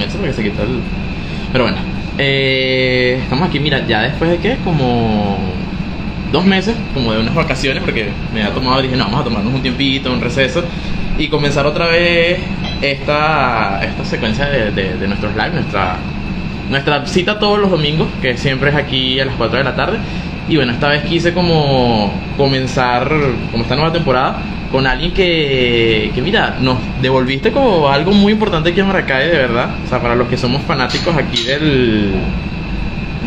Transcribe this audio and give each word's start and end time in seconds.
meses 0.00 0.16
porque 0.16 0.32
se 0.32 0.42
quitó 0.42 0.62
el... 0.62 0.80
Pero 1.52 1.64
bueno, 1.64 1.78
eh, 2.18 3.18
estamos 3.22 3.48
aquí, 3.48 3.60
mira, 3.60 3.86
ya 3.86 4.02
después 4.02 4.30
de 4.30 4.38
qué, 4.38 4.56
como 4.64 5.38
dos 6.32 6.44
meses, 6.44 6.74
como 6.94 7.12
de 7.12 7.20
unas 7.20 7.34
vacaciones, 7.34 7.82
porque 7.82 8.08
me 8.32 8.42
había 8.42 8.54
tomado, 8.54 8.82
dije, 8.82 8.96
no, 8.96 9.04
vamos 9.04 9.20
a 9.20 9.24
tomarnos 9.24 9.54
un 9.54 9.62
tiempito, 9.62 10.12
un 10.12 10.20
receso, 10.20 10.62
y 11.18 11.28
comenzar 11.28 11.66
otra 11.66 11.86
vez 11.86 12.40
esta, 12.82 13.80
esta 13.82 14.04
secuencia 14.04 14.46
de, 14.46 14.70
de, 14.70 14.96
de 14.96 15.08
nuestros 15.08 15.34
lives, 15.34 15.54
nuestra, 15.54 15.96
nuestra 16.70 17.06
cita 17.06 17.38
todos 17.38 17.58
los 17.58 17.70
domingos, 17.70 18.08
que 18.22 18.36
siempre 18.36 18.70
es 18.70 18.76
aquí 18.76 19.18
a 19.20 19.26
las 19.26 19.34
4 19.34 19.58
de 19.58 19.64
la 19.64 19.74
tarde. 19.74 19.98
Y 20.48 20.56
bueno, 20.56 20.72
esta 20.72 20.88
vez 20.88 21.04
quise 21.04 21.32
como 21.32 22.12
comenzar, 22.36 23.08
como 23.50 23.62
esta 23.62 23.76
nueva 23.76 23.92
temporada, 23.92 24.38
con 24.70 24.86
alguien 24.86 25.12
que, 25.12 26.12
que 26.14 26.22
mira, 26.22 26.56
nos 26.60 26.78
devolviste 27.02 27.50
como 27.50 27.88
algo 27.88 28.12
muy 28.12 28.32
importante 28.32 28.70
aquí 28.70 28.80
en 28.80 28.86
Maracay, 28.86 29.28
de 29.28 29.36
verdad. 29.36 29.70
O 29.84 29.88
sea, 29.88 30.00
para 30.00 30.14
los 30.14 30.28
que 30.28 30.36
somos 30.36 30.62
fanáticos 30.62 31.14
aquí 31.16 31.44
del... 31.44 32.14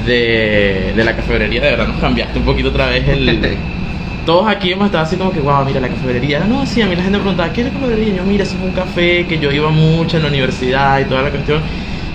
De, 0.06 0.92
de 0.96 1.04
la 1.04 1.16
cafetería, 1.16 1.62
de 1.62 1.70
verdad 1.72 1.88
nos 1.88 1.98
cambiaste 1.98 2.38
un 2.40 2.46
poquito 2.46 2.70
otra 2.70 2.88
vez 2.88 3.08
el... 3.08 3.58
Todos 4.26 4.48
aquí 4.48 4.72
hemos 4.72 4.86
estado 4.86 5.04
así 5.04 5.18
como 5.18 5.32
que, 5.32 5.42
wow, 5.42 5.66
mira 5.66 5.82
la 5.82 5.90
cafetería. 5.90 6.40
No, 6.48 6.66
sí, 6.66 6.82
a 6.82 6.88
mí 6.88 6.96
la 6.96 7.04
gente 7.04 7.18
me 7.18 7.24
preguntaba, 7.24 7.52
¿qué 7.52 7.62
es 7.62 7.68
la 7.68 7.74
cafetería? 7.74 8.14
Y 8.14 8.18
yo, 8.18 8.24
mira, 8.24 8.44
eso 8.44 8.56
es 8.56 8.64
un 8.64 8.72
café 8.72 9.26
que 9.28 9.38
yo 9.38 9.52
iba 9.52 9.70
mucho 9.70 10.16
en 10.16 10.24
la 10.24 10.30
universidad 10.30 11.02
y 11.02 11.06
toda 11.06 11.24
la 11.24 11.30
cuestión. 11.30 11.62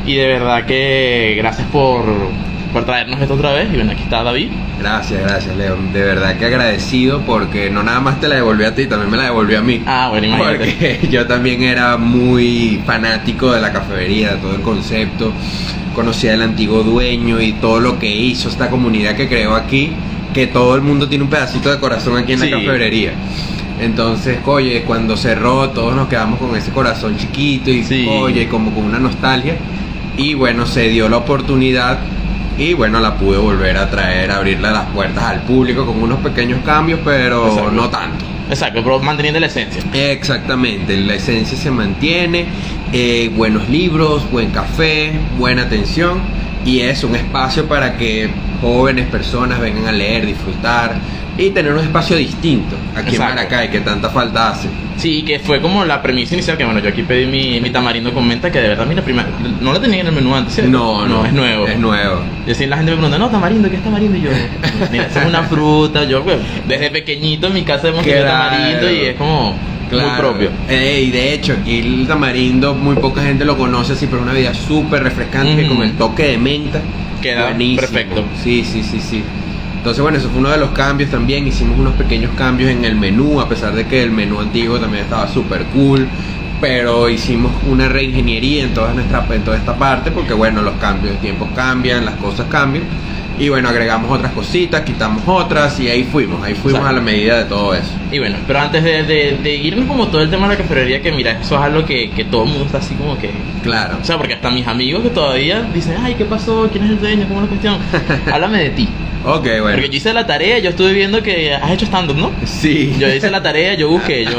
Y 0.06 0.14
de 0.14 0.26
verdad 0.26 0.64
que 0.64 1.34
gracias 1.36 1.66
por, 1.68 2.04
por 2.72 2.84
traernos 2.84 3.20
esto 3.20 3.34
otra 3.34 3.52
vez. 3.52 3.68
Y 3.72 3.76
bueno, 3.76 3.92
aquí 3.92 4.02
está 4.02 4.22
David. 4.22 4.50
Gracias, 4.78 5.20
gracias, 5.22 5.56
León. 5.56 5.92
De 5.92 6.02
verdad 6.02 6.36
que 6.36 6.46
agradecido 6.46 7.20
porque 7.22 7.70
no 7.70 7.82
nada 7.82 8.00
más 8.00 8.20
te 8.20 8.28
la 8.28 8.36
devolví 8.36 8.64
a 8.64 8.74
ti, 8.74 8.86
también 8.86 9.10
me 9.10 9.16
la 9.16 9.24
devolvió 9.24 9.58
a 9.58 9.62
mí. 9.62 9.82
Ah, 9.86 10.08
bueno, 10.10 10.26
imagínate. 10.26 10.58
Porque 10.58 11.08
yo 11.10 11.26
también 11.26 11.62
era 11.62 11.96
muy 11.96 12.80
fanático 12.86 13.52
de 13.52 13.60
la 13.60 13.72
cafetería, 13.72 14.32
de 14.32 14.36
todo 14.36 14.54
el 14.54 14.62
concepto. 14.62 15.32
Conocía 15.94 16.34
al 16.34 16.42
antiguo 16.42 16.82
dueño 16.82 17.40
y 17.40 17.52
todo 17.54 17.80
lo 17.80 17.98
que 17.98 18.08
hizo 18.14 18.48
esta 18.48 18.70
comunidad 18.70 19.16
que 19.16 19.28
creó 19.28 19.54
aquí. 19.56 19.90
Que 20.32 20.46
todo 20.46 20.74
el 20.76 20.82
mundo 20.82 21.08
tiene 21.08 21.24
un 21.24 21.30
pedacito 21.30 21.70
de 21.70 21.78
corazón 21.80 22.16
aquí 22.16 22.34
en 22.34 22.38
Sí. 22.40 22.50
la 22.50 22.58
cafetería. 22.58 23.12
Entonces, 23.80 24.38
oye, 24.44 24.82
cuando 24.82 25.16
cerró, 25.16 25.70
todos 25.70 25.94
nos 25.94 26.08
quedamos 26.08 26.38
con 26.38 26.54
ese 26.56 26.70
corazón 26.72 27.16
chiquito 27.16 27.70
y, 27.70 27.82
Sí. 27.84 28.06
oye, 28.08 28.48
como 28.48 28.70
con 28.72 28.84
una 28.84 28.98
nostalgia. 28.98 29.56
Y 30.16 30.34
bueno, 30.34 30.66
se 30.66 30.88
dio 30.88 31.08
la 31.08 31.18
oportunidad 31.18 31.98
y 32.58 32.74
bueno, 32.74 32.98
la 32.98 33.14
pude 33.16 33.38
volver 33.38 33.76
a 33.76 33.88
traer, 33.88 34.32
abrirle 34.32 34.70
las 34.70 34.86
puertas 34.86 35.22
al 35.24 35.42
público 35.42 35.86
con 35.86 36.02
unos 36.02 36.18
pequeños 36.18 36.60
cambios, 36.64 37.00
pero 37.04 37.46
Exacto. 37.46 37.70
no 37.70 37.88
tanto. 37.88 38.24
Exacto, 38.50 38.80
pero 38.82 38.98
manteniendo 38.98 39.38
la 39.38 39.46
esencia. 39.46 39.82
Exactamente, 39.92 40.96
la 40.96 41.14
esencia 41.14 41.56
se 41.56 41.70
mantiene, 41.70 42.46
eh, 42.92 43.30
buenos 43.34 43.68
libros, 43.68 44.28
buen 44.30 44.50
café, 44.50 45.12
buena 45.38 45.62
atención 45.62 46.20
y 46.64 46.80
es 46.80 47.04
un 47.04 47.14
espacio 47.14 47.66
para 47.68 47.96
que 47.96 48.28
jóvenes 48.60 49.06
personas 49.06 49.60
vengan 49.60 49.86
a 49.86 49.92
leer, 49.92 50.26
disfrutar 50.26 50.96
y 51.38 51.50
tener 51.50 51.72
un 51.72 51.78
espacio 51.80 52.16
distinto 52.16 52.74
aquí 52.96 53.10
Exacto. 53.10 53.30
en 53.30 53.36
Maracay 53.36 53.70
que 53.70 53.80
tanta 53.80 54.10
falta 54.10 54.50
hace. 54.50 54.68
Sí, 54.96 55.22
que 55.22 55.38
fue 55.38 55.60
como 55.60 55.84
la 55.84 56.02
premisa 56.02 56.34
inicial, 56.34 56.56
que 56.58 56.64
bueno, 56.64 56.80
yo 56.80 56.88
aquí 56.88 57.02
pedí 57.04 57.26
mi, 57.26 57.60
mi 57.60 57.70
tamarindo 57.70 58.12
con 58.12 58.26
menta, 58.26 58.50
que 58.50 58.60
de 58.60 58.68
verdad, 58.68 58.84
mira, 58.84 59.00
prima, 59.02 59.24
no 59.60 59.72
lo 59.72 59.80
tenía 59.80 60.00
en 60.00 60.08
el 60.08 60.12
menú 60.12 60.34
antes, 60.34 60.54
¿cierto? 60.54 60.72
No, 60.72 61.06
no, 61.06 61.24
es 61.24 61.32
nuevo. 61.32 61.68
Es 61.68 61.78
nuevo. 61.78 62.20
Y 62.46 62.50
así 62.50 62.66
la 62.66 62.76
gente 62.76 62.90
me 62.90 62.96
pregunta, 62.96 63.16
no, 63.18 63.30
tamarindo, 63.30 63.70
¿qué 63.70 63.76
es 63.76 63.84
tamarindo? 63.84 64.16
Y 64.18 64.22
yo, 64.22 64.30
mira, 64.90 65.06
eso 65.06 65.20
es 65.20 65.26
una 65.26 65.44
fruta. 65.44 66.02
Yo, 66.04 66.24
pues, 66.24 66.38
desde 66.66 66.90
pequeñito 66.90 67.46
en 67.46 67.54
mi 67.54 67.62
casa 67.62 67.88
hemos 67.88 68.02
tenido 68.02 68.24
Claro. 68.24 68.56
tamarindo 68.56 68.90
y 68.90 68.96
es 69.06 69.14
como 69.16 69.52
muy 69.92 70.00
propio. 70.18 70.50
Eh, 70.68 71.04
y 71.06 71.10
de 71.12 71.32
hecho, 71.34 71.52
aquí 71.60 71.78
el 71.78 72.08
tamarindo, 72.08 72.74
muy 72.74 72.96
poca 72.96 73.22
gente 73.22 73.44
lo 73.44 73.56
conoce 73.56 73.92
así, 73.92 74.06
pero 74.06 74.18
es 74.18 74.22
una 74.24 74.32
bebida 74.32 74.52
súper 74.54 75.04
refrescante 75.04 75.68
con 75.68 75.80
el 75.82 75.92
toque 75.92 76.24
de 76.24 76.38
menta. 76.38 76.80
Queda 77.22 77.44
Buenísimo. 77.50 77.80
perfecto. 77.80 78.24
Sí, 78.42 78.64
sí, 78.64 78.82
sí, 78.82 79.00
sí. 79.00 79.22
Entonces, 79.78 80.02
bueno, 80.02 80.18
eso 80.18 80.28
fue 80.28 80.40
uno 80.40 80.50
de 80.50 80.58
los 80.58 80.70
cambios 80.70 81.10
también. 81.10 81.46
Hicimos 81.46 81.78
unos 81.78 81.94
pequeños 81.94 82.32
cambios 82.36 82.70
en 82.70 82.84
el 82.84 82.96
menú, 82.96 83.40
a 83.40 83.48
pesar 83.48 83.74
de 83.74 83.86
que 83.86 84.02
el 84.02 84.10
menú 84.10 84.40
antiguo 84.40 84.78
también 84.78 85.04
estaba 85.04 85.26
súper 85.28 85.64
cool. 85.66 86.06
Pero 86.60 87.08
hicimos 87.08 87.52
una 87.70 87.88
reingeniería 87.88 88.64
en 88.64 88.74
toda, 88.74 88.92
nuestra, 88.92 89.24
en 89.30 89.42
toda 89.42 89.56
esta 89.56 89.76
parte, 89.76 90.10
porque 90.10 90.34
bueno, 90.34 90.60
los 90.60 90.74
cambios, 90.74 91.12
los 91.14 91.22
tiempos 91.22 91.48
cambian, 91.54 92.04
las 92.04 92.16
cosas 92.16 92.48
cambian. 92.50 92.84
Y 93.38 93.48
bueno, 93.48 93.68
agregamos 93.68 94.10
otras 94.10 94.32
cositas, 94.32 94.80
quitamos 94.82 95.22
otras 95.26 95.78
y 95.78 95.88
ahí 95.88 96.02
fuimos, 96.04 96.42
ahí 96.42 96.54
fuimos 96.54 96.80
Exacto. 96.80 96.88
a 96.88 96.92
la 96.92 97.00
medida 97.00 97.38
de 97.38 97.44
todo 97.44 97.72
eso. 97.74 97.90
Y 98.10 98.18
bueno, 98.18 98.36
pero 98.46 98.58
antes 98.60 98.82
de, 98.82 99.04
de, 99.04 99.38
de 99.42 99.54
irnos 99.54 99.86
como 99.86 100.08
todo 100.08 100.22
el 100.22 100.30
tema 100.30 100.48
de 100.48 100.54
la 100.56 100.62
cafetería, 100.62 101.00
que 101.00 101.12
mira, 101.12 101.38
eso 101.40 101.54
es 101.54 101.60
algo 101.60 101.84
que, 101.84 102.10
que 102.10 102.24
todo 102.24 102.44
el 102.44 102.48
mundo 102.50 102.64
está 102.66 102.78
así 102.78 102.94
como 102.94 103.16
que... 103.18 103.30
Claro. 103.62 103.98
O 104.00 104.04
sea, 104.04 104.16
porque 104.18 104.34
hasta 104.34 104.50
mis 104.50 104.66
amigos 104.66 105.02
que 105.04 105.10
todavía 105.10 105.62
dicen, 105.72 105.94
ay, 106.02 106.14
¿qué 106.14 106.24
pasó? 106.24 106.68
¿Quién 106.72 106.84
es 106.84 106.90
el 106.90 107.00
dueño? 107.00 107.26
¿Cómo 107.28 107.40
es 107.40 107.44
la 107.44 107.48
cuestión? 107.48 107.78
Háblame 108.32 108.58
de 108.58 108.70
ti. 108.70 108.88
Ok, 109.24 109.42
bueno. 109.44 109.72
Porque 109.72 109.88
yo 109.90 109.96
hice 109.96 110.14
la 110.14 110.26
tarea, 110.26 110.58
yo 110.60 110.70
estuve 110.70 110.92
viendo 110.92 111.22
que 111.22 111.52
has 111.52 111.70
hecho 111.72 111.84
stand-up, 111.86 112.16
¿no? 112.16 112.30
Sí. 112.44 112.94
Yo 112.98 113.12
hice 113.12 113.30
la 113.30 113.42
tarea, 113.42 113.74
yo 113.74 113.88
busqué, 113.88 114.24
yo, 114.24 114.30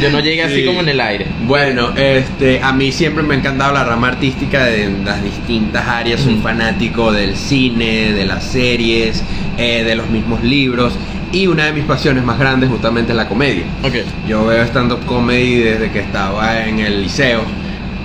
yo 0.00 0.10
no 0.10 0.18
llegué 0.20 0.42
así 0.42 0.56
Sí. 0.60 0.64
como 0.64 0.80
en 0.80 0.88
el 0.88 1.00
aire. 1.00 1.26
Bueno, 1.46 1.90
este, 1.94 2.60
a 2.62 2.72
mí 2.72 2.90
siempre 2.90 3.22
me 3.22 3.34
ha 3.34 3.38
encantado 3.38 3.72
la 3.74 3.84
rama 3.84 4.08
artística 4.08 4.64
de 4.64 4.90
las 5.04 5.22
distintas 5.22 5.86
áreas. 5.86 6.20
Soy 6.22 6.34
un 6.34 6.42
fanático 6.42 7.12
del 7.12 7.36
cine, 7.36 7.69
de 7.78 8.24
las 8.26 8.44
series, 8.44 9.22
eh, 9.58 9.84
de 9.84 9.94
los 9.94 10.08
mismos 10.10 10.42
libros. 10.42 10.92
Y 11.32 11.46
una 11.46 11.66
de 11.66 11.72
mis 11.72 11.84
pasiones 11.84 12.24
más 12.24 12.38
grandes 12.38 12.68
justamente 12.68 13.12
es 13.12 13.16
la 13.16 13.28
comedia. 13.28 13.64
Ok. 13.84 13.94
Yo 14.28 14.46
veo 14.46 14.62
stand-up 14.64 15.04
comedy 15.06 15.56
desde 15.58 15.90
que 15.90 16.00
estaba 16.00 16.66
en 16.66 16.80
el 16.80 17.02
liceo 17.02 17.42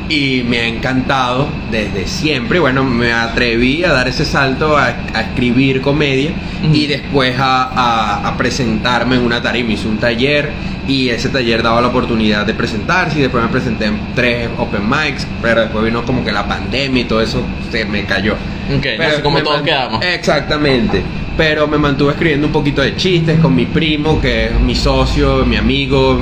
y 0.07 0.43
me 0.47 0.59
ha 0.59 0.67
encantado 0.67 1.47
desde 1.71 2.05
siempre. 2.05 2.59
Bueno, 2.59 2.83
me 2.83 3.11
atreví 3.11 3.83
a 3.83 3.91
dar 3.93 4.07
ese 4.07 4.23
salto 4.25 4.77
a, 4.77 4.95
a 5.15 5.21
escribir 5.21 5.81
comedia 5.81 6.29
Ujú. 6.63 6.75
y 6.75 6.85
después 6.85 7.35
a, 7.39 7.63
a- 7.63 8.27
a 8.27 8.37
presentarme 8.37 9.15
en 9.15 9.23
una 9.23 9.41
tarima. 9.41 9.71
Hice 9.73 9.87
un 9.87 9.97
taller 9.97 10.51
y 10.87 11.09
ese 11.09 11.29
taller 11.29 11.63
daba 11.63 11.81
la 11.81 11.87
oportunidad 11.87 12.45
de 12.45 12.53
presentarse 12.53 13.17
y 13.17 13.21
después 13.23 13.43
me 13.43 13.49
presenté 13.49 13.85
en 13.85 13.97
tres 14.13 14.47
open 14.59 14.87
mics, 14.87 15.25
pero 15.41 15.61
después 15.61 15.83
vino 15.83 16.05
como 16.05 16.23
que 16.23 16.31
la 16.31 16.47
pandemia 16.47 17.01
y 17.01 17.05
todo 17.05 17.21
eso 17.21 17.41
se 17.71 17.85
me 17.85 18.05
cayó. 18.05 18.35
Ok, 18.77 18.85
no 18.97 19.09
sé 19.11 19.21
cómo 19.21 19.35
me 19.37 19.41
todos 19.43 19.57
man- 19.57 19.65
quedamos. 19.65 20.03
Exactamente. 20.05 21.01
Pero 21.37 21.67
me 21.67 21.77
mantuve 21.77 22.11
escribiendo 22.13 22.47
un 22.47 22.53
poquito 22.53 22.81
de 22.81 22.95
chistes 22.95 23.39
con 23.39 23.53
mi 23.53 23.65
primo, 23.65 24.21
que 24.21 24.45
es 24.45 24.59
mi 24.59 24.73
socio, 24.75 25.45
mi 25.45 25.57
amigo. 25.57 26.19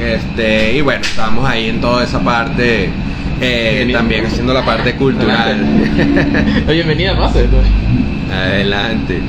Este, 0.00 0.72
y 0.74 0.80
bueno, 0.80 1.02
estábamos 1.02 1.48
ahí 1.48 1.68
en 1.68 1.80
toda 1.80 2.02
esa 2.04 2.18
parte. 2.20 2.88
eh, 3.40 3.88
también 3.92 4.24
haciendo 4.26 4.54
la 4.54 4.64
parte 4.64 4.94
cultural. 4.94 5.64
Oye, 6.66 6.74
bienvenida, 6.74 7.16
pase. 7.18 7.46
Adelante. 8.32 9.20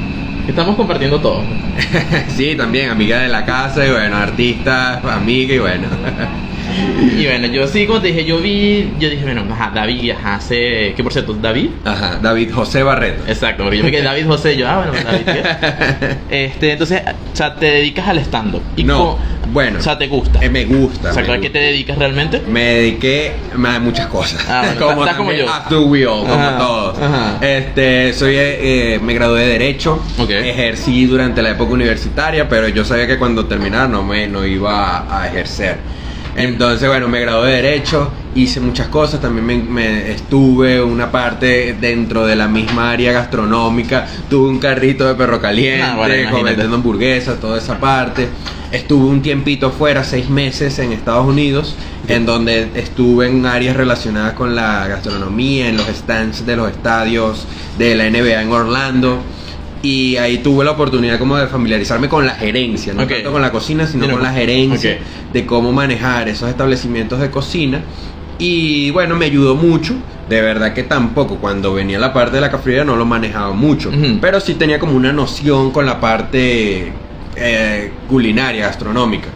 Estamos 0.47 0.75
compartiendo 0.75 1.19
todo. 1.19 1.41
sí, 2.35 2.55
también 2.55 2.89
amiga 2.89 3.19
de 3.21 3.27
la 3.29 3.43
casa, 3.45 3.85
y 3.85 3.91
bueno, 3.91 4.17
artista, 4.17 4.99
amiga, 5.15 5.53
y 5.55 5.59
bueno. 5.59 5.87
Y 7.17 7.25
bueno, 7.25 7.47
yo 7.47 7.67
sí, 7.67 7.85
como 7.85 8.01
te 8.01 8.07
dije, 8.07 8.25
yo 8.25 8.39
vi, 8.39 8.91
yo 8.99 9.09
dije, 9.09 9.23
bueno, 9.23 9.43
ajá, 9.51 9.71
David, 9.73 10.11
ajá, 10.11 10.35
hace, 10.35 10.93
¿qué 10.95 11.03
por 11.03 11.13
cierto? 11.13 11.33
¿David? 11.33 11.69
Ajá, 11.85 12.19
David 12.21 12.51
José 12.51 12.81
Barreto. 12.83 13.23
Exacto, 13.27 13.63
porque 13.63 13.77
yo 13.77 13.83
me 13.83 13.91
quedé 13.91 14.01
David 14.03 14.25
José, 14.25 14.57
yo, 14.57 14.67
ah, 14.67 14.85
bueno, 14.89 15.03
David. 15.09 15.25
¿qué? 15.25 16.15
Este, 16.45 16.71
entonces, 16.71 17.01
o 17.05 17.35
sea, 17.35 17.55
te 17.55 17.65
dedicas 17.67 18.07
al 18.07 18.17
stand-up. 18.19 18.61
¿Y 18.75 18.83
No, 18.83 19.17
bueno. 19.51 19.79
O 19.79 19.81
sea, 19.81 19.97
¿te 19.97 20.07
gusta? 20.07 20.39
Eh, 20.43 20.49
me 20.49 20.65
gusta. 20.65 21.11
O 21.11 21.13
sea, 21.13 21.31
¿a 21.33 21.39
qué 21.39 21.49
te 21.49 21.59
dedicas 21.59 21.97
realmente? 21.97 22.41
Me 22.47 22.63
dediqué 22.63 23.33
a 23.53 23.79
muchas 23.79 24.07
cosas. 24.07 24.43
Ah, 24.49 24.63
bueno, 24.75 24.89
estás- 24.89 24.99
estás 24.99 25.15
como 25.17 25.31
yo. 25.31 25.45
We 25.87 26.05
all, 26.07 26.21
como 26.21 26.33
Ajá, 26.33 26.57
todos. 26.57 26.97
ajá. 26.99 27.37
Este, 27.41 28.13
soy, 28.13 28.35
eh, 28.35 28.95
eh, 28.95 28.99
me 29.01 29.13
gradué 29.13 29.41
de 29.41 29.47
Derecho. 29.53 30.01
Ok. 30.17 30.29
Ejercí 30.31 31.05
durante 31.05 31.41
la 31.41 31.51
época 31.51 31.71
universitaria, 31.73 32.47
pero 32.49 32.67
yo 32.69 32.83
sabía 32.83 33.05
que 33.07 33.17
cuando 33.17 33.45
terminara 33.45 33.87
no, 33.87 34.03
me, 34.03 34.27
no 34.27 34.45
iba 34.45 34.97
a, 34.99 35.21
a 35.21 35.27
ejercer. 35.27 35.77
Entonces, 36.35 36.87
bueno, 36.87 37.07
me 37.07 37.19
gradué 37.21 37.51
de 37.51 37.61
Derecho, 37.61 38.09
hice 38.33 38.59
muchas 38.59 38.87
cosas, 38.87 39.21
también 39.21 39.45
me, 39.45 39.57
me 39.57 40.11
estuve 40.11 40.81
una 40.81 41.11
parte 41.11 41.75
dentro 41.79 42.25
de 42.25 42.35
la 42.35 42.47
misma 42.47 42.91
área 42.91 43.11
gastronómica, 43.11 44.07
tuve 44.29 44.49
un 44.49 44.59
carrito 44.59 45.07
de 45.07 45.13
perro 45.13 45.39
caliente, 45.39 45.83
Ah, 45.83 45.95
bueno, 45.95 46.75
hamburguesas, 46.75 47.39
toda 47.39 47.57
esa 47.57 47.79
parte. 47.79 48.27
Estuve 48.71 49.05
un 49.05 49.21
tiempito 49.21 49.69
fuera, 49.69 50.03
seis 50.03 50.29
meses 50.29 50.79
en 50.79 50.91
Estados 50.91 51.27
Unidos, 51.27 51.75
en 52.07 52.25
donde 52.25 52.69
estuve 52.73 53.27
en 53.27 53.45
áreas 53.45 53.77
relacionadas 53.77 54.33
con 54.33 54.55
la 54.55 54.87
gastronomía, 54.87 55.69
en 55.69 55.77
los 55.77 55.85
stands 55.85 56.45
de 56.45 56.55
los 56.55 56.71
estadios 56.71 57.45
de 57.77 57.93
la 57.93 58.09
NBA 58.09 58.41
en 58.41 58.51
Orlando. 58.51 59.21
Y 59.83 60.15
ahí 60.15 60.37
tuve 60.37 60.63
la 60.63 60.71
oportunidad 60.71 61.19
como 61.19 61.35
de 61.35 61.47
familiarizarme 61.47 62.07
con 62.07 62.25
la 62.25 62.35
gerencia, 62.35 62.93
no 62.93 63.05
tanto 63.05 63.33
con 63.33 63.41
la 63.41 63.51
cocina, 63.51 63.85
sino 63.85 64.09
con 64.09 64.23
la 64.23 64.31
gerencia, 64.31 64.97
de 65.31 65.45
cómo 65.45 65.73
manejar 65.73 66.29
esos 66.29 66.49
establecimientos 66.49 67.19
de 67.19 67.29
cocina. 67.29 67.81
Y 68.39 68.91
bueno, 68.91 69.15
me 69.17 69.25
ayudó 69.25 69.55
mucho. 69.55 69.93
De 70.29 70.41
verdad 70.41 70.73
que 70.73 70.83
tampoco, 70.83 71.35
cuando 71.35 71.73
venía 71.73 71.99
la 71.99 72.13
parte 72.13 72.35
de 72.35 72.41
la 72.41 72.49
cafetería 72.49 72.85
no 72.85 72.95
lo 72.95 73.05
manejaba 73.05 73.51
mucho. 73.51 73.91
Pero 74.21 74.39
sí 74.39 74.53
tenía 74.55 74.79
como 74.79 74.95
una 74.95 75.11
noción 75.11 75.71
con 75.71 75.85
la 75.85 75.99
parte 75.99 76.93
eh, 77.35 77.91
culinaria, 78.07 78.67
gastronómica. 78.67 79.27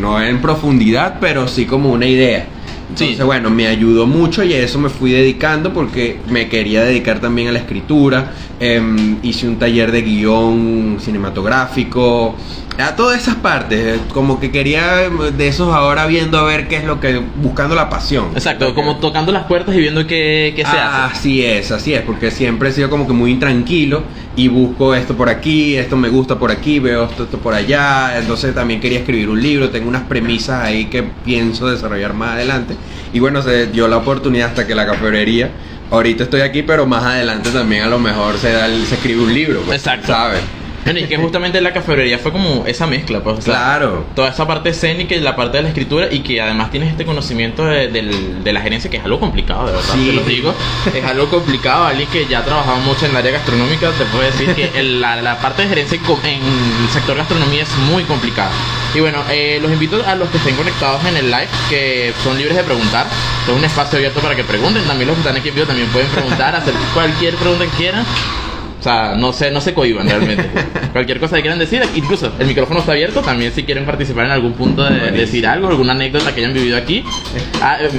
No 0.00 0.20
en 0.22 0.40
profundidad, 0.40 1.18
pero 1.20 1.46
sí 1.46 1.66
como 1.66 1.90
una 1.92 2.06
idea. 2.06 2.46
Sí. 2.94 3.04
Entonces, 3.04 3.24
bueno, 3.26 3.50
me 3.50 3.66
ayudó 3.66 4.06
mucho 4.06 4.42
y 4.44 4.52
a 4.52 4.58
eso 4.58 4.78
me 4.78 4.88
fui 4.88 5.12
dedicando 5.12 5.72
porque 5.72 6.18
me 6.28 6.48
quería 6.48 6.82
dedicar 6.82 7.20
también 7.20 7.48
a 7.48 7.52
la 7.52 7.58
escritura. 7.60 8.32
Em, 8.58 9.16
hice 9.22 9.48
un 9.48 9.56
taller 9.58 9.90
de 9.92 10.02
guion 10.02 10.98
cinematográfico, 11.00 12.34
a 12.78 12.96
todas 12.96 13.20
esas 13.20 13.36
partes. 13.36 13.96
eh, 13.96 14.00
Como 14.12 14.40
que 14.40 14.50
quería 14.50 15.08
de 15.36 15.48
esos 15.48 15.72
ahora 15.74 16.06
viendo 16.06 16.38
a 16.38 16.44
ver 16.44 16.68
qué 16.68 16.76
es 16.76 16.84
lo 16.84 17.00
que. 17.00 17.20
buscando 17.42 17.74
la 17.74 17.88
pasión. 17.88 18.26
Exacto, 18.34 18.74
como 18.74 18.96
tocando 18.96 19.32
las 19.32 19.44
puertas 19.44 19.74
y 19.74 19.78
viendo 19.80 20.06
qué, 20.06 20.52
qué 20.56 20.62
se 20.62 20.68
hace. 20.70 21.14
Así 21.16 21.44
es, 21.44 21.70
así 21.72 21.94
es, 21.94 22.02
porque 22.02 22.30
siempre 22.30 22.70
he 22.70 22.72
sido 22.72 22.88
como 22.90 23.06
que 23.06 23.12
muy 23.12 23.30
intranquilo 23.30 24.02
y 24.36 24.48
busco 24.48 24.94
esto 24.94 25.14
por 25.16 25.28
aquí, 25.28 25.76
esto 25.76 25.96
me 25.96 26.08
gusta 26.08 26.38
por 26.38 26.50
aquí, 26.50 26.78
veo 26.78 27.04
esto, 27.04 27.24
esto 27.24 27.38
por 27.38 27.52
allá, 27.52 28.16
entonces 28.18 28.54
también 28.54 28.80
quería 28.80 29.00
escribir 29.00 29.28
un 29.28 29.42
libro, 29.42 29.70
tengo 29.70 29.88
unas 29.88 30.04
premisas 30.04 30.64
ahí 30.64 30.86
que 30.86 31.02
pienso 31.02 31.68
desarrollar 31.68 32.14
más 32.14 32.34
adelante 32.34 32.76
y 33.12 33.18
bueno, 33.18 33.42
se 33.42 33.66
dio 33.66 33.88
la 33.88 33.96
oportunidad 33.98 34.48
hasta 34.50 34.66
que 34.66 34.74
la 34.74 34.86
cafetería, 34.86 35.50
ahorita 35.90 36.22
estoy 36.24 36.42
aquí, 36.42 36.62
pero 36.62 36.86
más 36.86 37.02
adelante 37.04 37.50
también 37.50 37.82
a 37.82 37.88
lo 37.88 37.98
mejor 37.98 38.38
se, 38.38 38.52
da 38.52 38.66
el- 38.66 38.86
se 38.86 38.94
escribe 38.94 39.20
un 39.22 39.34
libro, 39.34 39.60
pues, 39.66 39.78
Exacto. 39.78 40.06
¿sabes? 40.06 40.40
Bueno, 40.84 40.98
y 41.00 41.04
que 41.04 41.16
justamente 41.18 41.60
la 41.60 41.72
cafetería 41.72 42.18
fue 42.18 42.32
como 42.32 42.64
esa 42.66 42.86
mezcla, 42.86 43.20
pues. 43.22 43.38
o 43.38 43.42
sea, 43.42 43.54
Claro. 43.54 44.04
Toda 44.14 44.30
esa 44.30 44.46
parte 44.46 44.70
escénica 44.70 45.14
y 45.14 45.20
la 45.20 45.36
parte 45.36 45.58
de 45.58 45.62
la 45.64 45.68
escritura 45.70 46.08
y 46.10 46.20
que 46.20 46.40
además 46.40 46.70
tienes 46.70 46.90
este 46.90 47.04
conocimiento 47.04 47.64
de, 47.64 47.88
del- 47.88 48.42
de 48.42 48.52
la 48.52 48.60
gerencia 48.60 48.90
que 48.90 48.96
es 48.98 49.04
algo 49.04 49.20
complicado, 49.20 49.66
de 49.66 49.72
verdad, 49.72 49.94
Sí. 49.94 50.06
te 50.06 50.12
lo 50.12 50.22
digo. 50.22 50.54
Es 50.94 51.04
algo 51.04 51.28
complicado, 51.28 51.86
alguien 51.86 52.08
que 52.10 52.26
ya 52.26 52.40
ha 52.40 52.44
trabajado 52.44 52.78
mucho 52.78 53.04
en 53.06 53.12
el 53.12 53.16
área 53.18 53.32
gastronómica, 53.32 53.90
te 53.98 54.04
puedo 54.06 54.24
decir 54.24 54.54
que 54.54 54.70
el- 54.78 55.00
la, 55.00 55.16
la 55.22 55.38
parte 55.38 55.62
de 55.62 55.68
gerencia 55.68 55.98
en 56.24 56.40
el 56.84 56.88
sector 56.92 57.16
gastronomía 57.16 57.62
es 57.62 57.76
muy 57.90 58.02
complicada. 58.04 58.50
Y 58.94 59.00
bueno, 59.00 59.18
eh, 59.30 59.58
los 59.62 59.70
invito 59.70 60.02
a 60.04 60.14
los 60.16 60.28
que 60.30 60.38
estén 60.38 60.56
conectados 60.56 61.04
en 61.04 61.16
el 61.16 61.30
live, 61.30 61.46
que 61.68 62.12
son 62.24 62.36
libres 62.36 62.56
de 62.56 62.64
preguntar. 62.64 63.06
Es 63.46 63.54
un 63.54 63.64
espacio 63.64 63.98
abierto 63.98 64.20
para 64.20 64.34
que 64.34 64.42
pregunten. 64.44 64.82
También 64.84 65.06
los 65.08 65.16
que 65.16 65.20
están 65.22 65.36
aquí 65.36 65.48
en 65.50 65.54
vivo 65.54 65.66
también 65.66 65.88
pueden 65.90 66.08
preguntar, 66.08 66.56
hacer 66.56 66.74
cualquier 66.92 67.34
pregunta 67.36 67.64
que 67.66 67.70
quieran. 67.76 68.04
O 68.80 68.82
sea, 68.82 69.14
no 69.16 69.32
se, 69.34 69.50
no 69.50 69.60
se 69.60 69.74
cohiban 69.74 70.08
realmente. 70.08 70.42
Cualquier 70.92 71.20
cosa 71.20 71.36
que 71.36 71.42
quieran 71.42 71.58
decir, 71.58 71.82
incluso 71.94 72.32
el 72.38 72.46
micrófono 72.46 72.80
está 72.80 72.92
abierto. 72.92 73.20
También 73.20 73.52
si 73.52 73.62
quieren 73.64 73.84
participar 73.84 74.24
en 74.24 74.30
algún 74.32 74.54
punto 74.54 74.82
de 74.84 75.10
decir 75.12 75.46
algo, 75.46 75.68
alguna 75.68 75.92
anécdota 75.92 76.34
que 76.34 76.40
hayan 76.40 76.54
vivido 76.54 76.76
aquí. 76.78 77.04
Ah, 77.62 77.76
eh, 77.80 77.90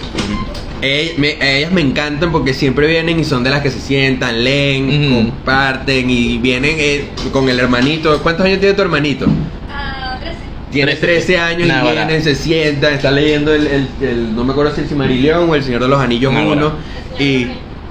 Eh, 0.84 1.14
me- 1.20 1.38
ellas 1.60 1.72
me 1.72 1.82
encantan 1.82 2.32
porque 2.32 2.56
siempre 2.56 2.88
vienen 2.88 3.20
y 3.20 3.24
son 3.24 3.44
de 3.44 3.52
las 3.52 3.62
que 3.62 3.70
se 3.70 3.80
sientan, 3.80 4.44
leen, 4.44 5.12
Ujú. 5.14 5.16
comparten 5.30 6.10
y 6.10 6.40
vienen 6.40 6.76
eh, 6.80 7.06
con 7.32 7.48
el 7.50 7.60
hermanito. 7.60 8.20
¿Cuántos 8.24 8.48
años 8.48 8.60
tiene 8.60 8.74
tu 8.74 8.82
hermanito? 8.82 9.28
Ah, 9.70 10.18
13. 10.20 10.38
Tiene 10.72 10.96
13. 10.96 11.06
13 11.36 11.38
años 11.38 11.68
y 11.68 11.72
bueno. 11.72 11.92
viene, 12.08 12.20
se 12.22 12.34
sienta, 12.34 12.90
está 12.90 13.12
leyendo 13.12 13.54
el, 13.54 13.68
el- 13.68 13.88
el- 14.02 14.36
no 14.36 14.44
me 14.44 14.54
acuerdo 14.54 14.74
si 14.74 14.82
el 14.82 14.88
Cimarillón 14.88 15.48
o 15.52 15.54
el 15.54 15.64
Señor 15.64 15.84
de 15.84 15.88
los 15.88 16.02
Anillos 16.02 16.34
Nah, 16.34 16.40
1 16.42 16.48
bueno. 16.48 16.72
y 17.20 17.46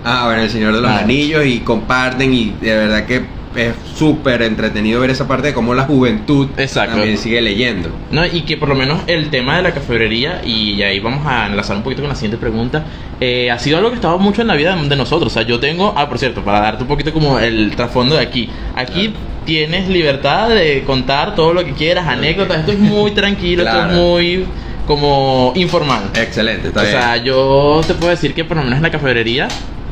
ah, 0.05 0.25
bueno, 0.27 0.43
el 0.43 0.51
Señor 0.51 0.75
de 0.75 0.81
los. 0.81 0.91
Anillos 0.91 1.45
y 1.47 1.61
comparten 1.61 2.33
y 2.35 2.55
de 2.61 2.77
verdad 2.77 3.07
que 3.07 3.41
es 3.57 3.75
súper 3.97 4.43
entretenido 4.43 5.01
ver 5.01 5.11
esa 5.11 5.27
parte 5.27 5.49
de 5.49 5.55
cómo 5.55 5.75
la 5.75 5.83
juventud 5.83 6.49
Exacto. 6.57 6.97
también 6.97 7.19
sigue 7.19 7.41
leyendo. 7.41 7.91
No, 8.11 8.25
y 8.25 8.43
que 8.43 8.57
por 8.57 8.69
lo 8.69 8.75
menos 8.75 9.01
el 9.07 9.31
tema 9.31 9.57
de 9.57 9.63
la 9.63 9.75
cafebrería, 9.75 10.43
y 10.45 10.81
ahí 10.83 11.01
vamos 11.01 11.27
a 11.27 11.47
enlazar 11.47 11.77
un 11.77 11.83
poquito 11.83 12.03
con 12.03 12.09
la 12.09 12.15
siguiente 12.15 12.37
pregunta, 12.37 12.85
eh, 13.21 13.51
ha 13.51 13.59
sido 13.59 13.79
algo 13.79 13.91
que 13.91 13.97
estaba 13.97 14.19
mucho 14.19 14.43
en 14.43 14.49
la 14.49 14.55
vida 14.55 14.77
de 14.77 14.97
nosotros. 14.97 15.33
O 15.33 15.35
sea, 15.35 15.43
yo 15.43 15.59
tengo, 15.59 15.93
ah, 15.97 16.09
por 16.09 16.19
cierto, 16.19 16.45
para 16.45 16.61
darte 16.61 16.83
un 16.83 16.89
poquito 16.89 17.13
como 17.13 17.39
el 17.39 17.75
trasfondo 17.75 18.17
de 18.17 18.23
aquí. 18.23 18.49
Aquí 18.77 19.13
tienes 19.45 19.89
libertad 19.89 20.51
de 20.51 20.85
contar 20.87 21.35
todo 21.35 21.53
lo 21.53 21.65
que 21.65 21.73
quieras, 21.73 22.07
anécdotas. 22.07 22.61
Esto 22.61 22.73
es 22.73 22.79
muy 22.79 23.11
tranquilo, 23.11 23.65
esto 23.65 23.87
es 23.87 23.93
muy 23.93 24.47
como 24.87 25.53
informal. 25.57 26.11
Excelente, 26.15 26.69
está 26.69 26.81
o 26.81 26.83
bien. 26.83 26.95
sea, 26.95 27.17
yo 27.17 27.81
te 27.87 27.95
puedo 27.95 28.11
decir 28.11 28.35
que 28.35 28.45
por 28.45 28.57
lo 28.57 28.63
menos 28.63 28.79
en 28.79 28.83
la 28.83 28.91
cafebrería 28.91 29.49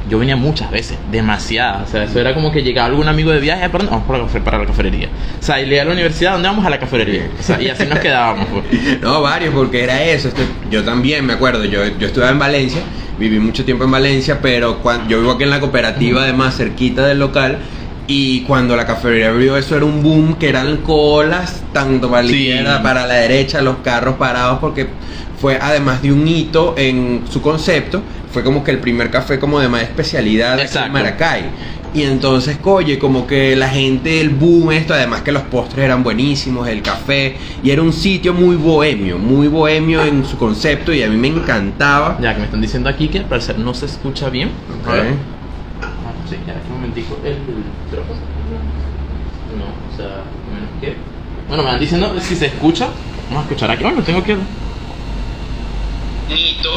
yo 0.09 0.19
venía 0.19 0.37
muchas 0.37 0.71
veces, 0.71 0.97
demasiadas. 1.11 1.89
O 1.89 1.91
sea, 1.93 2.05
eso 2.05 2.19
era 2.19 2.35
como 2.35 2.51
que 2.53 2.63
llegaba 2.63 2.89
algún 2.89 3.09
amigo 3.09 3.31
de 3.31 3.41
viaje, 3.41 3.69
¿para 3.69 3.85
dónde? 3.85 3.91
Vamos 3.91 4.07
para 4.07 4.39
la, 4.39 4.45
para 4.45 4.59
la 4.59 4.67
cafetería. 4.67 5.09
O 5.41 5.43
sea, 5.43 5.61
y 5.61 5.67
le 5.67 5.81
a 5.81 5.85
la 5.85 5.93
universidad, 5.93 6.33
¿dónde 6.33 6.49
vamos? 6.49 6.65
A 6.65 6.71
la 6.71 6.79
cafetería. 6.79 7.29
O 7.39 7.43
sea, 7.43 7.61
y 7.61 7.69
así 7.69 7.85
nos 7.87 7.99
quedábamos. 7.99 8.47
Pues. 8.49 8.65
No, 9.03 9.23
varios, 9.23 9.55
porque 9.55 9.85
era 9.85 10.03
eso. 10.05 10.29
este, 10.29 10.43
yo 10.71 10.83
también 10.85 11.25
me 11.27 11.35
acuerdo, 11.35 11.65
yo, 11.65 11.81
yo 11.99 12.07
estuve 12.09 12.29
en 12.29 12.39
Valencia, 12.39 12.81
viví 13.19 13.39
mucho 13.39 13.65
tiempo 13.65 13.85
en 13.85 13.91
Valencia, 13.91 14.39
pero 14.41 14.79
cuando, 14.81 15.09
yo 15.09 15.19
vivo 15.21 15.33
aquí 15.33 15.45
en 15.45 15.51
la 15.51 15.61
cooperativa, 15.61 16.23
además 16.23 16.57
cerquita 16.57 17.07
del 17.07 17.19
local. 17.19 17.59
Y 18.11 18.41
cuando 18.45 18.75
la 18.75 18.87
cafetería 18.87 19.29
abrió, 19.29 19.59
eso 19.59 19.77
era 19.77 19.85
un 19.85 20.03
boom, 20.03 20.37
que 20.39 20.49
eran 20.49 20.79
colas, 20.79 21.63
tanto 21.75 22.09
para 22.11 22.23
la 22.23 22.29
Sí. 22.31 22.37
izquierda, 22.49 22.83
para 22.83 23.07
la 23.07 23.15
derecha, 23.15 23.61
los 23.61 23.77
carros 23.85 24.15
parados, 24.17 24.59
porque 24.61 24.89
fue 25.39 25.59
además 25.61 26.01
de 26.01 26.11
un 26.13 26.27
hito 26.27 26.75
en 26.79 27.25
su 27.31 27.43
concepto, 27.43 28.03
fue 28.33 28.43
como 28.45 28.63
que 28.65 28.71
el 28.71 28.79
primer 28.79 29.11
café 29.11 29.39
como 29.39 29.59
de 29.61 29.69
más 29.69 29.83
especialidad 29.83 30.59
aquí 30.59 30.79
en. 30.79 30.93
Maracay. 30.93 31.45
Y 31.95 32.03
entonces, 32.03 32.59
oye, 32.65 32.99
como 32.99 33.27
que 33.27 33.57
la 33.57 33.69
gente, 33.69 34.21
el 34.21 34.29
boom, 34.29 34.73
esto, 34.73 34.93
además 34.93 35.23
que 35.23 35.33
los 35.33 35.43
postres 35.45 35.87
eran 35.87 36.03
buenísimos, 36.03 36.69
el 36.69 36.83
café, 36.83 37.37
y 37.63 37.71
era 37.71 37.81
un 37.81 37.95
sitio 37.95 38.35
muy 38.35 38.57
bohemio, 38.57 39.19
muy 39.19 39.49
bohemio 39.49 40.05
en 40.05 40.27
su 40.27 40.37
concepto, 40.37 40.93
y 40.93 41.03
a 41.03 41.09
mí 41.09 41.17
me 41.17 41.29
encantaba. 41.29 42.19
Ya 42.21 42.35
que 42.35 42.41
me 42.41 42.45
están 42.45 42.61
diciendo 42.61 42.91
aquí 42.91 43.09
que 43.09 43.19
al 43.21 43.25
parecer 43.25 43.59
no 43.59 43.73
se 43.73 43.87
escucha 43.87 44.29
bien. 44.29 44.51
A 44.87 44.89
Ok. 44.91 44.95
ver. 44.97 45.15
Ah, 45.81 46.13
sí, 46.29 46.37
ya, 46.47 46.55
un 46.69 46.73
momentico. 46.75 47.17
El 47.25 47.33
micrófono. 47.39 48.21
No, 49.57 49.65
o 49.95 49.97
sea, 49.97 50.25
menos 50.53 50.71
que. 50.83 50.95
Bueno, 51.49 51.63
me 51.63 51.69
están 51.71 51.81
diciendo 51.81 52.15
si 52.21 52.37
se 52.37 52.47
escucha. 52.47 52.89
Vamos 53.31 53.45
a 53.45 53.49
escuchar 53.49 53.71
aquí. 53.71 53.83
Bueno, 53.83 54.03
tengo 54.03 54.23
que. 54.23 54.37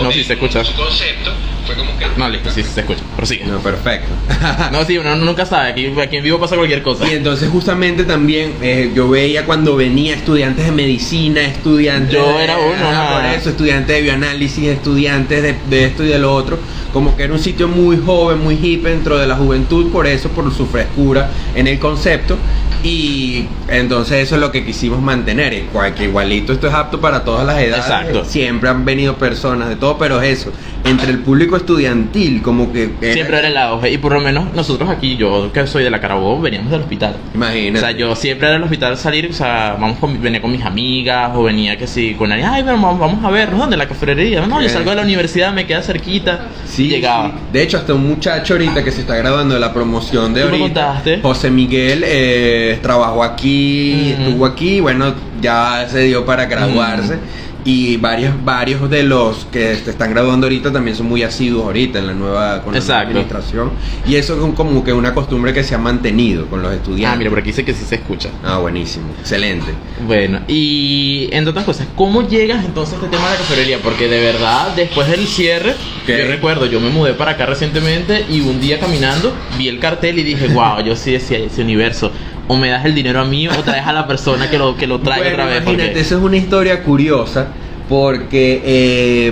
No, 0.04 0.12
sí 0.12 0.24
se 0.24 0.34
escucha. 0.34 0.64
Su 0.64 0.74
concepto 0.74 1.32
fue 1.66 1.76
como 1.76 1.98
que. 1.98 2.06
No, 2.18 2.30
listo, 2.30 2.50
sí, 2.52 2.64
se 2.64 2.80
escucha. 2.82 3.02
Prosigue. 3.16 3.46
No, 3.46 3.60
perfecto. 3.60 4.08
No, 4.72 4.84
sí, 4.86 4.98
uno 4.98 5.16
nunca 5.16 5.46
sabe. 5.46 5.70
Aquí, 5.70 5.88
aquí 6.00 6.18
en 6.18 6.24
vivo 6.24 6.40
pasa 6.40 6.56
cualquier 6.56 6.82
cosa. 6.82 7.08
Y 7.08 7.16
entonces 7.16 7.50
justamente 7.50 8.04
también 8.06 8.54
eh, 8.62 8.92
yo 8.96 9.10
veía 9.10 9.46
cuando 9.46 9.76
venía 9.76 10.16
estudiantes 10.16 10.66
de 10.66 10.72
medicina, 10.72 11.42
estudiantes 11.42 12.14
Yo 12.14 12.38
de- 12.38 12.44
era 12.44 12.58
uno, 12.58 12.88
Ajá, 12.90 13.16
por 13.22 13.26
eso, 13.40 13.50
estudiantes 13.50 13.96
de 13.96 14.02
bioanálisis, 14.02 14.66
estudiantes 14.68 15.44
de, 15.44 15.56
de 15.70 15.86
esto 15.86 16.04
y 16.04 16.08
de 16.08 16.20
lo 16.20 16.34
otro, 16.34 16.58
como 16.94 17.16
que 17.16 17.24
era 17.24 17.34
un 17.34 17.40
sitio 17.40 17.68
muy 17.68 17.98
joven, 18.04 18.40
muy 18.44 18.58
hip 18.62 18.84
dentro 18.84 19.18
de 19.18 19.28
la 19.28 19.36
juventud, 19.36 19.92
por 19.92 20.08
eso, 20.08 20.30
por 20.30 20.52
su 20.54 20.66
frescura 20.68 21.30
en 21.56 21.68
el 21.68 21.78
concepto. 21.80 22.38
Y 22.84 23.46
entonces 23.68 24.24
eso 24.24 24.36
es 24.36 24.42
lo 24.42 24.52
que 24.52 24.66
quisimos 24.66 25.02
mantener, 25.02 25.64
que 25.96 26.04
igualito 26.04 26.54
esto 26.54 26.68
es 26.68 26.74
apto 26.74 27.00
para 27.00 27.24
todas 27.24 27.46
las 27.46 27.60
edades. 27.60 27.86
Exacto. 27.86 28.26
Siempre 28.26 28.70
han 28.70 28.86
venido 28.86 29.16
personas 29.16 29.70
de 29.70 29.76
todo, 29.76 29.98
pero 29.98 30.22
eso, 30.22 30.52
entre 30.84 31.12
el 31.12 31.20
público 31.20 31.56
estudiantil, 31.56 32.42
como 32.42 32.72
que... 32.72 32.92
Siempre 33.14 33.40
era 33.40 33.48
el 33.48 33.58
auge. 33.58 33.92
Y 33.92 33.98
por 33.98 34.14
lo 34.14 34.20
menos 34.20 34.54
nosotros 34.54 34.90
aquí, 34.90 35.16
yo 35.16 35.52
que 35.54 35.68
soy 35.68 35.84
de 35.84 35.92
la 35.92 36.00
Carabobo, 36.00 36.42
veníamos 36.42 36.72
del 36.72 36.82
hospital. 36.82 37.16
Imagínate. 37.36 37.78
O 37.78 37.82
sea, 37.88 37.92
yo 37.98 38.16
siempre 38.16 38.48
era 38.48 38.58
al 38.58 38.64
hospital 38.64 38.98
salir, 38.98 39.30
o 39.30 39.34
sea, 39.34 39.78
vamos 39.80 40.00
con, 40.00 40.22
venía 40.22 40.42
con 40.42 40.52
mis 40.52 40.64
amigas 40.64 41.32
o 41.36 41.44
venía 41.44 41.78
que 41.78 41.88
sí, 41.88 42.16
con 42.16 42.32
alguien, 42.32 42.50
ay, 42.50 42.64
pero 42.64 42.78
vamos, 42.78 43.00
vamos 43.00 43.24
a 43.24 43.30
ver, 43.30 43.56
¿dónde? 43.56 43.78
La 43.78 43.88
cafetería. 43.88 44.46
No, 44.48 44.62
yo 44.62 44.70
salgo 44.70 44.90
de 44.90 44.96
la 44.96 45.04
universidad, 45.04 45.54
me 45.54 45.68
queda 45.68 45.82
cerquita. 45.82 46.48
Sí, 46.66 46.86
y 46.86 46.90
llegaba. 46.90 47.28
sí. 47.28 47.34
De 47.54 47.62
hecho, 47.62 47.78
hasta 47.78 47.94
un 47.94 48.08
muchacho 48.08 48.54
ahorita 48.54 48.84
que 48.84 48.92
se 48.92 49.02
está 49.02 49.16
graduando 49.16 49.54
de 49.54 49.60
la 49.60 49.74
promoción 49.74 50.34
de 50.34 50.44
ahorita. 50.44 51.04
José 51.22 51.52
Miguel, 51.52 52.04
eh, 52.06 52.71
trabajó 52.80 53.24
aquí, 53.24 54.14
Ujú. 54.14 54.24
estuvo 54.24 54.46
aquí, 54.46 54.80
bueno, 54.80 55.14
ya 55.42 55.88
se 55.90 56.00
dio 56.04 56.26
para 56.26 56.46
graduarse. 56.46 57.18
Y 57.64 57.98
varios, 57.98 58.34
varios 58.44 58.90
de 58.90 59.04
los 59.04 59.46
que 59.52 59.76
se 59.76 59.92
están 59.92 60.10
graduando 60.10 60.48
ahorita 60.48 60.72
también 60.72 60.98
son 60.98 61.06
muy 61.08 61.22
asiduos 61.22 61.66
ahorita 61.66 62.00
en 62.00 62.08
la 62.08 62.14
nueva, 62.14 62.64
con 62.64 62.74
la 62.74 62.80
nueva 62.80 63.00
administración. 63.02 63.70
Y 64.08 64.16
eso 64.16 64.34
es 64.34 64.56
como 64.56 64.84
que 64.84 64.92
una 64.92 65.14
costumbre 65.14 65.54
que 65.54 65.64
se 65.64 65.76
ha 65.76 65.78
mantenido 65.78 66.48
con 66.48 66.64
los 66.64 66.74
estudiantes. 66.74 67.14
Ah, 67.14 67.18
mira, 67.20 67.30
por 67.30 67.38
aquí 67.38 67.50
dice 67.50 67.64
que 67.64 67.76
sí 67.76 67.86
se 67.86 67.96
escucha. 67.96 68.30
Ah, 68.44 68.58
buenísimo, 68.58 69.06
excelente. 69.20 69.68
Bueno, 70.08 70.40
y 70.48 71.30
entre 71.32 71.52
otras 71.52 71.66
cosas, 71.66 71.86
¿cómo 71.96 72.28
llegas 72.28 72.66
entonces 72.66 72.96
a 72.96 72.98
este 72.98 73.10
tema 73.16 73.28
de 73.28 73.34
la 73.34 73.38
cafetería? 73.42 73.78
Porque 73.84 74.08
de 74.08 74.20
verdad, 74.22 74.74
después 74.76 75.08
del 75.08 75.28
cierre, 75.28 75.76
¿Qué? 76.08 76.18
yo 76.18 76.26
recuerdo, 76.30 76.66
yo 76.66 76.80
me 76.80 76.90
mudé 76.90 77.14
para 77.14 77.34
acá 77.34 77.46
recientemente 77.46 78.26
y 78.28 78.42
un 78.42 78.60
día 78.60 78.80
caminando 78.80 79.36
vi 79.60 79.68
el 79.68 79.78
cartel 79.78 80.18
y 80.18 80.24
dije, 80.24 80.48
wow, 80.52 80.84
yo 80.84 80.96
sí 80.96 81.12
decía 81.12 81.38
ese 81.38 81.62
universo. 81.62 82.12
O 82.48 82.58
me 82.58 82.70
das 82.70 82.84
el 82.86 82.94
dinero 82.96 83.22
a 83.22 83.26
mí 83.26 83.48
o 83.48 83.52
traes 83.64 83.86
a 83.88 83.94
la 83.94 84.08
persona 84.08 84.50
que 84.50 84.58
lo, 84.58 84.76
que 84.76 84.88
lo 84.88 85.00
trae 85.00 85.20
Bueno, 85.20 85.34
otra 85.36 85.46
vez. 85.46 85.58
Imagínate, 85.62 85.86
porque- 85.90 86.00
eso 86.02 86.18
es 86.18 86.24
una 86.24 86.38
historia 86.38 86.84
curiosa 86.84 87.48
porque 87.88 88.62
eh, 88.66 89.32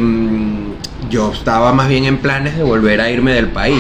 yo 1.09 1.31
estaba 1.33 1.73
más 1.73 1.87
bien 1.89 2.05
en 2.05 2.17
planes 2.17 2.55
de 2.57 2.63
volver 2.63 3.01
a 3.01 3.09
irme 3.09 3.33
del 3.33 3.47
país. 3.47 3.79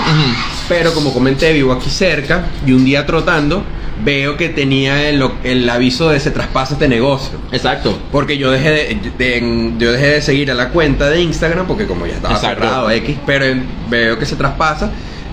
Pero 0.67 0.93
como 0.93 1.13
comenté, 1.13 1.53
vivo 1.53 1.73
aquí 1.73 1.89
cerca 1.89 2.45
y 2.65 2.71
un 2.73 2.85
día 2.85 3.05
trotando 3.05 3.63
veo 4.03 4.37
que 4.37 4.47
tenía 4.49 5.09
el, 5.09 5.21
el 5.43 5.69
aviso 5.69 6.09
de 6.09 6.19
se 6.21 6.31
traspasa 6.31 6.73
este 6.75 6.87
negocio. 6.87 7.37
Exacto. 7.51 7.97
Porque 8.11 8.37
yo 8.37 8.49
dejé 8.51 8.69
de, 8.71 9.11
de- 9.17 9.73
yo 9.77 9.91
dejé 9.91 10.07
de 10.07 10.21
seguir 10.21 10.49
a 10.51 10.53
la 10.53 10.69
cuenta 10.69 11.09
de 11.09 11.21
Instagram 11.21 11.67
porque 11.67 11.85
como 11.85 12.05
ya 12.07 12.13
estaba 12.15 12.35
Exacto. 12.35 12.63
cerrado 12.63 12.89
X, 12.91 13.17
pero 13.25 13.45
veo 13.89 14.17
que 14.17 14.25
se 14.25 14.35
traspasa 14.37 14.89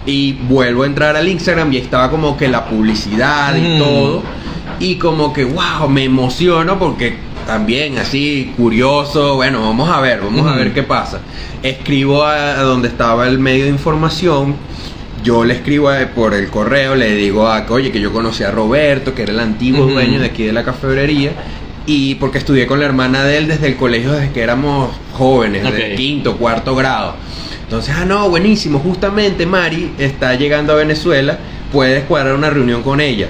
y 0.06 0.32
vuelvo 0.32 0.84
a 0.84 0.86
entrar 0.86 1.16
al 1.16 1.28
Instagram 1.28 1.72
y 1.72 1.78
estaba 1.78 2.10
como 2.10 2.36
que 2.36 2.48
la 2.48 2.64
publicidad 2.66 3.54
y 3.56 3.60
Mm. 3.60 3.78
todo 3.78 4.22
y 4.78 4.96
como 4.96 5.32
que 5.32 5.44
wow, 5.44 5.88
me 5.88 6.04
emociono 6.04 6.78
porque 6.78 7.16
también 7.46 7.98
así, 7.98 8.52
curioso. 8.56 9.36
Bueno, 9.36 9.60
vamos 9.62 9.88
a 9.90 10.00
ver, 10.00 10.20
vamos 10.20 10.46
a 10.46 10.50
Ujú. 10.50 10.58
ver 10.58 10.72
qué 10.74 10.82
pasa. 10.82 11.20
Escribo 11.62 12.24
a, 12.24 12.58
a 12.58 12.62
donde 12.62 12.88
estaba 12.88 13.26
el 13.28 13.38
medio 13.38 13.64
de 13.64 13.70
información. 13.70 14.54
Yo 15.24 15.44
le 15.44 15.54
escribo 15.54 15.90
por 16.14 16.34
el 16.34 16.48
correo, 16.50 16.94
le 16.94 17.14
digo 17.14 17.48
a 17.48 17.66
que, 17.66 17.72
oye, 17.72 17.90
que 17.90 18.00
yo 18.00 18.12
conocí 18.12 18.44
a 18.44 18.50
Roberto, 18.50 19.14
que 19.14 19.22
era 19.22 19.32
el 19.32 19.40
antiguo 19.40 19.84
Ujú. 19.84 19.94
dueño 19.94 20.20
de 20.20 20.26
aquí 20.26 20.44
de 20.44 20.52
la 20.52 20.62
cafebrería. 20.64 21.32
Y 21.86 22.16
porque 22.16 22.38
estudié 22.38 22.66
con 22.66 22.80
la 22.80 22.86
hermana 22.86 23.22
de 23.24 23.38
él 23.38 23.46
desde 23.48 23.68
el 23.68 23.76
colegio, 23.76 24.12
desde 24.12 24.32
que 24.32 24.42
éramos 24.42 24.90
jóvenes, 25.12 25.62
desde 25.62 25.92
Ok. 25.92 25.96
quinto, 25.96 26.36
cuarto 26.36 26.74
grado. 26.74 27.14
Entonces, 27.66 27.94
ah, 27.98 28.04
no, 28.04 28.30
buenísimo. 28.30 28.78
Justamente 28.78 29.44
Mari 29.44 29.92
está 29.98 30.34
llegando 30.34 30.72
a 30.72 30.76
Venezuela. 30.76 31.38
Puedes 31.72 32.04
cuadrar 32.04 32.34
una 32.36 32.48
reunión 32.48 32.82
con 32.82 33.00
ella. 33.00 33.28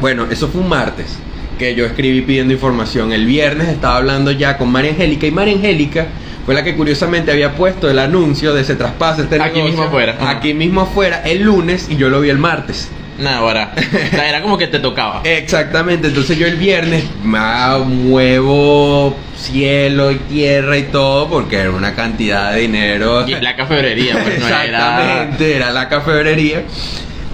Bueno, 0.00 0.26
eso 0.28 0.48
fue 0.48 0.60
un 0.60 0.68
martes 0.68 1.18
que 1.56 1.76
yo 1.76 1.86
escribí 1.86 2.22
pidiendo 2.22 2.52
información. 2.52 3.12
El 3.12 3.26
viernes 3.26 3.68
estaba 3.68 3.96
hablando 3.96 4.32
ya 4.32 4.58
con 4.58 4.72
María 4.72 4.90
Angélica 4.90 5.26
y 5.26 5.30
María 5.30 5.54
Angélica 5.54 6.08
fue 6.44 6.54
la 6.54 6.64
que 6.64 6.74
curiosamente 6.74 7.30
había 7.30 7.54
puesto 7.54 7.88
el 7.88 7.98
anuncio 7.98 8.52
de 8.52 8.62
ese 8.62 8.74
traspaso. 8.74 9.22
Este 9.22 9.36
Aquí 9.36 9.56
negocio, 9.56 9.64
mismo 9.64 9.82
afuera. 9.84 10.16
Aquí 10.28 10.52
mismo 10.52 10.80
afuera 10.82 11.22
el 11.24 11.42
lunes 11.42 11.88
y 11.88 11.96
yo 11.96 12.10
lo 12.10 12.20
vi 12.20 12.30
el 12.30 12.38
martes. 12.38 12.90
Nada, 13.18 13.38
ahora. 13.38 13.72
O 14.04 14.16
sea, 14.16 14.28
era 14.28 14.42
como 14.42 14.58
que 14.58 14.66
te 14.66 14.78
tocaba. 14.78 15.22
Exactamente, 15.24 16.08
entonces 16.08 16.36
yo 16.38 16.46
el 16.46 16.56
viernes 16.56 17.04
ah, 17.34 17.82
muevo 17.84 19.16
cielo 19.36 20.10
y 20.10 20.16
tierra 20.16 20.78
y 20.78 20.84
todo 20.84 21.28
porque 21.28 21.56
era 21.56 21.70
una 21.70 21.94
cantidad 21.94 22.52
de 22.52 22.60
dinero. 22.60 23.26
Y 23.26 23.34
la 23.34 23.56
cafebrería, 23.56 24.22
pues 24.22 24.38
no 24.38 24.46
era. 24.46 24.64
Exactamente, 24.64 25.56
era 25.56 25.70
la 25.70 25.88
cafebrería. 25.88 26.64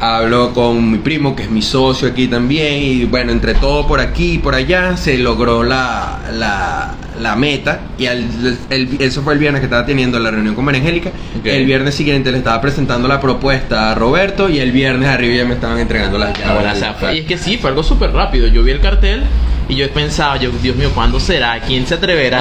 Hablo 0.02 0.54
con 0.54 0.90
mi 0.90 0.96
primo, 0.98 1.36
que 1.36 1.42
es 1.42 1.50
mi 1.50 1.60
socio 1.60 2.08
aquí 2.08 2.26
también, 2.26 2.82
y 2.82 3.04
bueno, 3.04 3.32
entre 3.32 3.52
todo 3.54 3.86
por 3.86 4.00
aquí 4.00 4.32
y 4.32 4.38
por 4.38 4.54
allá 4.54 4.96
se 4.96 5.18
logró 5.18 5.62
la, 5.62 6.20
la, 6.32 6.94
la 7.20 7.36
meta. 7.36 7.80
Y 7.98 8.06
al- 8.06 8.56
el- 8.70 8.96
eso 8.98 9.20
fue 9.20 9.34
el 9.34 9.38
viernes 9.38 9.60
que 9.60 9.66
estaba 9.66 9.84
teniendo 9.84 10.18
la 10.18 10.30
reunión 10.30 10.54
con 10.54 10.64
María 10.64 10.80
Angélica. 10.80 11.10
Ok. 11.38 11.44
El 11.44 11.66
viernes 11.66 11.94
siguiente 11.94 12.32
le 12.32 12.38
estaba 12.38 12.60
presentando 12.62 13.08
la 13.08 13.20
propuesta 13.20 13.90
a 13.90 13.94
Roberto, 13.94 14.48
y 14.48 14.58
el 14.58 14.72
viernes 14.72 15.06
arriba 15.08 15.34
ya 15.36 15.44
me 15.44 15.52
estaban 15.54 15.78
entregando 15.78 16.16
las 16.16 16.32
llaves. 16.38 16.78
Sea, 16.78 16.94
fue- 16.94 17.16
y 17.16 17.18
es 17.18 17.26
que 17.26 17.36
sí, 17.36 17.58
fue 17.58 17.68
algo 17.68 17.82
súper 17.82 18.10
rápido. 18.12 18.46
Yo 18.46 18.62
vi 18.62 18.70
el 18.70 18.80
cartel 18.80 19.22
y 19.68 19.74
yo 19.76 19.90
pensaba, 19.90 20.38
yo, 20.38 20.50
Dios 20.62 20.76
mío, 20.76 20.90
¿cuándo 20.94 21.20
será? 21.20 21.60
¿Quién 21.60 21.86
se 21.86 21.94
atreverá? 21.96 22.40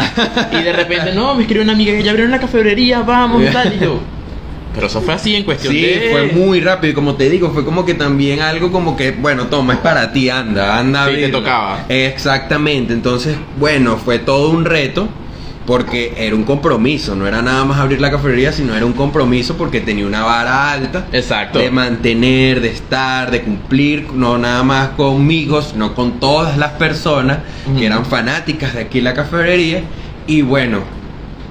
Y 0.53 0.63
de 0.63 0.71
repente, 0.71 1.13
no, 1.13 1.35
me 1.35 1.41
escribió 1.41 1.63
una 1.63 1.73
amiga 1.73 1.91
que 1.91 2.03
ya 2.03 2.11
abrieron 2.11 2.31
la 2.31 2.39
cafebrería, 2.39 3.01
vamos, 3.01 3.43
tal. 3.51 3.73
Y 3.75 3.79
yo, 3.83 3.99
pero 4.73 4.87
eso 4.87 5.01
fue 5.01 5.13
así 5.15 5.35
en 5.35 5.43
cuestión 5.43 5.73
Sí, 5.73 5.81
de. 5.81 6.09
fue 6.11 6.27
muy 6.27 6.59
rápido 6.61 6.91
y 6.91 6.93
como 6.95 7.15
te 7.15 7.29
digo, 7.29 7.51
fue 7.51 7.65
como 7.65 7.85
que 7.85 7.93
también 7.95 8.39
algo 8.41 8.71
como 8.71 8.95
que, 8.95 9.11
bueno, 9.11 9.47
toma, 9.47 9.73
es 9.73 9.79
para 9.79 10.11
ti, 10.11 10.29
anda, 10.29 10.77
anda. 10.77 11.05
a 11.05 11.09
Sí, 11.09 11.15
te 11.15 11.29
tocaba. 11.29 11.85
Exactamente, 11.89 12.93
entonces, 12.93 13.35
bueno, 13.59 13.97
fue 13.97 14.19
todo 14.19 14.49
un 14.51 14.65
reto 14.65 15.07
porque 15.65 16.13
era 16.17 16.35
un 16.35 16.43
compromiso, 16.43 17.15
no 17.15 17.27
era 17.27 17.43
nada 17.43 17.63
más 17.63 17.77
abrir 17.79 18.01
la 18.01 18.09
cafetería, 18.09 18.51
sino 18.51 18.75
era 18.75 18.85
un 18.85 18.93
compromiso 18.93 19.55
porque 19.55 19.79
tenía 19.81 20.05
una 20.07 20.23
vara 20.23 20.71
alta 20.71 21.05
Exacto. 21.13 21.59
de 21.59 21.69
mantener, 21.69 22.59
de 22.61 22.69
estar, 22.69 23.29
de 23.29 23.41
cumplir, 23.43 24.07
no 24.13 24.37
nada 24.39 24.63
más 24.63 24.89
conmigo, 24.89 25.61
sino 25.61 25.93
con 25.93 26.19
todas 26.19 26.57
las 26.57 26.71
personas 26.71 27.39
que 27.77 27.85
eran 27.85 28.03
fanáticas 28.05 28.73
de 28.73 28.81
aquí 28.81 28.99
la 28.99 29.13
cafetería 29.13 29.83
y 30.25 30.41
bueno, 30.41 30.79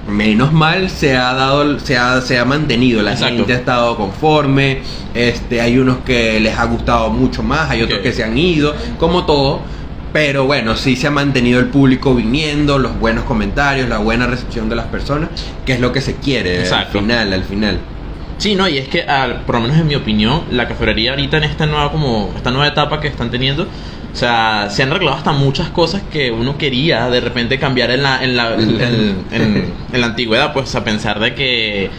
menos 0.09 0.51
mal 0.53 0.89
se 0.89 1.15
ha 1.17 1.33
dado, 1.33 1.79
se 1.79 1.97
ha, 1.97 2.21
se 2.21 2.37
ha 2.39 2.45
mantenido, 2.45 3.01
la 3.01 3.13
Exacto. 3.13 3.35
gente 3.37 3.53
ha 3.53 3.57
estado 3.57 3.95
conforme, 3.97 4.79
este, 5.13 5.61
hay 5.61 5.77
unos 5.79 5.97
que 6.05 6.39
les 6.39 6.57
ha 6.57 6.65
gustado 6.65 7.09
mucho 7.09 7.43
más, 7.43 7.69
hay 7.69 7.81
otros 7.81 7.99
que 7.99 8.11
se 8.13 8.23
han 8.23 8.37
ido, 8.37 8.73
como 8.99 9.25
todo. 9.25 9.61
Pero 10.11 10.45
bueno, 10.45 10.75
sí 10.75 10.95
se 10.95 11.05
ha 11.05 11.11
mantenido 11.11 11.59
el 11.59 11.67
público 11.67 12.15
viniendo, 12.15 12.79
los 12.79 12.97
buenos 12.99 13.25
comentarios, 13.25 13.87
la 13.87 13.99
buena 13.99 14.25
recepción 14.25 14.67
de 14.67 14.75
las 14.75 14.87
personas, 14.87 15.29
que 15.67 15.73
es 15.73 15.79
lo 15.79 15.91
que 15.93 16.01
se 16.01 16.15
quiere 16.15 16.61
Exacto. 16.61 16.97
al 16.97 17.03
final, 17.05 17.33
al 17.33 17.43
final. 17.43 17.77
Sí, 18.39 18.55
no, 18.55 18.67
y 18.67 18.79
es 18.79 18.87
que, 18.87 19.03
al- 19.03 19.41
por 19.41 19.55
lo 19.55 19.61
menos 19.61 19.77
en 19.77 19.85
mi 19.87 19.93
opinión, 19.93 20.41
la 20.49 20.67
cafebrería 20.67 21.11
ahorita 21.11 21.37
en 21.37 21.43
esta 21.43 21.67
nueva, 21.67 21.91
como, 21.91 22.33
esta 22.35 22.49
nueva 22.49 22.67
etapa 22.67 22.99
que 22.99 23.07
están 23.07 23.29
teniendo, 23.29 23.67
o 24.11 24.15
sea, 24.15 24.67
se 24.69 24.83
han 24.83 24.91
arreglado 24.91 25.17
hasta 25.17 25.31
muchas 25.31 25.69
cosas 25.69 26.01
que 26.11 26.31
uno 26.31 26.57
quería 26.57 27.09
de 27.09 27.19
repente 27.21 27.59
cambiar 27.59 27.91
en 27.91 28.03
la, 28.03 28.23
en 28.23 28.35
la, 28.35 28.53
en, 28.55 28.81
en- 28.81 29.25
en- 29.31 29.73
en 29.93 30.01
la 30.01 30.07
antigüedad, 30.07 30.51
pues 30.53 30.73
a 30.75 30.83
pensar 30.83 31.19
de 31.19 31.35
que 31.35 31.89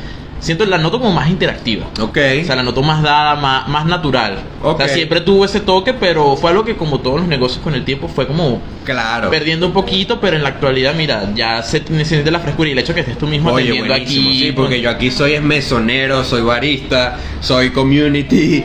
siento 0.40 0.64
la 0.67 0.79
noto 0.79 0.99
como 0.99 1.12
más 1.12 1.29
interactiva. 1.29 1.87
Ok. 2.00 2.19
O 2.43 2.45
sea, 2.45 2.57
la 2.57 2.62
noto 2.62 2.83
más 2.83 3.02
dada, 3.02 3.37
más, 3.37 3.69
más 3.69 3.87
natural. 3.87 4.38
O 4.62 4.71
Ok. 4.71 4.79
sea, 4.79 4.88
siempre 4.88 5.21
tuvo 5.21 5.45
ese 5.45 5.61
toque, 5.61 5.93
pero 5.95 6.35
fue 6.37 6.50
algo 6.50 6.64
que 6.64 6.76
como 6.76 7.00
todos 7.00 7.21
los 7.21 7.29
negocios 7.29 7.62
con 7.62 7.75
el 7.75 7.85
tiempo 7.85 8.09
fue 8.09 8.26
como 8.26 8.61
claro. 8.90 9.30
perdiendo 9.30 9.66
un 9.66 9.73
poquito, 9.73 10.20
pero 10.20 10.37
en 10.37 10.42
la 10.42 10.50
actualidad, 10.50 10.94
mira, 10.94 11.30
ya 11.35 11.62
se 11.62 11.82
siente 12.04 12.30
la 12.30 12.40
frescura 12.40 12.68
y 12.68 12.73
el 12.73 12.78
hecho 12.78 12.94
que 12.94 13.00
estés 13.00 13.18
tú 13.18 13.26
mismo 13.26 13.50
Oye, 13.52 13.64
atendiendo 13.70 13.94
aquí. 13.94 14.06
sí, 14.38 14.52
porque 14.54 14.76
con- 14.76 14.82
yo 14.85 14.90
aquí 14.90 15.11
soy 15.11 15.32
es 15.35 15.42
mesonero, 15.42 16.25
soy 16.25 16.42
barista, 16.42 17.18
soy 17.40 17.70
community, 17.70 18.62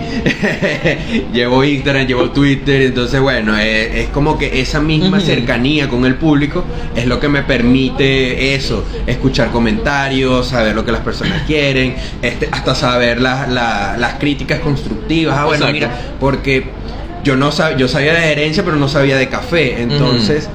llevo 1.34 1.64
Instagram, 1.64 2.08
llevo 2.08 2.32
Twitter, 2.32 2.82
entonces 2.82 3.20
bueno, 3.22 3.58
es, 3.58 3.96
es 3.96 4.08
como 4.10 4.38
que 4.38 4.60
esa 4.62 4.82
misma 4.82 5.20
cercanía 5.20 5.88
con 5.88 6.06
el 6.06 6.16
público 6.16 6.64
es 6.96 7.06
lo 7.06 7.20
que 7.20 7.28
me 7.30 7.44
permite 7.44 8.56
eso, 8.56 8.86
escuchar 9.08 9.52
comentarios, 9.52 10.48
saber 10.48 10.76
lo 10.76 10.86
que 10.86 10.92
las 10.92 11.02
personas 11.02 11.44
quieren, 11.48 11.96
este, 12.22 12.48
hasta 12.52 12.76
saber 12.76 13.22
las- 13.22 13.50
la- 13.50 13.96
las 13.98 14.16
críticas 14.16 14.60
constructivas, 14.60 15.36
ah 15.38 15.46
bueno, 15.46 15.68
Exacto. 15.68 15.74
mira, 15.74 16.16
porque 16.20 16.66
yo 17.26 17.36
no 17.36 17.52
sab- 17.52 17.76
yo 17.76 17.88
sabía 17.90 18.14
de 18.14 18.22
gerencia, 18.22 18.64
pero 18.64 18.78
no 18.78 18.88
sabía 18.88 19.18
de 19.18 19.28
café, 19.28 19.82
entonces 19.82 20.48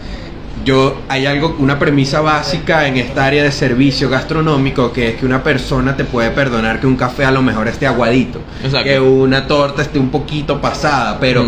yo 0.64 1.00
hay 1.08 1.26
algo, 1.26 1.56
una 1.58 1.78
premisa 1.78 2.20
básica 2.20 2.86
en 2.86 2.96
esta 2.96 3.24
área 3.26 3.42
de 3.42 3.50
servicio 3.50 4.08
gastronómico 4.08 4.92
que 4.92 5.08
es 5.10 5.14
que 5.16 5.26
una 5.26 5.42
persona 5.42 5.96
te 5.96 6.04
puede 6.04 6.30
perdonar 6.30 6.80
que 6.80 6.86
un 6.86 6.96
café 6.96 7.24
a 7.24 7.30
lo 7.30 7.42
mejor 7.42 7.66
esté 7.68 7.86
aguadito, 7.86 8.40
Exacto. 8.62 8.84
que 8.88 9.00
una 9.00 9.46
torta 9.46 9.82
esté 9.82 9.98
un 9.98 10.10
poquito 10.10 10.60
pasada, 10.60 11.18
pero. 11.20 11.44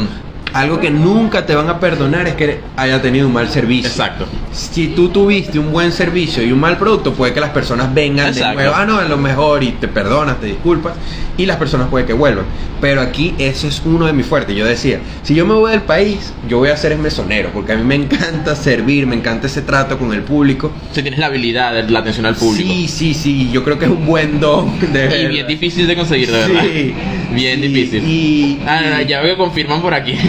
Algo 0.53 0.81
que 0.81 0.91
nunca 0.91 1.47
te 1.47 1.55
van 1.55 1.69
a 1.69 1.81
perdonar 1.81 2.29
es 2.29 2.35
que 2.35 2.61
haya 2.77 3.01
tenido 3.01 3.27
un 3.27 3.33
mal 3.33 3.49
servicio. 3.49 3.89
Exacto. 3.89 4.27
Si 4.53 4.89
tú 4.89 5.09
tuviste 5.09 5.59
un 5.59 5.73
buen 5.73 5.93
servicio 5.93 6.43
y 6.43 6.53
un 6.53 6.61
mal 6.61 6.77
producto, 6.79 7.13
puede 7.13 7.33
que 7.33 7.41
las 7.41 7.51
personas 7.51 7.93
vengan 7.93 8.29
Exacto. 8.29 8.51
de 8.51 8.55
nuevo, 8.57 8.75
ah, 8.77 8.85
no, 8.85 8.99
a 8.99 9.05
lo 9.05 9.17
mejor, 9.17 9.63
y 9.63 9.73
te 9.73 9.89
perdonas, 9.89 10.41
te 10.41 10.47
disculpas, 10.47 10.95
y 11.37 11.47
las 11.47 11.57
personas 11.57 11.89
puede 11.89 12.05
que 12.05 12.13
vuelvan. 12.13 12.45
Pero 12.81 13.01
aquí 13.01 13.35
eso 13.39 13.69
es 13.69 13.81
uno 13.85 14.07
de 14.07 14.13
mis 14.13 14.27
fuertes. 14.27 14.57
Yo 14.57 14.67
decía, 14.67 15.01
si 15.23 15.35
yo 15.35 15.47
me 15.47 15.55
voy 15.55 15.71
del 15.71 15.83
país, 15.83 16.33
yo 16.49 16.59
voy 16.59 16.71
a 16.71 16.77
ser 16.77 16.97
mesonero, 16.99 17.51
porque 17.53 17.73
a 17.73 17.77
mí 17.77 17.85
me 17.85 17.95
encanta 17.95 18.55
servir, 18.57 19.07
me 19.07 19.17
encanta 19.17 19.47
ese 19.47 19.63
trato 19.63 19.99
con 19.99 20.13
el 20.13 20.23
público. 20.23 20.73
Si 20.93 21.01
tienes 21.03 21.21
la 21.21 21.27
habilidad 21.27 21.73
de 21.73 21.85
la 21.85 22.01
atención 22.01 22.27
al 22.27 22.35
público. 22.35 22.69
Sí, 22.69 22.89
sí, 22.89 23.15
sí, 23.15 23.51
yo 23.53 23.65
creo 23.65 23.79
que 23.79 23.87
es 23.87 23.91
un 23.91 24.05
buen 24.05 24.41
don. 24.41 24.73
De 24.93 25.23
Y 25.23 25.27
bien 25.29 25.47
difícil 25.47 25.87
de 25.87 25.97
conseguir, 25.97 26.31
de 26.31 26.39
verdad. 26.39 26.63
Sí, 26.63 26.95
Bien 27.35 27.61
difícil. 27.61 28.03
Y, 28.07 28.59
Ah, 28.67 28.81
no, 28.83 28.91
no, 28.91 29.01
y- 29.03 29.07
ya 29.07 29.21
veo 29.21 29.35
que 29.35 29.39
confirman 29.39 29.81
por 29.83 29.95
aquí. 29.95 30.17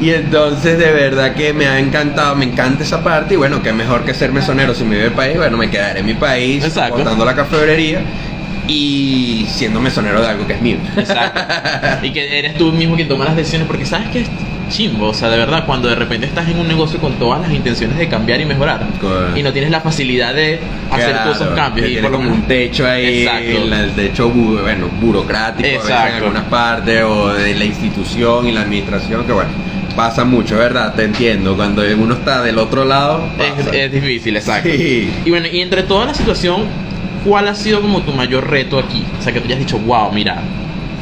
Y 0.00 0.10
entonces 0.10 0.78
de 0.78 0.90
verdad 0.92 1.34
que 1.34 1.52
me 1.52 1.66
ha 1.66 1.78
encantado, 1.78 2.34
me 2.36 2.44
encanta 2.46 2.82
esa 2.84 3.02
parte 3.04 3.34
y 3.34 3.36
bueno, 3.36 3.62
qué 3.62 3.72
mejor 3.72 4.04
que 4.04 4.12
ser 4.14 4.32
mesonero 4.32 4.74
si 4.74 4.84
me 4.84 4.96
voy 4.96 5.04
del 5.04 5.12
país, 5.12 5.36
bueno, 5.36 5.56
me 5.56 5.70
quedaré 5.70 6.00
en 6.00 6.06
mi 6.06 6.14
país, 6.14 6.64
Exacto. 6.64 6.98
botando 6.98 7.24
la 7.24 7.34
cafebrería 7.34 8.00
y 8.68 9.46
siendo 9.48 9.80
mesonero 9.80 10.20
de 10.20 10.28
algo 10.28 10.46
que 10.46 10.54
es 10.54 10.62
mío. 10.62 10.78
Exacto. 10.96 11.40
Y 12.06 12.10
que 12.12 12.38
eres 12.38 12.54
tú 12.56 12.72
mismo 12.72 12.96
quien 12.96 13.08
toma 13.08 13.24
las 13.24 13.36
decisiones, 13.36 13.66
porque 13.68 13.84
sabes 13.86 14.08
que 14.08 14.24
chimbo, 14.68 15.08
o 15.08 15.14
sea, 15.14 15.28
de 15.30 15.36
verdad, 15.38 15.64
cuando 15.66 15.88
de 15.88 15.94
repente 15.94 16.26
estás 16.26 16.48
en 16.48 16.58
un 16.58 16.66
negocio 16.68 16.98
con 17.00 17.12
todas 17.14 17.40
las 17.40 17.50
intenciones 17.52 17.96
de 17.98 18.08
cambiar 18.08 18.40
y 18.40 18.44
mejorar, 18.44 18.80
Correcto. 19.00 19.38
y 19.38 19.42
no 19.42 19.52
tienes 19.52 19.70
la 19.70 19.80
facilidad 19.80 20.34
de 20.34 20.58
hacer 20.90 21.10
Claro, 21.10 21.22
todos 21.32 21.36
esos 21.42 21.54
cambios, 21.54 21.88
y 21.90 21.96
por 21.96 22.10
como 22.12 22.30
un 22.30 22.42
techo 22.42 22.86
ahí, 22.86 23.22
Exacto. 23.22 23.74
el, 23.74 23.90
techo 23.92 24.32
bu- 24.32 24.60
bueno, 24.62 24.88
burocrático 25.00 25.68
a 25.68 25.72
veces 25.72 25.90
en 25.90 26.14
algunas 26.14 26.44
partes 26.44 27.02
o 27.04 27.32
de 27.32 27.54
la 27.54 27.64
institución 27.64 28.46
y 28.48 28.52
la 28.52 28.62
administración 28.62 29.24
que 29.24 29.32
bueno, 29.32 29.50
pasa 29.94 30.24
mucho, 30.24 30.56
¿verdad? 30.58 30.94
Te 30.94 31.04
entiendo, 31.04 31.56
cuando 31.56 31.82
uno 31.98 32.14
está 32.14 32.42
del 32.42 32.58
otro 32.58 32.84
lado, 32.84 33.28
Es, 33.38 33.66
es 33.74 33.92
difícil, 33.92 34.36
exacto. 34.36 34.68
Sí. 34.70 35.10
Y 35.24 35.30
bueno, 35.30 35.46
y 35.50 35.60
entre 35.60 35.82
toda 35.84 36.06
la 36.06 36.14
situación, 36.14 36.64
¿cuál 37.24 37.48
ha 37.48 37.54
sido 37.54 37.80
como 37.80 38.02
tu 38.02 38.12
mayor 38.12 38.50
reto 38.50 38.78
aquí? 38.78 39.02
O 39.18 39.22
sea, 39.22 39.32
que 39.32 39.40
tú 39.40 39.46
hayas 39.46 39.58
dicho, 39.58 39.78
wow, 39.78 40.12
mira, 40.12 40.42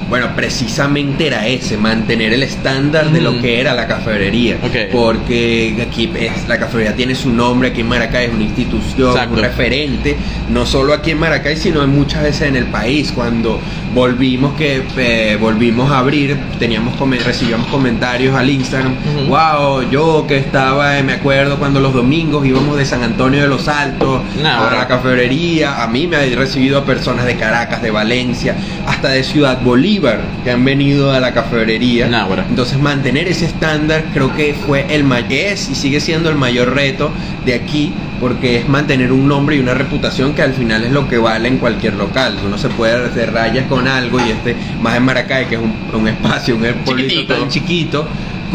Bueno, 0.08 0.28
precisamente 0.37 1.26
era 1.26 1.46
ese, 1.46 1.76
mantener 1.76 2.32
el 2.32 2.42
estándar 2.42 3.11
de 3.11 3.20
lo 3.20 3.40
que 3.40 3.61
era 3.61 3.75
la 3.75 3.87
cafetería. 3.87 4.58
Ok. 4.62 4.92
Porque 4.92 5.76
aquí 5.87 6.11
es, 6.14 6.46
la 6.49 6.58
cafetería 6.58 6.94
tiene 6.94 7.14
su 7.14 7.30
nombre, 7.30 7.68
aquí 7.70 7.80
en 7.80 7.88
Maracay 7.88 8.26
es 8.26 8.32
una 8.32 8.44
institución, 8.44 9.11
Exacto. 9.11 9.34
un 9.34 9.40
referente, 9.40 10.16
no 10.50 10.66
solo 10.66 10.92
aquí 10.92 11.12
en 11.12 11.18
Maracay, 11.18 11.56
sino 11.56 11.87
muchas 11.87 12.23
veces 12.23 12.49
en 12.49 12.56
el 12.56 12.66
país. 12.66 13.12
Cuando 13.12 13.61
volvimos 13.94 14.54
que 14.54 14.82
eh, 14.96 15.38
volvimos 15.40 15.90
a 15.90 15.99
abrir, 15.99 16.37
teníamos 16.58 16.94
recibíamos 17.25 17.66
comentarios 17.68 18.34
al 18.34 18.50
Instagram, 18.50 18.94
wow, 19.28 19.88
yo 19.90 20.26
que 20.26 20.37
estaba, 20.37 20.99
eh, 20.99 21.02
me 21.02 21.14
acuerdo 21.14 21.58
cuando 21.58 21.80
los 21.80 21.92
domingos 21.92 22.44
íbamos 22.46 22.76
de 22.76 22.84
San 22.84 23.02
Antonio 23.02 23.42
de 23.42 23.49
los 23.49 23.68
Altos 23.68 24.23
Nah, 24.42 24.68
a 24.68 24.75
la 24.75 24.88
cafetería, 24.88 25.82
a 25.82 25.87
mí 25.87 26.06
me 26.06 26.16
ha 26.16 26.37
recibido 26.37 26.78
a 26.78 26.84
personas 26.84 27.25
de 27.25 27.37
Caracas, 27.37 27.82
de 27.82 27.90
Valencia, 27.90 28.56
hasta 28.87 29.08
de 29.08 29.23
Ciudad 29.23 29.61
Bolívar 29.62 29.94
Bolívar 29.95 30.21
que 30.43 30.51
han 30.51 30.65
venido 30.65 31.13
a 31.13 31.21
la 31.21 31.33
cafetería. 31.33 32.09
Náguara. 32.09 32.45
Entonces 32.49 32.79
mantener 32.79 33.29
ese 33.29 33.47
estándar 33.47 34.05
creo 34.13 34.35
que 34.35 34.55
fue 34.55 34.87
el 34.89 35.05
es 35.31 35.69
y 35.71 35.75
sigue 35.75 36.01
siendo 36.01 36.29
el 36.31 36.37
mayor 36.37 36.75
reto 36.75 37.11
de 37.45 37.55
aquí 37.55 37.93
porque 38.21 38.59
es 38.59 38.69
mantener 38.69 39.13
un 39.13 39.29
nombre 39.29 39.57
y 39.57 39.61
una 39.61 39.75
reputación 39.75 40.35
que 40.35 40.43
al 40.43 40.55
final 40.55 40.85
es 40.85 40.93
lo 40.93 41.09
que 41.09 41.19
vale 41.19 41.49
en 41.49 41.59
cualquier 41.59 41.95
local. 41.95 42.37
Uno 42.45 42.59
se 42.59 42.69
puede 42.71 43.07
hacer 43.07 43.33
rayas 43.33 43.67
con 43.67 43.87
algo 43.87 44.19
y 44.19 44.31
este 44.31 44.57
más 44.81 44.97
en 44.97 45.05
Maracay 45.05 45.47
que 45.47 45.57
es 45.57 45.61
un, 45.61 45.73
un 45.93 46.09
espacio, 46.09 46.57
un 46.57 46.63
pueblito 46.85 47.33
tan 47.33 47.49
chiquito, 47.49 48.07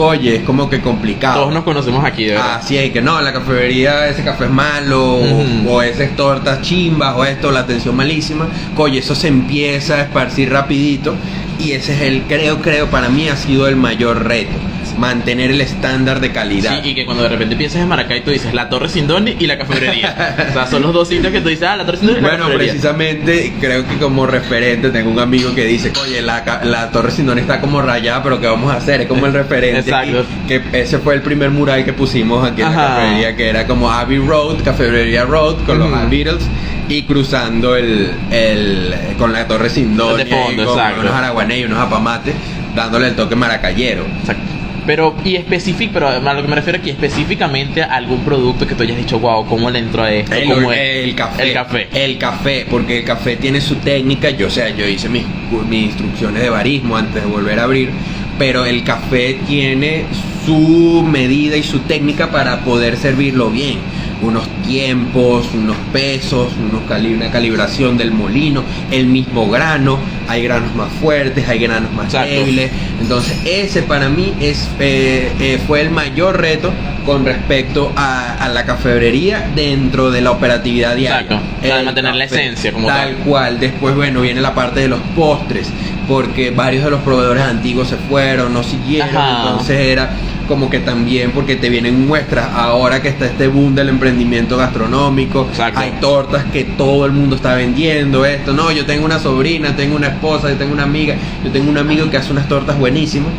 oye, 0.05 0.37
es 0.37 0.43
como 0.43 0.69
que 0.69 0.81
complicado. 0.81 1.41
Todos 1.41 1.53
nos 1.53 1.63
conocemos 1.63 2.03
aquí, 2.03 2.25
de 2.25 2.31
verdad. 2.33 2.55
Así 2.55 2.77
es 2.77 2.91
que 2.91 3.01
no, 3.01 3.21
la 3.21 3.33
cafetería, 3.33 4.07
ese 4.07 4.23
café 4.23 4.45
es 4.45 4.51
malo, 4.51 5.17
Ujú. 5.17 5.69
o 5.69 5.81
esas 5.81 6.15
tortas 6.15 6.61
chimbas, 6.61 7.15
o 7.15 7.25
esto, 7.25 7.51
la 7.51 7.61
atención 7.61 7.95
malísima. 7.95 8.47
Oye, 8.77 8.99
eso 8.99 9.15
se 9.15 9.27
empieza 9.27 9.95
a 9.95 10.01
esparcir 10.01 10.49
rapidito. 10.51 11.15
Y 11.59 11.71
ese 11.73 11.93
es 11.93 12.01
el, 12.01 12.21
creo, 12.23 12.61
creo, 12.61 12.87
para 12.87 13.09
mí 13.09 13.27
ha 13.27 13.35
sido 13.35 13.67
el 13.67 13.75
mayor 13.75 14.23
reto. 14.25 14.51
Mantener 14.99 15.51
el 15.51 15.61
estándar 15.61 16.19
de 16.19 16.31
calidad. 16.31 16.81
Sí, 16.83 16.89
y 16.89 16.95
que 16.95 17.05
cuando 17.05 17.23
de 17.23 17.29
repente 17.29 17.55
piensas 17.55 17.81
en 17.81 17.87
Maracay, 17.87 18.23
tú 18.23 18.31
dices 18.31 18.53
la 18.53 18.69
Torre 18.69 18.89
Sindoni 18.89 19.37
y 19.39 19.47
la 19.47 19.57
cafetería. 19.57 20.35
o 20.49 20.53
sea, 20.53 20.67
son 20.67 20.81
los 20.81 20.93
dos 20.93 21.07
sitios 21.07 21.31
que 21.31 21.39
tú 21.41 21.49
dices, 21.49 21.67
ah, 21.67 21.77
la 21.77 21.85
Torre 21.85 21.99
Sindoni 21.99 22.19
y 22.19 22.21
la 22.21 22.29
Bueno, 22.29 22.49
precisamente 22.53 23.53
creo 23.59 23.87
que 23.87 23.97
como 23.97 24.25
referente 24.25 24.89
tengo 24.89 25.09
un 25.09 25.19
amigo 25.19 25.55
que 25.55 25.65
dice, 25.65 25.93
oye, 26.01 26.21
la, 26.21 26.61
la 26.63 26.91
Torre 26.91 27.11
Sindón 27.11 27.39
está 27.39 27.61
como 27.61 27.81
rayada, 27.81 28.21
pero 28.21 28.39
¿qué 28.41 28.47
vamos 28.47 28.73
a 28.73 28.77
hacer? 28.77 29.01
Es 29.01 29.07
como 29.07 29.25
el 29.25 29.33
referente. 29.33 29.79
Exacto. 29.79 30.25
que 30.47 30.61
ese 30.73 30.99
fue 30.99 31.15
el 31.15 31.21
primer 31.21 31.49
mural 31.49 31.85
que 31.85 31.93
pusimos 31.93 32.45
aquí 32.45 32.61
en 32.61 32.75
la 32.75 32.83
Ajá. 32.83 32.95
cafetería, 32.95 33.35
que 33.35 33.49
era 33.49 33.65
como 33.65 33.89
Abbey 33.91 34.17
Road, 34.17 34.63
Cafetería 34.63 35.23
Road, 35.23 35.57
con 35.65 35.79
los 35.79 35.89
Beatles, 36.09 36.43
y 36.89 37.03
cruzando 37.03 37.75
el, 37.75 38.11
el 38.31 38.95
con 39.17 39.31
la 39.31 39.47
Torre 39.47 39.69
De 39.69 40.25
fondo, 40.25 40.75
con 40.75 40.99
unos 40.99 41.13
araguanés 41.13 41.59
y 41.59 41.63
unos 41.63 41.79
apamates, 41.79 42.33
dándole 42.75 43.07
el 43.07 43.15
toque 43.15 43.35
maracayero. 43.35 44.05
Exacto. 44.21 44.58
Pero, 44.89 45.15
y 45.23 45.35
específico, 45.35 45.91
pero 45.93 46.07
a 46.07 46.33
lo 46.33 46.41
que 46.41 46.47
me 46.47 46.55
refiero 46.55 46.79
aquí, 46.79 46.89
específicamente 46.89 47.83
a 47.83 47.93
algún 47.93 48.21
producto 48.21 48.65
que 48.65 48.73
tú 48.73 48.81
hayas 48.81 48.97
dicho, 48.97 49.19
wow, 49.19 49.45
¿cómo 49.45 49.69
le 49.69 49.77
entro 49.77 50.01
a 50.01 50.11
esto? 50.11 50.33
El, 50.33 50.49
¿Cómo 50.49 50.71
es? 50.71 50.79
el 50.79 51.13
café. 51.13 51.43
El 51.43 51.53
café. 51.53 51.87
El 51.93 52.17
café, 52.17 52.65
porque 52.67 52.97
el 52.97 53.05
café 53.05 53.35
tiene 53.35 53.61
su 53.61 53.75
técnica. 53.75 54.31
Yo, 54.31 54.47
o 54.47 54.49
sea, 54.49 54.75
yo 54.75 54.87
hice 54.87 55.07
mis, 55.07 55.25
mis 55.69 55.85
instrucciones 55.85 56.41
de 56.41 56.49
barismo 56.49 56.97
antes 56.97 57.23
de 57.23 57.29
volver 57.29 57.59
a 57.59 57.65
abrir. 57.65 57.91
Pero 58.39 58.65
el 58.65 58.83
café 58.83 59.37
tiene 59.45 60.05
su 60.43 61.05
medida 61.07 61.55
y 61.55 61.61
su 61.61 61.81
técnica 61.81 62.31
para 62.31 62.61
poder 62.61 62.97
servirlo 62.97 63.51
bien. 63.51 63.77
Unos 64.21 64.47
tiempos, 64.67 65.47
unos 65.53 65.77
pesos, 65.93 66.51
unos 66.59 66.81
cali- 66.89 67.13
una 67.13 67.31
calibración 67.31 67.97
del 67.97 68.11
molino, 68.11 68.63
el 68.91 69.05
mismo 69.07 69.49
grano. 69.49 69.97
Hay 70.27 70.43
granos 70.43 70.75
más 70.75 70.91
fuertes, 71.01 71.47
hay 71.47 71.59
granos 71.59 71.91
más 71.93 72.07
Exacto. 72.07 72.29
débiles. 72.29 72.69
Entonces, 73.01 73.37
ese 73.45 73.81
para 73.83 74.09
mí 74.09 74.33
es, 74.41 74.67
eh, 74.79 75.31
eh, 75.39 75.59
fue 75.65 75.81
el 75.81 75.89
mayor 75.89 76.39
reto 76.39 76.71
con 77.05 77.25
respecto 77.25 77.91
a, 77.95 78.35
a 78.35 78.49
la 78.49 78.65
cafebrería 78.65 79.49
dentro 79.55 80.11
de 80.11 80.21
la 80.21 80.31
operatividad 80.31 80.95
diaria. 80.95 81.21
Exacto. 81.21 81.35
O 81.59 81.61
sea, 81.65 81.73
de 81.75 81.79
El 81.79 81.85
mantener 81.85 82.15
la 82.15 82.23
esencia 82.25 82.71
como 82.73 82.87
tal. 82.87 83.15
tal. 83.15 83.23
cual. 83.25 83.59
Después, 83.59 83.95
bueno, 83.95 84.21
viene 84.21 84.41
la 84.41 84.53
parte 84.53 84.81
de 84.81 84.89
los 84.89 84.99
postres, 85.15 85.69
porque 86.09 86.51
varios 86.51 86.83
de 86.83 86.91
los 86.91 87.01
proveedores 87.01 87.43
antiguos 87.43 87.87
se 87.87 87.95
fueron, 87.95 88.53
no 88.53 88.63
siguieron, 88.63 89.15
Ajá. 89.15 89.43
entonces 89.43 89.79
era 89.79 90.09
como 90.49 90.67
que 90.67 90.79
también 90.79 91.31
porque 91.31 91.55
te 91.55 91.69
vienen 91.69 92.07
muestras 92.07 92.49
ahora 92.55 93.03
que 93.03 93.09
está 93.09 93.27
este 93.27 93.47
boom 93.47 93.75
del 93.75 93.87
emprendimiento 93.87 94.57
gastronómico 94.57 95.47
Exacto. 95.47 95.79
hay 95.79 95.91
tortas 96.01 96.43
que 96.45 96.63
todo 96.63 97.05
el 97.05 97.11
mundo 97.11 97.35
está 97.35 97.53
vendiendo 97.53 98.25
esto 98.25 98.51
no 98.51 98.71
yo 98.71 98.83
tengo 98.83 99.05
una 99.05 99.19
sobrina 99.19 99.75
tengo 99.75 99.95
una 99.95 100.07
esposa 100.07 100.49
yo 100.49 100.57
tengo 100.57 100.73
una 100.73 100.83
amiga 100.83 101.15
yo 101.45 101.51
tengo 101.51 101.69
un 101.69 101.77
amigo 101.77 102.09
que 102.09 102.17
hace 102.17 102.31
unas 102.31 102.47
tortas 102.47 102.79
buenísimas 102.79 103.31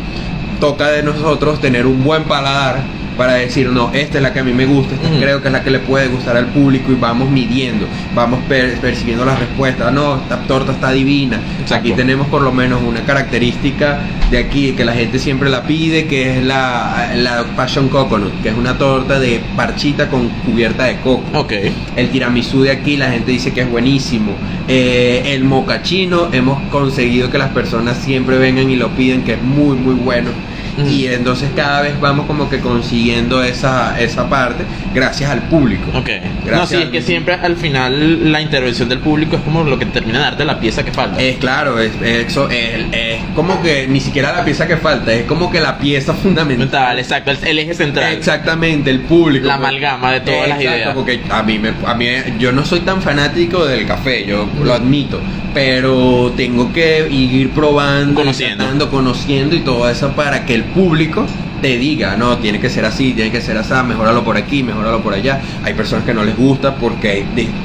toca 0.61 0.89
de 0.89 1.03
nosotros 1.03 1.59
tener 1.59 1.85
un 1.85 2.01
buen 2.01 2.23
paladar 2.23 2.79
para 3.21 3.33
decir, 3.35 3.69
no, 3.69 3.91
esta 3.93 4.17
es 4.17 4.23
la 4.23 4.33
que 4.33 4.39
a 4.39 4.43
mí 4.43 4.51
me 4.51 4.65
gusta, 4.65 4.95
esta 4.95 5.07
creo 5.19 5.43
que 5.43 5.49
es 5.49 5.51
la 5.53 5.61
que 5.63 5.69
le 5.69 5.77
puede 5.77 6.07
gustar 6.07 6.35
al 6.35 6.47
público 6.47 6.91
y 6.91 6.95
vamos 6.95 7.29
midiendo, 7.29 7.85
vamos 8.15 8.39
per- 8.49 8.79
percibiendo 8.79 9.23
las 9.25 9.37
respuestas. 9.39 9.93
No, 9.93 10.15
esta 10.15 10.39
torta 10.47 10.71
está 10.71 10.91
divina. 10.91 11.39
Exacto. 11.61 11.75
Aquí 11.75 11.91
tenemos 11.91 12.25
por 12.29 12.41
lo 12.41 12.51
menos 12.51 12.81
una 12.81 13.01
característica 13.01 13.99
de 14.31 14.39
aquí 14.39 14.71
que 14.71 14.83
la 14.85 14.93
gente 14.93 15.19
siempre 15.19 15.51
la 15.51 15.61
pide, 15.67 16.07
que 16.07 16.39
es 16.39 16.43
la, 16.43 17.11
la 17.15 17.43
Passion 17.55 17.89
Coconut, 17.89 18.41
que 18.41 18.49
es 18.49 18.55
una 18.57 18.75
torta 18.79 19.19
de 19.19 19.39
parchita 19.55 20.09
con 20.09 20.27
cubierta 20.43 20.85
de 20.85 20.95
coco. 21.01 21.21
Ok. 21.37 21.53
El 21.95 22.09
tiramisú 22.09 22.63
de 22.63 22.71
aquí 22.71 22.97
la 22.97 23.11
gente 23.11 23.31
dice 23.31 23.53
que 23.53 23.61
es 23.61 23.69
buenísimo. 23.69 24.31
Eh, 24.67 25.33
el 25.35 25.43
mocachino 25.43 26.29
hemos 26.31 26.59
conseguido 26.71 27.29
que 27.29 27.37
las 27.37 27.49
personas 27.49 27.97
siempre 27.99 28.39
vengan 28.39 28.71
y 28.71 28.77
lo 28.77 28.89
piden, 28.89 29.21
que 29.21 29.33
es 29.33 29.41
muy 29.43 29.75
muy 29.77 29.93
bueno. 29.93 30.31
Mm. 30.77 30.87
Y 30.87 31.07
entonces 31.07 31.49
cada 31.55 31.81
vez 31.81 31.99
vamos 31.99 32.25
como 32.25 32.49
que 32.49 32.59
consiguiendo 32.59 33.43
esa, 33.43 33.99
esa 33.99 34.29
parte 34.29 34.63
gracias 34.93 35.29
al 35.29 35.43
público. 35.43 35.83
Ok. 35.95 36.09
no, 36.23 36.45
Gracias 36.45 36.69
sí, 36.69 36.85
es 36.85 36.89
que 36.89 37.01
siempre 37.01 37.33
al 37.35 37.55
final 37.55 38.31
la 38.31 38.41
intervención 38.41 38.89
del 38.89 38.99
público 38.99 39.35
es 39.35 39.41
como 39.43 39.63
lo 39.63 39.77
que 39.79 39.85
termina 39.85 40.19
de 40.19 40.23
darte 40.25 40.45
la 40.45 40.59
pieza 40.59 40.83
que 40.85 40.91
falta. 40.91 41.21
Es 41.21 41.37
claro, 41.37 41.79
es, 41.79 41.91
eso 42.01 42.49
es, 42.49 42.85
es 42.91 43.21
como 43.35 43.61
que 43.61 43.87
ni 43.87 43.99
siquiera 43.99 44.33
la 44.33 44.43
pieza 44.45 44.67
que 44.67 44.77
falta, 44.77 45.13
es 45.13 45.23
como 45.25 45.51
que 45.51 45.59
la 45.59 45.77
pieza 45.77 46.13
fundamental. 46.13 46.57
Mental, 46.61 46.99
exacto, 46.99 47.31
el, 47.31 47.37
el 47.43 47.59
eje 47.59 47.73
central. 47.73 48.13
Exactamente, 48.13 48.89
el 48.91 48.99
público. 49.01 49.47
La 49.47 49.55
Porque- 49.55 49.67
amalgama 49.67 50.11
de 50.11 50.19
todas 50.21 50.47
las 50.49 50.59
Exacto, 50.59 50.77
ideas. 50.77 50.93
Porque 50.95 51.21
a 51.29 51.43
mí, 51.43 51.59
me, 51.59 51.73
a 51.85 51.93
mí, 51.95 52.05
yo 52.39 52.51
no 52.51 52.63
soy 52.65 52.81
tan 52.81 53.01
fanático 53.01 53.65
del 53.65 53.85
café, 53.87 54.25
yo 54.25 54.47
lo 54.63 54.73
admito, 54.73 55.19
pero 55.53 56.31
tengo 56.35 56.71
que 56.73 57.07
ir 57.09 57.49
probando, 57.51 58.15
Conociendo. 58.21 58.57
tratando, 58.57 58.89
conociendo 58.89 59.55
y 59.55 59.59
todo 59.59 59.89
eso 59.89 60.11
para 60.11 60.45
que 60.45 60.55
el 60.61 60.69
público 60.73 61.25
te 61.61 61.77
diga, 61.77 62.15
no, 62.17 62.37
tiene 62.37 62.59
que 62.59 62.69
ser 62.69 62.85
así, 62.85 63.13
tiene 63.13 63.31
que 63.31 63.39
ser 63.41 63.57
así, 63.57 63.73
mejoralo 63.87 64.23
por 64.23 64.35
aquí, 64.35 64.63
mejoralo 64.63 65.01
por 65.01 65.13
allá. 65.13 65.39
Hay 65.63 65.73
personas 65.75 66.05
que 66.05 66.13
no 66.13 66.23
les 66.23 66.35
gusta 66.35 66.75
porque 66.75 67.23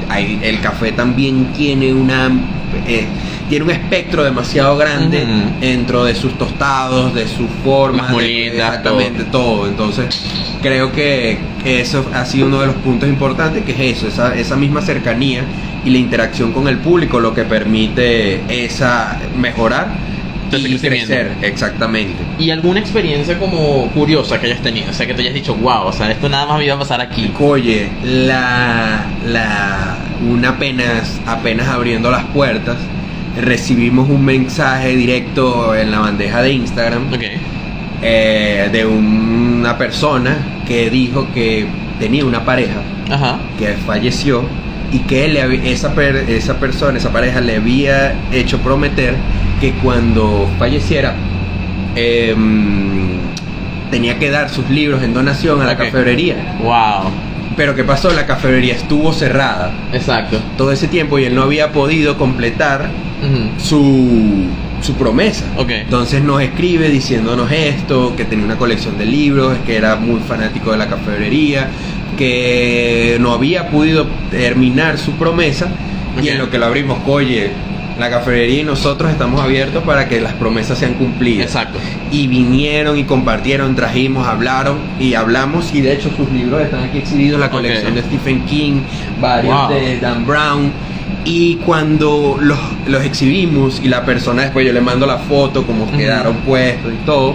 hay- 0.09 0.39
el 0.43 0.59
café 0.61 0.91
también 0.91 1.47
tiene 1.57 1.93
una 1.93 2.29
eh, 2.85 3.07
tiene 3.49 3.63
un 3.63 3.71
espectro 3.71 4.25
demasiado 4.25 4.75
grande 4.77 5.25
dentro 5.61 6.03
de 6.03 6.13
sus 6.13 6.37
tostados, 6.37 7.15
de 7.15 7.25
sus 7.25 7.47
formas, 7.63 8.11
moliendas, 8.11 8.67
exactamente 8.67 9.23
todo. 9.23 9.67
Entonces, 9.67 10.05
creo 10.61 10.91
que, 10.91 11.37
que 11.63 11.79
eso 11.79 12.05
ha 12.13 12.25
sido 12.25 12.47
uno 12.47 12.59
de 12.59 12.67
los 12.67 12.75
puntos 12.75 13.07
importantes, 13.07 13.63
que 13.63 13.71
es 13.71 13.97
eso, 13.97 14.07
esa, 14.09 14.35
esa 14.35 14.57
misma 14.57 14.81
cercanía 14.81 15.43
y 15.85 15.89
la 15.91 15.97
interacción 15.97 16.51
con 16.51 16.67
el 16.67 16.77
público, 16.79 17.21
lo 17.21 17.33
que 17.33 17.43
permite 17.45 18.41
esa 18.65 19.17
mejorar 19.37 19.87
y 20.55 20.77
crecer, 20.79 21.31
exactamente. 21.41 22.13
¿Y 22.39 22.49
alguna 22.51 22.79
experiencia 22.79 23.37
como 23.37 23.87
curiosa 23.93 24.39
que 24.39 24.47
hayas 24.47 24.61
tenido? 24.61 24.89
O 24.89 24.93
sea, 24.93 25.05
que 25.07 25.13
te 25.13 25.21
hayas 25.21 25.33
dicho, 25.33 25.55
wow, 25.55 25.87
o 25.87 25.91
sea, 25.93 26.09
esto 26.11 26.29
nada 26.29 26.45
más 26.45 26.57
me 26.59 26.65
iba 26.65 26.75
a 26.75 26.79
pasar 26.79 27.01
aquí. 27.01 27.31
Oye, 27.39 27.89
la, 28.03 29.05
la, 29.25 29.97
una 30.29 30.49
apenas, 30.49 31.19
apenas 31.25 31.67
abriendo 31.67 32.09
las 32.11 32.23
puertas, 32.25 32.77
recibimos 33.41 34.09
un 34.09 34.23
mensaje 34.25 34.95
directo 34.95 35.75
en 35.75 35.91
la 35.91 35.99
bandeja 35.99 36.41
de 36.41 36.51
Instagram 36.53 37.13
Ok. 37.13 37.23
eh, 38.01 38.69
de 38.71 38.85
una 38.85 39.77
persona 39.77 40.37
que 40.67 40.89
dijo 40.89 41.27
que 41.33 41.65
tenía 41.99 42.25
una 42.25 42.43
pareja 42.45 42.81
Ajá. 43.11 43.39
que 43.57 43.73
falleció 43.85 44.43
y 44.91 44.99
que 44.99 45.25
él 45.25 45.37
esa, 45.65 45.93
per- 45.93 46.25
esa 46.29 46.59
persona, 46.59 46.97
esa 46.97 47.11
pareja 47.11 47.41
le 47.41 47.57
había 47.57 48.15
hecho 48.31 48.59
prometer 48.59 49.15
que 49.59 49.73
cuando 49.73 50.47
falleciera 50.59 51.15
em, 51.95 53.17
tenía 53.91 54.19
que 54.19 54.29
dar 54.29 54.49
sus 54.49 54.69
libros 54.69 55.01
en 55.03 55.13
donación 55.13 55.61
a 55.61 55.65
la 55.65 55.73
Ok. 55.73 55.79
cafebrería. 55.79 56.57
Wow. 56.61 57.11
Pero 57.55 57.75
¿qué 57.75 57.83
pasó? 57.83 58.11
La 58.11 58.27
cafebrería 58.27 58.75
estuvo 58.75 59.11
cerrada 59.13 59.71
Exacto. 59.91 60.39
todo 60.57 60.71
ese 60.71 60.87
tiempo 60.87 61.17
y 61.17 61.25
él 61.25 61.33
no 61.33 61.41
había 61.43 61.71
podido 61.71 62.17
completar 62.17 62.89
su, 63.57 64.45
su 64.81 64.93
promesa. 64.93 65.45
Ok. 65.57 65.71
Entonces 65.71 66.21
nos 66.21 66.39
escribe 66.41 66.89
diciéndonos 66.89 67.51
esto, 67.51 68.15
que 68.15 68.25
tenía 68.25 68.45
una 68.45 68.57
colección 68.57 68.97
de 68.99 69.05
libros, 69.07 69.57
que 69.65 69.75
era 69.75 69.95
muy 69.95 70.19
fanático 70.19 70.71
de 70.71 70.77
la 70.77 70.87
cafebrería, 70.87 71.67
que 72.15 73.17
no 73.19 73.31
había 73.31 73.69
podido 73.69 74.05
terminar 74.29 74.99
su 74.99 75.13
promesa 75.13 75.67
y 76.21 76.27
en 76.29 76.37
lo 76.37 76.49
que 76.51 76.59
lo 76.59 76.65
abrimos, 76.67 76.99
oye, 77.07 77.51
la 77.99 78.09
cafebrería 78.09 78.61
y 78.61 78.63
nosotros 78.63 79.11
estamos 79.11 79.41
abiertos 79.41 79.83
para 79.83 80.07
que 80.07 80.21
las 80.21 80.33
promesas 80.33 80.77
sean 80.77 80.93
cumplidas. 80.93 81.47
Exacto. 81.47 81.79
Y 82.11 82.27
vinieron 82.27 82.97
y 82.97 83.03
compartieron, 83.03 83.75
trajimos, 83.75 84.27
hablaron 84.27 84.77
y 84.99 85.13
hablamos 85.15 85.73
y 85.73 85.81
de 85.81 85.93
hecho 85.93 86.09
sus 86.15 86.29
libros 86.31 86.61
están 86.61 86.83
aquí 86.83 86.99
exhibidos, 86.99 87.39
la 87.39 87.49
colección 87.49 87.95
de 87.95 88.01
Stephen 88.03 88.45
King, 88.45 88.81
varios 89.21 89.55
Wow. 89.55 89.69
de 89.69 89.99
Dan 89.99 90.25
Brown. 90.25 90.71
Y 91.25 91.55
cuando 91.65 92.37
los, 92.39 92.57
los 92.87 93.03
exhibimos 93.03 93.81
y 93.83 93.87
la 93.89 94.05
persona 94.05 94.43
después 94.43 94.65
yo 94.65 94.71
le 94.71 94.81
mando 94.81 95.05
la 95.05 95.17
foto, 95.17 95.65
como 95.65 95.89
quedaron 95.91 96.35
puestos 96.37 96.93
y 96.93 97.05
todo, 97.05 97.33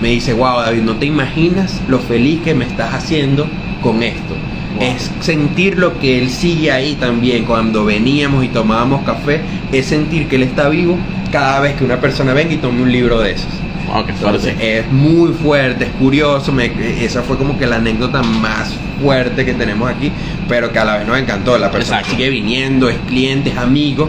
me 0.00 0.08
dice, 0.08 0.32
wow 0.32 0.60
David, 0.60 0.82
no 0.82 0.94
te 0.96 1.06
imaginas 1.06 1.80
lo 1.88 1.98
feliz 1.98 2.40
que 2.42 2.54
me 2.54 2.64
estás 2.64 2.94
haciendo 2.94 3.46
con 3.82 4.02
esto. 4.02 4.34
Wow. 4.76 4.82
Es 4.86 5.10
sentir 5.20 5.78
lo 5.78 5.98
que 5.98 6.18
él 6.18 6.30
sigue 6.30 6.70
ahí 6.70 6.94
también. 6.94 7.44
Cuando 7.44 7.84
veníamos 7.84 8.44
y 8.44 8.48
tomábamos 8.48 9.02
café, 9.04 9.40
es 9.72 9.86
sentir 9.86 10.28
que 10.28 10.36
él 10.36 10.42
está 10.44 10.68
vivo 10.68 10.96
cada 11.32 11.60
vez 11.60 11.74
que 11.74 11.84
una 11.84 12.00
persona 12.00 12.32
venga 12.34 12.54
y 12.54 12.56
tome 12.58 12.82
un 12.82 12.90
libro 12.92 13.20
de 13.20 13.32
esos. 13.32 13.48
Wow, 13.92 14.04
qué 14.06 14.12
Entonces 14.12 14.54
es 14.60 14.92
muy 14.92 15.32
fuerte, 15.32 15.84
es 15.86 15.90
curioso, 15.92 16.52
me- 16.52 16.70
esa 17.04 17.22
fue 17.22 17.36
como 17.36 17.58
que 17.58 17.66
la 17.66 17.76
anécdota 17.76 18.22
más 18.22 18.72
fuerte 19.02 19.44
que 19.44 19.54
tenemos 19.54 19.90
aquí, 19.90 20.12
pero 20.48 20.72
que 20.72 20.78
a 20.78 20.84
la 20.84 20.98
vez 20.98 21.06
nos 21.08 21.18
encantó, 21.18 21.58
la 21.58 21.70
persona 21.72 21.98
Exacto. 21.98 22.16
sigue 22.16 22.30
viniendo, 22.30 22.88
es 22.88 22.96
cliente, 23.08 23.50
es 23.50 23.56
amigo 23.56 24.08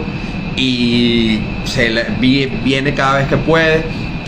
y 0.56 1.38
se 1.64 1.90
le- 1.90 2.06
vi- 2.20 2.46
viene 2.62 2.94
cada 2.94 3.18
vez 3.18 3.28
que 3.28 3.36
puede 3.36 3.82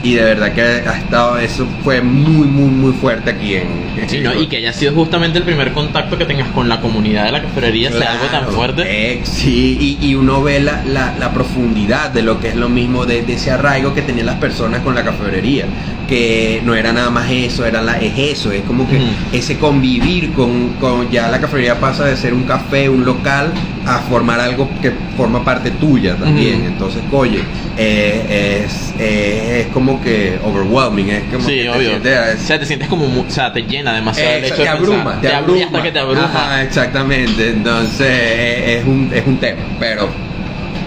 y 0.05 0.15
de 0.15 0.23
verdad 0.23 0.53
que 0.53 0.61
ha 0.63 0.99
estado, 0.99 1.39
eso 1.39 1.67
fue 1.83 2.01
muy, 2.01 2.47
muy, 2.47 2.69
muy 2.69 2.93
fuerte 2.93 3.31
aquí 3.31 3.55
en... 3.55 3.69
en 4.01 4.09
Sí, 4.09 4.21
¿no? 4.21 4.35
Y 4.41 4.47
que 4.47 4.59
haya 4.59 4.73
sido 4.73 4.93
justamente 4.93 5.39
el 5.39 5.45
primer 5.45 5.73
contacto 5.73 6.17
que 6.19 6.27
tengas 6.27 6.49
con 6.51 6.69
la 6.69 6.81
comunidad 6.81 7.25
de 7.25 7.33
la 7.33 7.43
cafetería, 7.43 7.91
sea 7.91 8.13
algo 8.13 8.27
tan 8.27 8.41
Claro, 8.43 8.53
fuerte. 8.53 8.83
eh, 8.87 9.21
sí, 9.25 9.99
y, 10.01 10.07
y 10.07 10.15
uno 10.15 10.43
ve 10.43 10.61
la, 10.61 10.85
la- 10.85 11.15
la 11.19 11.33
profundidad 11.33 12.11
de 12.11 12.23
lo 12.23 12.39
que 12.39 12.49
es 12.49 12.55
lo 12.57 12.69
mismo, 12.69 13.07
de, 13.07 13.23
de 13.23 13.33
ese 13.33 13.51
arraigo 13.51 13.95
que 13.95 14.03
tenían 14.03 14.27
las 14.27 14.37
personas 14.37 14.81
con 14.83 14.95
la 14.95 15.03
cafetería, 15.05 15.65
que 16.07 16.61
no 16.65 16.75
era 16.75 16.93
nada 16.93 17.09
más 17.11 17.31
eso, 17.31 17.65
era 17.65 17.81
la, 17.81 17.99
es 17.99 18.13
eso, 18.19 18.53
es 18.53 18.61
como 18.65 18.87
que 18.89 18.97
Ujú. 18.97 19.05
ese 19.33 19.59
convivir 19.59 20.33
con, 20.33 20.75
con, 20.81 21.11
ya 21.11 21.29
la 21.31 21.41
cafetería 21.41 21.81
pasa 21.81 22.05
de 22.05 22.17
ser 22.19 22.35
un 22.35 22.43
café, 22.43 22.91
un 22.91 23.07
local, 23.07 23.53
a 23.87 24.01
formar 24.01 24.39
algo 24.39 24.69
que 24.83 24.93
forma 25.17 25.43
parte 25.43 25.71
tuya 25.71 26.15
también, 26.17 26.57
Ujú. 26.59 26.67
entonces, 26.67 27.03
oye, 27.11 27.41
eh, 27.77 28.63
es, 28.67 28.95
eh, 28.99 29.61
es 29.67 29.73
como 29.73 30.01
que 30.03 30.39
overwhelming, 30.45 31.11
es 31.11 31.23
como 31.33 31.45
Sí, 31.47 31.57
que 31.57 31.63
te 31.65 31.71
obvio. 31.71 31.89
sientes- 31.91 32.35
O 32.43 32.47
sea, 32.47 32.59
te 32.61 32.67
sientes 32.67 32.89
como, 32.89 33.05
o 33.07 33.25
sea, 33.31 33.53
te 33.53 33.63
llena 33.63 33.95
demasiado 33.95 34.31
el 34.33 34.45
eh, 34.45 34.47
hecho 34.47 34.57
te 34.57 34.63
de 34.63 34.69
abruma, 34.69 35.21
te 35.21 35.29
abru- 35.29 35.35
abruma. 35.37 35.59
y 35.59 35.63
hasta 35.63 35.83
que 35.83 35.93
te 35.93 35.99
abruma. 35.99 36.25
Ajá, 36.25 36.63
exactamente. 36.63 37.49
Entonces 37.51 38.07
eh, 38.09 38.79
es 38.81 38.85
un, 38.87 39.11
es 39.13 39.27
un 39.27 39.37
tema. 39.39 39.61
Pero 39.81 40.09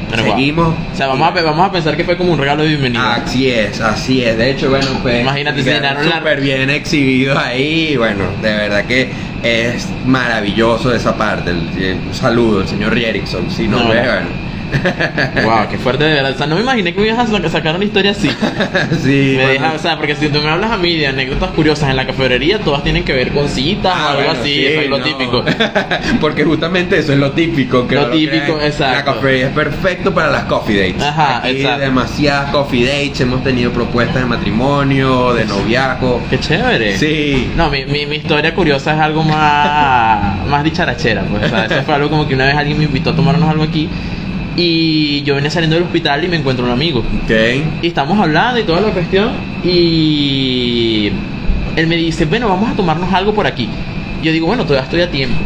Pero 0.10 0.23
seguimos. 0.23 0.73
O 0.93 0.95
sea, 0.95 1.08
vamos 1.08 1.28
a, 1.38 1.41
vamos 1.41 1.67
a 1.67 1.71
pensar 1.73 1.97
que 1.97 2.06
fue 2.06 2.15
como 2.17 2.32
un 2.32 2.39
regalo 2.39 2.63
de 2.63 2.69
bienvenida. 2.69 3.15
Así 3.15 3.50
es, 3.50 3.82
así 3.82 4.23
es. 4.23 4.38
De 4.38 4.52
hecho, 4.52 4.69
bueno, 4.69 4.88
pues. 5.02 5.19
Imagínate, 5.21 5.63
se 5.63 5.73
llenaron 5.73 6.08
la- 6.10 6.19
súper 6.19 6.39
bien 6.39 6.69
exhibidos 6.69 7.38
ahí. 7.38 7.97
Bueno, 7.97 8.23
de 8.41 8.54
verdad 8.54 8.86
que 8.86 9.10
es 9.43 9.86
maravilloso 10.06 10.93
esa 10.95 11.17
parte. 11.17 11.52
El- 11.52 11.97
un 12.08 12.13
saludo, 12.13 12.62
el 12.62 12.67
señor 12.69 12.93
Rierickson. 12.93 13.50
Si 13.52 13.67
no, 13.67 13.80
No, 13.84 13.89
ve, 13.89 13.95
no. 13.95 14.02
bueno. 14.12 14.46
Wow, 15.43 15.67
qué 15.69 15.77
fuerte 15.77 16.03
de 16.03 16.13
verdad. 16.15 16.32
O 16.34 16.38
sea, 16.38 16.47
no 16.47 16.56
me 16.56 16.62
imaginé 16.62 16.93
que 16.93 16.99
me 17.01 17.08
ibas 17.08 17.19
a 17.19 17.27
sa- 17.27 17.49
sacar 17.49 17.75
una 17.75 17.86
historia 17.86 18.12
así. 18.12 18.30
sí, 19.03 19.34
Me 19.38 19.47
deja- 19.47 19.73
o 19.73 19.80
sea, 19.80 19.97
porque 19.97 20.15
si 20.15 20.27
tú 20.30 20.39
me 20.41 20.49
hablas 20.49 20.71
a 20.71 20.77
mí 20.77 20.95
de 20.95 21.08
anécdotas 21.08 21.51
curiosas 21.51 21.89
en 21.89 21.95
la 21.95 22.06
cafetería, 22.06 22.60
todas 22.60 22.84
tienen 22.84 23.03
que 23.03 23.13
ver 23.13 23.32
con 23.32 23.47
citas 23.49 23.93
Ah, 23.95 24.06
o 24.06 24.10
algo 24.10 24.23
bueno, 24.25 24.39
así, 24.41 24.53
sí, 24.53 24.65
eso 24.65 24.82
es 24.82 24.89
lo 24.89 24.97
no. 24.99 25.03
típico. 25.03 25.43
Porque 26.21 26.43
justamente 26.43 26.97
eso 26.99 27.13
es 27.13 27.19
lo 27.19 27.32
típico. 27.32 27.88
Que 27.88 27.95
Lo 27.95 28.08
no 28.08 28.08
típico, 28.10 28.56
crean. 28.56 28.62
exacto. 28.62 28.95
La 28.97 29.03
cafetería 29.06 29.47
es 29.47 29.53
perfecto 29.53 30.13
para 30.13 30.30
las 30.30 30.43
coffee 30.45 30.77
dates. 30.89 31.03
Ajá, 31.03 31.38
Aquí 31.39 31.49
exacto. 31.58 31.80
demasiadas 31.82 32.51
coffee 32.51 32.86
dates. 32.86 33.21
Hemos 33.21 33.43
tenido 33.43 33.71
propuestas 33.71 34.15
de 34.21 34.25
matrimonio, 34.25 35.34
de 35.34 35.45
noviazgo. 35.45 36.21
Qué 36.30 36.39
chévere. 36.39 36.97
Sí. 36.97 37.51
No, 37.56 37.69
mi, 37.69 37.86
mi, 37.86 38.06
mi 38.06 38.17
historia 38.17 38.53
curiosa 38.53 38.93
es 38.93 38.99
algo 38.99 39.23
más, 39.23 40.45
más 40.47 40.63
dicharachera. 40.63 41.23
Pues, 41.23 41.43
o 41.45 41.49
sea, 41.49 41.65
eso 41.65 41.82
fue 41.84 41.93
algo 41.95 42.10
como 42.10 42.27
que 42.27 42.34
una 42.36 42.45
vez 42.45 42.56
alguien 42.56 42.77
me 42.77 42.86
invitó 42.86 43.12
a 43.12 43.15
tomarnos 43.15 43.49
algo 43.49 43.63
aquí 43.63 43.89
y 44.57 45.21
yo 45.21 45.35
venía 45.35 45.51
saliendo 45.51 45.75
del 45.75 45.85
hospital 45.85 46.25
y 46.25 46.27
me 46.27 46.35
encuentro 46.35 46.65
un 46.65 46.71
amigo. 46.71 46.99
Ok. 47.23 47.31
Y 47.83 47.87
estamos 47.87 48.19
hablando 48.19 48.59
y 48.59 48.63
toda 48.63 48.81
la 48.81 48.89
cuestión 48.89 49.31
y 49.63 51.11
él 51.75 51.85
me 51.85 51.95
dice, 51.95 52.25
bueno, 52.25 52.49
vamos 52.49 52.71
a 52.71 52.73
tomarnos 52.73 53.13
algo 53.13 53.33
por 53.33 53.45
aquí. 53.45 53.69
Yo 54.23 54.31
digo, 54.31 54.47
bueno, 54.47 54.63
todavía 54.63 54.83
estoy 54.83 55.01
a 55.01 55.11
tiempo. 55.11 55.37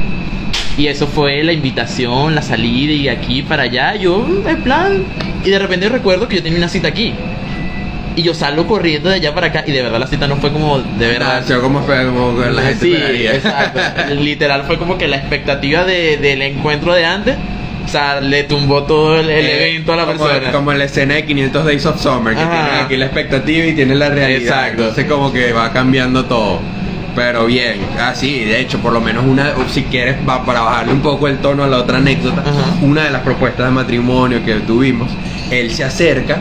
Y 0.78 0.88
eso 0.88 1.06
fue 1.08 1.44
la 1.44 1.52
invitación, 1.52 2.34
la 2.34 2.42
salida 2.42 2.94
y 2.94 3.10
aquí 3.10 3.42
para 3.42 3.64
allá. 3.64 3.96
Yo, 3.96 4.26
en 4.48 4.62
plan, 4.62 5.04
y 5.44 5.50
de 5.50 5.60
repente 5.60 5.90
recuerdo 5.90 6.30
que 6.30 6.38
yo 6.38 6.44
tenía 6.44 6.58
una 6.58 6.70
cita 6.70 6.88
aquí. 6.88 7.14
Y 8.16 8.22
yo 8.24 8.34
salgo 8.34 8.66
corriendo 8.66 9.10
de 9.10 9.16
allá 9.16 9.36
para 9.36 9.48
acá 9.48 9.64
y 9.68 9.72
de 9.72 9.82
verdad 9.82 10.00
la 10.00 10.08
cita 10.08 10.28
no 10.28 10.38
fue 10.38 10.54
como 10.54 10.80
de 10.80 11.08
verdad. 11.08 11.44
Como, 11.62 11.82
fue, 11.82 12.06
como 12.06 12.42
que 12.42 12.50
la 12.50 12.62
gente 12.62 12.86
sí, 12.86 12.94
esperaría. 12.94 13.36
exacto. 13.36 13.80
Literal 14.16 14.64
fue 14.64 14.78
como 14.78 14.98
que 14.98 15.10
la 15.10 15.18
expectativa 15.18 15.84
de, 15.84 16.16
del 16.18 16.42
encuentro 16.42 16.94
de 16.94 17.06
antes, 17.06 17.36
o 17.84 17.88
sea, 17.88 18.22
le 18.22 18.44
tumbó 18.44 18.84
todo 18.84 19.20
el, 19.20 19.30
el 19.30 19.46
Eh, 19.46 19.70
evento 19.72 19.94
a 19.94 19.96
la 19.98 20.06
como, 20.06 20.20
persona. 20.26 20.52
Como 20.52 20.74
la 20.74 20.84
escena 20.86 21.16
de 21.16 21.26
500 21.26 21.66
Days 21.66 21.86
of 21.86 22.02
Summer, 22.02 22.36
que 22.36 22.42
Ajá. 22.42 22.52
tienen 22.66 22.86
aquí 22.86 22.98
la 22.98 23.06
expectativa 23.06 23.66
y 23.68 23.74
tienen 23.74 24.00
la 24.00 24.10
realidad. 24.10 24.42
Exacto. 24.42 24.82
Entonces 24.84 25.06
como 25.06 25.32
que 25.34 25.52
va 25.54 25.72
cambiando 25.74 26.26
todo. 26.26 26.60
Pero 27.16 27.46
bien, 27.46 27.76
así, 28.00 28.46
de 28.46 28.62
hecho, 28.62 28.78
por 28.80 28.94
lo 28.94 29.02
menos 29.02 29.26
una, 29.26 29.52
si 29.70 29.84
quieres, 29.84 30.16
va 30.28 30.46
para 30.46 30.62
bajarle 30.62 30.94
un 30.94 31.02
poco 31.02 31.28
el 31.28 31.40
tono 31.40 31.64
a 31.66 31.68
la 31.68 31.78
otra 31.80 31.98
anécdota, 31.98 32.40
Ajá. 32.42 32.76
una 32.82 33.04
de 33.04 33.10
las 33.12 33.22
propuestas 33.24 33.66
de 33.66 33.72
matrimonio 33.74 34.46
que 34.46 34.54
tuvimos, 34.62 35.10
él 35.50 35.72
se 35.72 35.84
acerca, 35.84 36.40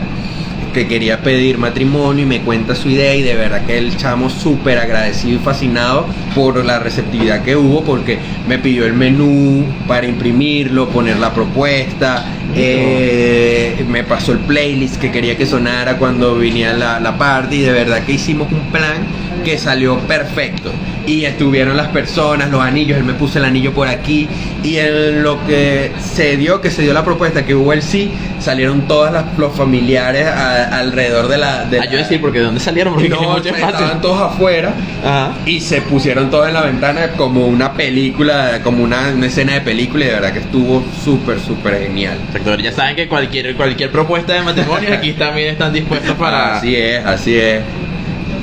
que 0.71 0.87
quería 0.87 1.21
pedir 1.21 1.57
matrimonio 1.57 2.23
y 2.23 2.27
me 2.27 2.41
cuenta 2.41 2.75
su 2.75 2.89
idea 2.89 3.15
y 3.15 3.21
de 3.21 3.35
verdad 3.35 3.65
que 3.65 3.77
el 3.77 3.95
chamo 3.97 4.29
súper 4.29 4.77
agradecido 4.77 5.35
y 5.35 5.39
fascinado 5.39 6.05
por 6.35 6.63
la 6.63 6.79
receptividad 6.79 7.43
que 7.43 7.55
hubo 7.55 7.83
porque 7.83 8.19
me 8.47 8.57
pidió 8.57 8.85
el 8.85 8.93
menú 8.93 9.65
para 9.87 10.07
imprimirlo, 10.07 10.89
poner 10.89 11.17
la 11.17 11.33
propuesta, 11.33 12.25
eh, 12.55 13.85
me 13.87 14.03
pasó 14.03 14.33
el 14.33 14.39
playlist 14.39 14.99
que 14.99 15.11
quería 15.11 15.37
que 15.37 15.45
sonara 15.45 15.97
cuando 15.97 16.35
viniera 16.35 16.73
la, 16.73 16.99
la 16.99 17.17
party 17.17 17.57
y 17.57 17.61
de 17.61 17.71
verdad 17.71 18.03
que 18.03 18.13
hicimos 18.13 18.51
un 18.51 18.71
plan 18.71 19.20
que 19.43 19.57
salió 19.57 19.97
perfecto 19.99 20.71
y 21.07 21.25
estuvieron 21.25 21.75
las 21.77 21.87
personas, 21.87 22.51
los 22.51 22.61
anillos, 22.61 22.97
él 22.97 23.03
me 23.03 23.13
puso 23.13 23.39
el 23.39 23.45
anillo 23.45 23.73
por 23.73 23.87
aquí 23.87 24.27
y 24.63 24.77
en 24.77 25.23
lo 25.23 25.43
que 25.47 25.91
se 25.99 26.37
dio, 26.37 26.61
que 26.61 26.69
se 26.69 26.83
dio 26.83 26.93
la 26.93 27.03
propuesta, 27.03 27.43
que 27.43 27.55
hubo 27.55 27.73
el 27.73 27.81
sí, 27.81 28.11
salieron 28.39 28.81
todas 28.87 29.11
las, 29.11 29.25
los 29.37 29.51
familiares 29.55 30.27
a- 30.27 30.77
alrededor 30.79 31.27
de 31.27 31.37
la... 31.39 31.65
De 31.65 31.79
Ah, 31.79 31.85
yo 31.85 31.97
decir, 31.97 32.21
porque 32.21 32.37
¿de 32.37 32.45
dónde 32.45 32.59
salieron? 32.59 32.93
Porque 32.93 33.09
no, 33.09 33.37
estaban 33.37 33.99
todos 34.01 34.21
afuera 34.21 34.73
Ajá. 35.03 35.33
y 35.47 35.59
se 35.59 35.81
pusieron 35.81 36.29
todos 36.29 36.47
en 36.47 36.53
la 36.53 36.61
ventana 36.61 37.07
como 37.17 37.47
una 37.47 37.73
película, 37.73 38.59
como 38.63 38.83
una, 38.83 39.09
una 39.15 39.25
escena 39.25 39.53
de 39.53 39.61
película 39.61 40.05
y 40.05 40.07
de 40.09 40.13
verdad 40.13 40.33
que 40.33 40.39
estuvo 40.39 40.83
súper, 41.03 41.39
súper 41.39 41.79
genial. 41.81 42.17
Ya 42.61 42.71
saben 42.71 42.95
que 42.95 43.07
cualquier 43.07 43.55
cualquier 43.55 43.89
propuesta 43.91 44.33
de 44.33 44.43
matrimonio 44.43 44.93
aquí 44.93 45.13
también 45.13 45.49
están 45.49 45.73
dispuestos 45.73 46.15
para... 46.15 46.57
Así 46.57 46.75
es, 46.75 47.03
así 47.03 47.35
es. 47.35 47.61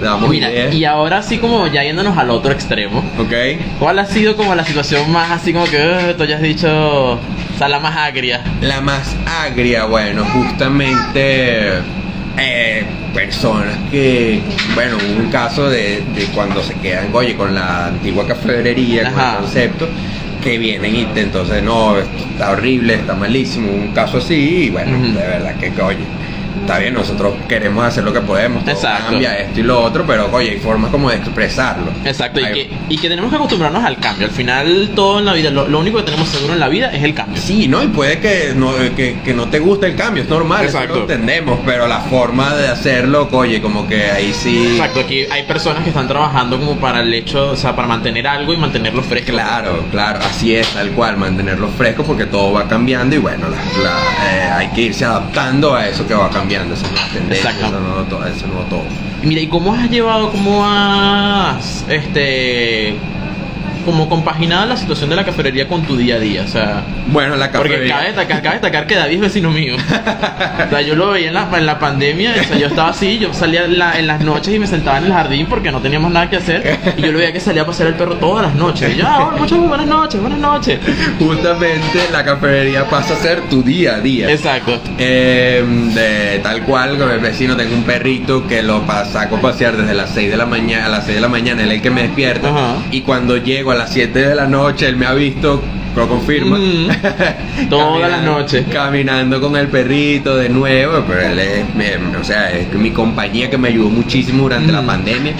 Damos 0.00 0.30
Mira, 0.30 0.50
ideas. 0.50 0.74
y 0.74 0.84
ahora 0.84 1.22
sí 1.22 1.38
como 1.38 1.66
ya 1.66 1.82
yéndonos 1.82 2.16
al 2.16 2.30
otro 2.30 2.52
extremo, 2.52 3.00
Ok. 3.18 3.32
¿cuál 3.80 3.98
ha 3.98 4.06
sido 4.06 4.36
como 4.36 4.54
la 4.54 4.64
situación 4.64 5.10
más 5.10 5.30
así 5.30 5.52
como 5.52 5.64
que 5.66 5.76
"Ugh", 5.76 6.16
tú 6.16 6.24
ya 6.24 6.36
has 6.36 6.42
dicho, 6.42 7.12
o 7.14 7.18
sea, 7.58 7.68
la 7.68 7.80
más 7.80 7.96
agria? 7.96 8.42
La 8.60 8.80
más 8.80 9.16
agria, 9.26 9.86
bueno, 9.86 10.24
justamente 10.24 11.78
eh, 12.40 12.84
personas 13.12 13.74
que, 13.90 14.40
bueno, 14.74 14.96
hubo 14.96 15.20
un 15.24 15.30
caso 15.30 15.68
de, 15.68 16.02
de 16.14 16.24
cuando 16.34 16.62
se 16.62 16.74
quedan, 16.74 17.08
oye, 17.12 17.34
con 17.34 17.54
la 17.54 17.86
antigua 17.86 18.26
cafetería, 18.26 19.10
con 19.10 19.20
el 19.20 19.36
concepto, 19.38 19.88
que 20.42 20.56
vienen 20.58 20.94
y 20.94 21.04
te- 21.06 21.22
entonces, 21.22 21.60
no, 21.64 21.98
esto 21.98 22.10
está 22.30 22.52
horrible, 22.52 22.94
está 22.94 23.14
malísimo, 23.14 23.72
un 23.72 23.88
caso 23.88 24.18
así, 24.18 24.66
y 24.66 24.70
bueno, 24.70 24.96
de 24.96 25.26
verdad 25.26 25.56
que, 25.56 25.72
oye, 25.82 25.98
está 26.60 26.78
bien, 26.78 26.94
nosotros 26.94 27.34
queremos 27.48 27.84
hacer 27.84 28.04
lo 28.04 28.12
que 28.12 28.20
podemos, 28.20 28.66
Exacto. 28.68 29.10
cambia 29.10 29.38
esto 29.38 29.60
y 29.60 29.62
lo 29.62 29.80
otro, 29.82 30.04
pero, 30.06 30.28
oye, 30.32 30.50
hay 30.50 30.58
formas 30.58 30.90
como 30.90 31.10
de 31.10 31.16
expresarlo. 31.16 31.90
Exacto, 32.04 32.40
y 32.40 32.44
que, 32.52 32.70
y 32.88 32.96
que 32.98 33.08
tenemos 33.08 33.30
que 33.30 33.36
acostumbrarnos 33.36 33.84
al 33.84 33.98
cambio. 33.98 34.26
Al 34.26 34.32
final 34.32 34.90
todo 34.94 35.18
en 35.18 35.24
la 35.24 35.32
vida, 35.32 35.50
lo, 35.50 35.68
lo 35.68 35.78
único 35.78 35.98
que 35.98 36.04
tenemos 36.04 36.28
seguro 36.28 36.54
en 36.54 36.60
la 36.60 36.68
vida 36.68 36.90
es 36.92 37.02
el 37.02 37.14
cambio. 37.14 37.40
Sí, 37.40 37.68
¿no? 37.68 37.82
Y 37.82 37.88
puede 37.88 38.18
que 38.20 38.52
no, 38.54 38.76
eh, 38.78 38.92
que, 38.94 39.18
que 39.24 39.34
no 39.34 39.46
te 39.48 39.58
guste 39.58 39.86
el 39.86 39.94
cambio, 39.96 40.22
es 40.22 40.28
normal, 40.28 40.64
Exacto. 40.64 40.94
lo 40.94 41.00
entendemos, 41.02 41.58
pero 41.64 41.86
la 41.86 42.00
forma 42.00 42.54
de 42.54 42.68
hacerlo, 42.68 43.28
oye, 43.32 43.60
como 43.62 43.86
que 43.88 44.10
ahí 44.10 44.32
sí... 44.32 44.72
Exacto, 44.72 45.00
aquí 45.00 45.24
hay 45.30 45.42
personas 45.44 45.82
que 45.82 45.90
están 45.90 46.08
trabajando 46.08 46.58
como 46.58 46.76
para 46.76 47.00
el 47.00 47.12
hecho, 47.14 47.50
o 47.50 47.56
sea, 47.56 47.74
para 47.74 47.88
mantener 47.88 48.26
algo 48.26 48.52
y 48.52 48.56
mantenerlo 48.56 49.02
fresco. 49.02 49.32
Claro, 49.32 49.84
claro, 49.90 50.18
así 50.24 50.54
es, 50.54 50.66
tal 50.68 50.90
cual, 50.90 51.16
mantenerlo 51.16 51.68
fresco 51.68 52.02
porque 52.04 52.26
todo 52.26 52.52
va 52.52 52.66
cambiando 52.68 53.14
y 53.16 53.18
bueno, 53.18 53.46
la- 53.48 53.82
la- 53.82 53.98
eh, 54.36 54.50
hay 54.50 54.68
que 54.68 54.80
irse 54.82 55.04
adaptando 55.04 55.74
a 55.74 55.86
eso 55.88 56.06
que 56.06 56.14
va 56.14 56.28
cambiando, 56.48 56.74
esas 56.74 56.90
nuevas 56.90 57.12
tendencias, 57.12 57.56
eso 57.56 57.80
nuevo 57.80 58.02
todo. 58.04 58.26
Eso 58.26 58.46
nuevo 58.46 58.62
todo. 58.64 58.84
Mira, 59.22 59.40
¿y 59.42 59.48
cómo 59.48 59.74
has 59.74 59.90
llevado, 59.90 60.30
cómo 60.30 60.64
has, 60.64 61.84
este, 61.88 62.94
como 63.88 64.06
compaginado 64.06 64.66
la 64.66 64.76
situación 64.76 65.08
de 65.08 65.16
la 65.16 65.24
cafetería 65.24 65.66
con 65.66 65.82
tu 65.82 65.96
día 65.96 66.16
a 66.16 66.18
día? 66.18 66.42
O 66.44 66.48
sea, 66.48 66.82
Bueno, 67.06 67.36
la 67.36 67.50
porque 67.50 67.70
cafetería... 67.70 67.94
cabe 67.94 68.06
destacar, 68.08 68.42
cabe 68.42 68.54
destacar 68.56 68.86
que 68.86 68.94
David 68.96 69.14
es 69.14 69.20
vecino 69.22 69.50
mío. 69.50 69.76
O 69.76 70.68
sea, 70.70 70.82
yo 70.82 70.94
lo 70.94 71.10
veía 71.12 71.28
en 71.28 71.34
la, 71.34 71.48
en 71.56 71.64
la 71.64 71.78
pandemia, 71.78 72.34
o 72.38 72.44
sea, 72.44 72.58
yo 72.58 72.66
estaba 72.66 72.90
así, 72.90 73.18
yo 73.18 73.32
salía 73.32 73.64
en, 73.64 73.78
la- 73.78 73.98
en 73.98 74.06
las 74.06 74.20
noches 74.20 74.54
y 74.54 74.58
me 74.58 74.66
sentaba 74.66 74.98
en 74.98 75.04
el 75.06 75.12
jardín 75.14 75.46
porque 75.48 75.72
no 75.72 75.80
teníamos 75.80 76.10
nada 76.12 76.28
que 76.28 76.36
hacer. 76.36 76.78
Y 76.98 77.00
yo 77.02 77.12
lo 77.12 77.18
veía 77.18 77.32
que 77.32 77.40
salía 77.40 77.62
a 77.62 77.66
pasear 77.66 77.88
el 77.88 77.94
perro 77.94 78.16
todas 78.16 78.44
las 78.44 78.54
noches. 78.54 78.94
Y 78.94 78.98
yo, 78.98 79.06
ah, 79.06 79.24
bueno, 79.24 79.38
muchachos, 79.38 79.68
buenas 79.68 79.86
noches, 79.86 80.20
buenas 80.20 80.38
noches. 80.38 80.80
Justamente 81.18 82.00
la 82.12 82.24
cafetería 82.24 82.84
pasa 82.88 83.14
a 83.14 83.16
ser 83.16 83.40
tu 83.48 83.62
día 83.62 83.94
a 83.96 84.00
día. 84.00 84.30
Exacto. 84.30 84.80
Eh, 84.98 85.64
de 85.94 86.40
tal 86.42 86.62
cual, 86.64 86.98
con 86.98 87.10
el 87.10 87.20
vecino 87.20 87.56
tengo 87.56 87.74
un 87.74 87.84
perrito 87.84 88.46
que 88.46 88.62
lo 88.62 88.82
saco 89.10 89.36
a 89.36 89.40
pasear 89.40 89.76
desde 89.76 89.94
las 89.94 90.10
6 90.10 90.30
de 90.30 90.36
la 90.36 90.46
mañana, 90.46 90.86
a 90.86 90.88
las 90.88 91.04
6 91.04 91.16
de 91.16 91.20
la 91.20 91.28
mañana, 91.28 91.62
él 91.62 91.68
es 91.70 91.76
el 91.76 91.82
que 91.82 91.90
me 91.90 92.02
despierta. 92.02 92.48
Ajá. 92.48 92.74
Y 92.90 93.02
cuando 93.02 93.36
llego 93.36 93.70
a 93.70 93.74
las 93.78 93.92
7 93.92 94.18
de 94.28 94.34
la 94.34 94.46
noche, 94.46 94.86
él 94.88 94.96
me 94.96 95.06
ha 95.06 95.14
visto 95.14 95.62
lo 95.96 96.06
confirma. 96.08 96.58
Mm. 96.58 96.88
Todas 97.70 98.10
las 98.10 98.22
noches. 98.22 98.66
Caminando 98.72 99.40
con 99.40 99.56
el 99.56 99.66
perrito 99.68 100.36
de 100.36 100.48
nuevo, 100.48 101.02
pero 101.08 101.20
él 101.22 101.38
es, 101.38 101.74
me- 101.74 102.16
o 102.16 102.22
sea, 102.22 102.50
es 102.52 102.72
mi 102.74 102.90
compañía 102.90 103.50
que 103.50 103.58
me 103.58 103.68
ayudó 103.68 103.88
muchísimo 103.88 104.44
durante 104.44 104.70
la 104.70 104.82
Mm. 104.82 104.86
pandemia. 104.86 105.32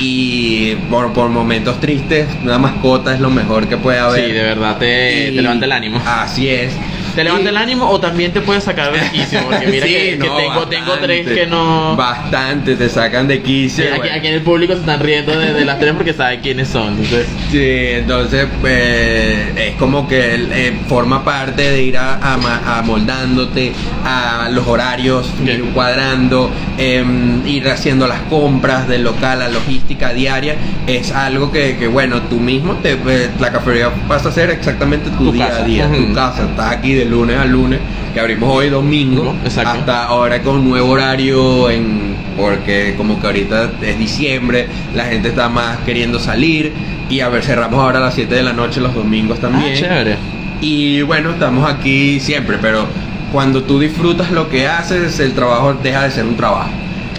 Y 0.00 0.76
por, 0.90 1.12
por 1.12 1.28
momentos 1.28 1.80
tristes, 1.80 2.26
una 2.44 2.56
mascota 2.58 3.12
es 3.14 3.20
lo 3.20 3.30
mejor 3.30 3.66
que 3.66 3.76
puede 3.76 3.98
haber. 3.98 4.26
Sí, 4.26 4.32
de 4.32 4.42
verdad 4.42 4.78
te, 4.78 5.30
Y- 5.30 5.36
te 5.36 5.42
levanta 5.42 5.66
el 5.66 5.72
ánimo. 5.72 6.00
Así 6.06 6.48
es. 6.48 6.72
Te 7.14 7.24
levanta 7.24 7.44
Y- 7.44 7.48
el 7.48 7.56
ánimo 7.56 7.88
o 7.88 7.98
también 8.00 8.32
te 8.32 8.40
puede 8.40 8.60
sacar 8.60 8.92
de 8.92 9.00
quicio. 9.10 9.40
Porque 9.48 9.66
mira 9.66 9.86
Sí, 9.86 9.92
que, 9.92 10.16
tengo, 10.18 10.66
tengo 10.68 10.92
tres 11.00 11.26
que 11.26 11.46
no. 11.46 11.96
Bastante, 11.96 12.76
te 12.76 12.88
sacan 12.88 13.26
de 13.28 13.42
quicio. 13.42 13.84
Sí, 13.84 14.08
aquí, 14.10 14.26
en 14.28 14.34
el 14.34 14.42
público 14.42 14.74
se 14.74 14.80
están 14.80 15.00
riendo 15.00 15.38
de, 15.38 15.52
de 15.52 15.64
las 15.64 15.78
tres 15.78 15.94
porque 15.94 16.12
saben 16.12 16.40
quiénes 16.40 16.68
son. 16.68 16.88
Entonces, 16.98 17.26
Sí, 17.50 17.58
entonces 17.92 18.46
pues, 18.60 19.56
es 19.56 19.74
como 19.78 20.06
que 20.08 20.34
eh, 20.52 20.78
forma 20.88 21.24
parte 21.24 21.70
de 21.70 21.82
ir 21.82 21.96
a, 21.96 22.14
a- 22.14 22.78
amoldándote 22.78 23.72
a 24.04 24.48
los 24.52 24.66
horarios, 24.66 25.28
ir 25.44 25.64
cuadrando, 25.74 26.50
em, 26.78 27.46
ir 27.46 27.68
haciendo 27.68 28.06
las 28.06 28.20
compras 28.22 28.86
del 28.88 29.02
local, 29.04 29.38
la 29.40 29.48
logística 29.48 30.12
diaria, 30.12 30.56
es 30.86 31.12
algo 31.12 31.50
que, 31.52 31.76
que, 31.76 31.86
bueno, 31.86 32.22
tú 32.22 32.36
mismo, 32.38 32.74
te, 32.74 32.92
eh, 32.92 33.30
la 33.40 33.50
cafetería 33.52 33.90
pasa 34.06 34.28
a 34.28 34.32
ser 34.32 34.50
exactamente 34.50 35.10
tu, 35.10 35.24
Tu 35.26 35.32
día 35.32 35.48
casa. 35.48 35.62
a 35.62 35.64
día, 35.64 35.88
tu 35.88 36.02
Ujú. 36.02 36.14
casa, 36.14 36.44
estás 36.44 36.72
aquí 36.72 36.94
de 36.98 37.04
lunes 37.04 37.38
a 37.38 37.44
lunes, 37.44 37.78
que 38.12 38.20
abrimos 38.20 38.50
hoy 38.54 38.68
domingo, 38.70 39.34
Exacto. 39.44 39.70
hasta 39.70 40.04
ahora 40.04 40.42
con 40.42 40.68
nuevo 40.68 40.90
horario 40.90 41.70
en 41.70 42.16
porque 42.36 42.94
como 42.96 43.20
que 43.20 43.26
ahorita 43.26 43.72
es 43.82 43.98
diciembre, 43.98 44.68
la 44.94 45.04
gente 45.06 45.28
está 45.28 45.48
más 45.48 45.78
queriendo 45.78 46.18
salir 46.18 46.72
y 47.10 47.20
a 47.20 47.28
ver, 47.28 47.42
cerramos 47.42 47.80
ahora 47.80 47.98
a 47.98 48.02
las 48.02 48.14
7 48.14 48.32
de 48.34 48.42
la 48.42 48.52
noche 48.52 48.80
los 48.80 48.94
domingos 48.94 49.40
también. 49.40 49.72
ah, 49.72 49.76
chévere. 49.76 50.16
y 50.60 51.02
bueno, 51.02 51.30
estamos 51.30 51.68
aquí 51.68 52.20
siempre, 52.20 52.58
pero 52.60 52.86
cuando 53.32 53.62
tú 53.62 53.78
disfrutas 53.78 54.30
lo 54.30 54.48
que 54.48 54.68
haces, 54.68 55.18
el 55.20 55.32
trabajo 55.32 55.74
deja 55.82 56.04
de 56.04 56.10
ser 56.10 56.24
un 56.24 56.36
trabajo. 56.36 56.70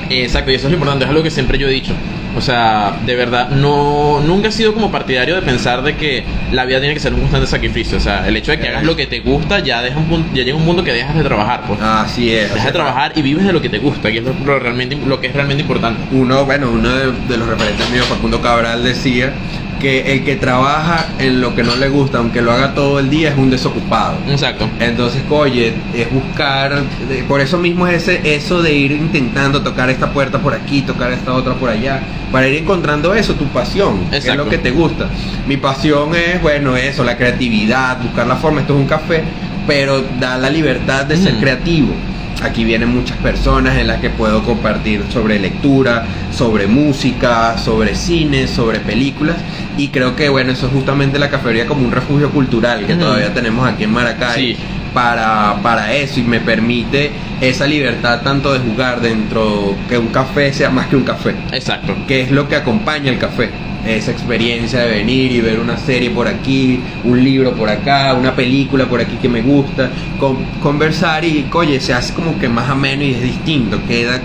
Exacto, 0.10 0.52
y 0.52 0.56
eso 0.56 0.68
es 0.68 0.72
lo 0.72 0.78
importante, 0.78 1.06
es 1.06 1.10
algo 1.10 1.22
que 1.22 1.32
siempre 1.32 1.58
yo 1.58 1.68
he 1.68 1.72
dicho. 1.72 1.94
O 2.36 2.42
sea, 2.42 2.98
de 3.06 3.16
verdad, 3.16 3.50
no 3.50 4.20
nunca 4.22 4.50
he 4.50 4.52
sido 4.52 4.74
como 4.74 4.92
partidario 4.92 5.36
de 5.36 5.42
pensar 5.42 5.82
de 5.82 5.96
que 5.96 6.24
la 6.52 6.66
vida 6.66 6.80
tiene 6.80 6.94
que 6.94 7.00
ser 7.00 7.14
un 7.14 7.22
constante 7.22 7.48
sacrificio. 7.48 7.98
O 7.98 8.02
sea, 8.02 8.28
el 8.28 8.36
hecho 8.38 8.52
de 8.52 8.60
que 8.60 8.68
hagas 8.68 8.84
lo 8.84 8.96
que 8.96 9.08
te 9.08 9.20
gusta 9.20 9.60
ya 9.60 9.82
deja 9.82 9.98
un 9.98 10.06
punto, 10.06 10.30
ya 10.34 10.44
llega 10.44 10.58
un 10.58 10.66
mundo 10.66 10.84
que 10.84 10.94
dejas 10.94 11.16
de 11.16 11.24
trabajar, 11.24 11.64
pues. 11.68 11.80
Así 11.82 12.34
es. 12.34 12.50
Dejas 12.50 12.68
de 12.68 12.72
trabajar 12.72 13.14
y 13.16 13.22
vives 13.22 13.46
de 13.46 13.54
lo 13.54 13.62
que 13.62 13.70
te 13.70 13.80
gusta, 13.80 14.12
que 14.12 14.20
es 14.20 14.24
lo, 14.24 14.34
lo 14.46 14.60
realmente 14.60 14.98
lo 15.06 15.20
que 15.20 15.28
es 15.28 15.34
realmente 15.34 15.62
importante. 15.62 16.02
Uno, 16.12 16.46
bueno, 16.46 16.70
uno 16.72 16.90
de, 16.90 17.12
de 17.28 17.38
los 17.38 17.48
referentes 17.48 17.90
míos, 17.90 18.06
Facundo 18.06 18.42
Cabral, 18.42 18.84
decía 18.84 19.34
que 19.80 20.14
el 20.14 20.24
que 20.24 20.36
trabaja 20.36 21.08
en 21.20 21.42
lo 21.42 21.56
que 21.56 21.64
no 21.64 21.76
le 21.76 21.90
gusta, 21.90 22.18
aunque 22.20 22.42
lo 22.42 22.52
haga 22.52 22.74
todo 22.76 23.00
el 23.00 23.10
día, 23.10 23.30
es 23.30 23.38
un 23.38 23.50
desocupado. 23.50 24.16
Exacto. 24.30 24.70
Entonces, 24.80 25.22
oye, 25.30 25.74
es 25.96 26.12
buscar, 26.12 26.84
por 27.28 27.42
eso 27.42 27.58
mismo 27.58 27.88
es 27.88 28.08
ese, 28.08 28.36
eso 28.36 28.62
de 28.62 28.74
ir 28.74 28.92
intentando 28.92 29.62
tocar 29.62 29.90
esta 29.90 30.12
puerta 30.12 30.40
por 30.40 30.54
aquí, 30.54 30.82
tocar 30.82 31.12
esta 31.12 31.34
otra 31.34 31.54
por 31.56 31.70
allá, 31.70 32.02
para 32.32 32.48
ir 32.48 32.58
encontrando 32.62 33.14
eso, 33.16 33.34
tu 33.36 33.46
pasión, 33.46 34.00
que 34.10 34.18
es 34.18 34.26
Exacto. 34.26 34.44
lo 34.46 34.50
que 34.50 34.58
te 34.58 34.72
gusta. 34.72 35.08
Mi 35.48 35.58
pasión 35.58 36.14
es, 36.14 36.42
bueno, 36.42 36.76
eso, 36.78 37.04
la 37.04 37.18
creatividad, 37.18 38.02
buscar 38.02 38.28
la 38.28 38.36
forma, 38.36 38.62
esto 38.62 38.74
es 38.76 38.80
un 38.82 38.88
café, 38.88 39.24
pero 39.66 40.04
da 40.20 40.38
la 40.38 40.50
libertad 40.50 41.06
de 41.06 41.18
ser 41.18 41.34
Mm. 41.36 41.40
creativo. 41.40 41.94
Aquí 42.42 42.64
vienen 42.64 42.96
muchas 42.96 43.18
personas 43.18 43.78
en 43.78 43.88
las 43.88 44.00
que 44.00 44.10
puedo 44.10 44.44
compartir 44.44 45.04
sobre 45.12 45.40
lectura, 45.40 46.06
sobre 46.40 46.68
música, 46.68 47.58
sobre 47.58 47.96
cine, 47.96 48.48
sobre 48.48 48.80
películas 48.80 49.36
y 49.78 49.90
creo 49.90 50.16
que 50.16 50.30
bueno, 50.30 50.54
eso 50.54 50.68
es 50.68 50.72
justamente 50.72 51.20
la 51.20 51.30
cafetería 51.30 51.66
como 51.68 51.86
un 51.86 51.92
refugio 51.92 52.30
cultural 52.30 52.86
que 52.88 52.94
Ujú. 52.94 53.02
todavía 53.02 53.34
tenemos 53.34 53.68
aquí 53.68 53.84
en 53.84 53.92
Maracay 53.92 54.54
Sí. 54.54 54.58
para, 54.94 55.58
para 55.62 55.94
eso 55.94 56.22
y 56.22 56.24
me 56.24 56.40
permite 56.40 57.12
esa 57.42 57.68
libertad 57.68 58.22
tanto 58.24 58.54
de 58.54 58.60
jugar 58.60 59.02
dentro 59.02 59.76
que 59.90 59.98
un 59.98 60.08
café 60.08 60.54
sea 60.54 60.70
más 60.70 60.88
que 60.88 60.96
un 60.96 61.04
café, 61.04 61.36
Exacto. 61.52 61.94
que 62.08 62.22
es 62.22 62.32
lo 62.32 62.48
que 62.48 62.56
acompaña 62.56 63.12
el 63.12 63.18
café. 63.18 63.50
Esa 63.86 64.12
experiencia 64.12 64.80
de 64.82 64.90
venir 64.92 65.32
y 65.34 65.40
ver 65.42 65.60
una 65.60 65.78
serie 65.78 66.10
por 66.10 66.28
aquí, 66.28 66.80
un 67.04 67.22
libro 67.24 67.52
por 67.54 67.70
acá, 67.70 68.14
una 68.14 68.34
película 68.36 68.86
por 68.86 69.00
aquí 69.02 69.16
que 69.22 69.30
me 69.30 69.42
gusta, 69.42 69.90
con- 70.20 70.38
conversar 70.62 71.24
y, 71.26 71.46
oye, 71.54 71.80
se 71.82 71.94
hace 71.94 72.14
como 72.14 72.38
que 72.40 72.48
más 72.50 72.70
ameno 72.70 73.04
y 73.04 73.12
es 73.12 73.22
distinto, 73.22 73.80
queda, 73.88 74.20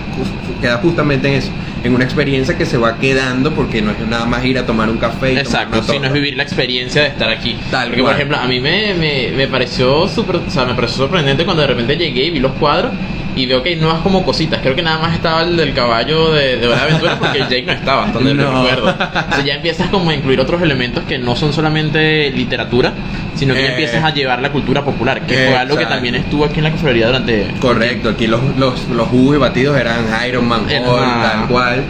queda 0.60 0.78
justamente 0.78 1.28
en 1.28 1.34
eso, 1.34 1.50
en 1.84 1.94
una 1.94 2.04
experiencia 2.04 2.56
que 2.58 2.66
se 2.66 2.76
va 2.78 2.98
quedando 2.98 3.52
porque 3.52 3.80
no 3.82 3.92
es 3.92 3.98
nada 4.08 4.24
más 4.26 4.44
ir 4.44 4.58
a 4.58 4.66
tomar 4.66 4.88
un 4.90 4.96
café 4.98 5.34
y 5.34 5.38
Exacto, 5.38 5.76
una 5.78 5.82
si 5.82 5.88
no 5.92 5.94
torta. 5.94 6.06
es 6.08 6.12
vivir 6.14 6.36
la 6.36 6.42
experiencia 6.42 7.02
de 7.02 7.08
estar 7.08 7.28
aquí. 7.28 7.56
Tal 7.70 7.88
Porque, 7.88 8.00
cual. 8.02 8.12
por 8.14 8.20
ejemplo, 8.20 8.38
a 8.38 8.46
mí 8.48 8.58
me, 8.60 8.94
me, 8.94 9.32
me 9.36 9.46
pareció 9.48 10.08
súper, 10.08 10.36
o 10.36 10.50
sea, 10.50 10.64
me 10.64 10.74
pareció 10.74 10.96
sorprendente 10.98 11.44
cuando 11.44 11.60
de 11.62 11.68
repente 11.68 11.96
llegué 11.96 12.24
y 12.24 12.30
vi 12.30 12.40
los 12.40 12.52
cuadros 12.52 12.92
y 13.36 13.46
veo 13.46 13.62
que 13.62 13.70
hay 13.70 13.76
nuevas 13.76 14.00
como 14.02 14.24
cositas. 14.24 14.60
Creo 14.62 14.74
que 14.76 14.82
nada 14.82 14.98
más 14.98 15.14
estaba 15.14 15.42
el 15.42 15.56
del 15.56 15.74
caballo 15.74 16.32
de, 16.32 16.56
de 16.58 16.74
Aventura 16.74 17.18
porque 17.18 17.38
Jake 17.50 17.64
no 17.66 17.72
estaba, 17.72 18.04
hasta 18.04 18.18
donde 18.18 18.34
No. 18.34 18.62
recuerdo. 18.64 18.86
O 18.88 19.34
sea, 19.34 19.44
ya 19.44 19.54
empiezas 19.54 19.88
como 19.88 20.10
a 20.10 20.14
incluir 20.14 20.40
otros 20.40 20.62
elementos 20.62 21.02
que 21.04 21.18
no 21.18 21.34
son 21.34 21.52
solamente 21.52 22.30
literatura, 22.30 22.92
sino 23.34 23.54
que 23.54 23.60
ya 23.62 23.66
Eh. 23.68 23.70
empiezas 23.70 24.04
a 24.04 24.10
llevar 24.14 24.40
la 24.40 24.50
cultura 24.52 24.84
popular, 24.84 25.22
que 25.26 25.34
fue 25.34 25.56
algo 25.56 25.76
que 25.76 25.86
también 25.86 26.14
estuvo 26.14 26.44
aquí 26.44 26.58
en 26.58 26.64
la 26.64 26.70
cafetería 26.70 27.06
durante... 27.06 27.48
Correcto, 27.60 28.10
aquí 28.10 28.26
los, 28.26 28.40
los, 28.56 28.88
los 28.88 29.08
jugos 29.08 29.36
y 29.36 29.38
batidos 29.38 29.76
eran 29.78 30.04
Iron 30.28 30.46
Man. 30.46 30.62
Hulk, 30.62 31.22
tal 31.22 31.46
cual. 31.48 31.82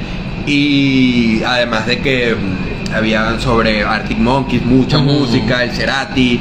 Y 0.46 1.42
además 1.42 1.86
de 1.86 1.98
que 2.00 2.34
mm, 2.34 2.94
había 2.94 3.38
sobre 3.40 3.82
Arctic 3.82 4.18
Monkeys, 4.18 4.64
mucha 4.64 4.98
música, 4.98 5.62
el 5.64 5.70
Cerati. 5.72 6.40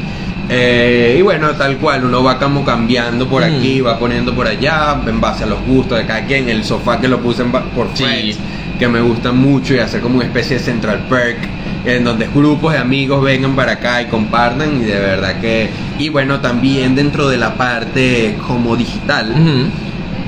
Eh, 0.54 1.16
y 1.20 1.22
bueno, 1.22 1.50
tal 1.52 1.78
cual, 1.78 2.06
uno 2.06 2.24
va 2.24 2.38
como 2.38 2.64
cambiando 2.64 3.28
por 3.28 3.44
Ujú. 3.44 3.56
aquí, 3.58 3.82
va 3.82 3.98
poniendo 3.98 4.34
por 4.34 4.48
allá, 4.48 5.02
en 5.06 5.20
base 5.20 5.44
a 5.44 5.48
los 5.48 5.62
gustos 5.66 5.98
de 5.98 6.06
cada 6.06 6.26
quien. 6.26 6.48
El 6.50 6.64
sofá 6.64 7.00
que 7.00 7.08
lo 7.08 7.20
puse 7.20 7.42
en 7.42 7.52
por 7.52 7.88
Sí. 7.96 8.04
Friends, 8.04 8.38
que 8.80 8.88
me 8.88 9.02
gusta 9.02 9.32
mucho 9.32 9.74
y 9.76 9.80
hacer 9.80 10.02
como 10.02 10.16
una 10.18 10.26
especie 10.26 10.58
de 10.58 10.64
Central 10.64 11.06
Perk 11.10 11.38
en 11.86 12.04
donde 12.06 12.28
grupos 12.34 12.72
de 12.74 12.80
amigos 12.80 13.22
vengan 13.24 13.56
para 13.56 13.74
acá 13.74 14.02
y 14.02 14.06
compartan 14.06 14.82
y 14.82 14.86
de 14.86 15.00
verdad 15.00 15.40
que 15.42 15.70
y 16.00 16.08
bueno 16.10 16.40
también 16.40 16.96
dentro 16.96 17.28
de 17.28 17.38
la 17.38 17.56
parte 17.56 18.38
como 18.48 18.78
digital 18.78 19.34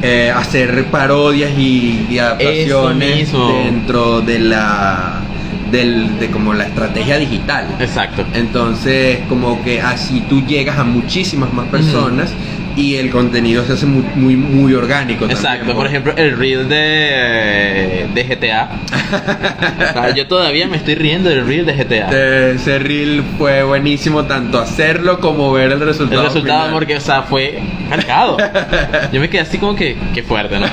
eh, 0.01 0.31
hacer 0.35 0.85
parodias 0.87 1.51
y, 1.57 2.07
y 2.09 2.19
adaptaciones 2.19 3.31
dentro 3.31 4.19
de 4.21 4.39
la 4.39 5.21
del, 5.75 6.19
de 6.19 6.31
como 6.31 6.53
la 6.53 6.65
estrategia 6.65 7.17
digital 7.17 7.67
Exacto. 7.79 8.25
entonces 8.33 9.19
como 9.27 9.61
que 9.63 9.81
así 9.81 10.21
tú 10.21 10.41
llegas 10.45 10.77
a 10.79 10.83
muchísimas 10.83 11.51
más 11.53 11.67
personas 11.67 12.31
y 12.75 12.95
el 12.95 13.09
contenido 13.09 13.63
se 13.65 13.73
hace 13.73 13.85
muy 13.85 14.03
muy, 14.15 14.35
muy 14.35 14.73
orgánico 14.73 15.25
Exacto, 15.25 15.57
también, 15.59 15.77
por 15.77 15.87
ejemplo, 15.87 16.13
el 16.17 16.37
reel 16.37 16.67
de, 16.69 18.05
de 18.13 18.23
GTA. 18.23 18.69
O 19.89 19.93
sea, 19.93 20.13
yo 20.15 20.27
todavía 20.27 20.67
me 20.67 20.77
estoy 20.77 20.95
riendo 20.95 21.29
del 21.29 21.45
reel 21.45 21.65
de 21.65 21.73
GTA. 21.73 22.07
De- 22.09 22.51
ese 22.55 22.79
reel 22.79 23.23
fue 23.37 23.63
buenísimo 23.63 24.25
tanto 24.25 24.59
hacerlo 24.59 25.19
como 25.19 25.51
ver 25.53 25.71
el 25.71 25.79
resultado 25.79 26.21
El 26.21 26.27
resultado, 26.27 26.59
final. 26.65 26.73
porque, 26.73 26.97
o 26.97 27.01
sea, 27.01 27.23
fue 27.23 27.59
cargado. 27.89 28.37
Yo 29.13 29.19
me 29.21 29.29
quedé 29.29 29.41
así 29.41 29.57
como 29.57 29.75
que, 29.75 29.95
qué 30.13 30.23
fuerte, 30.23 30.57
¿no? 30.59 30.65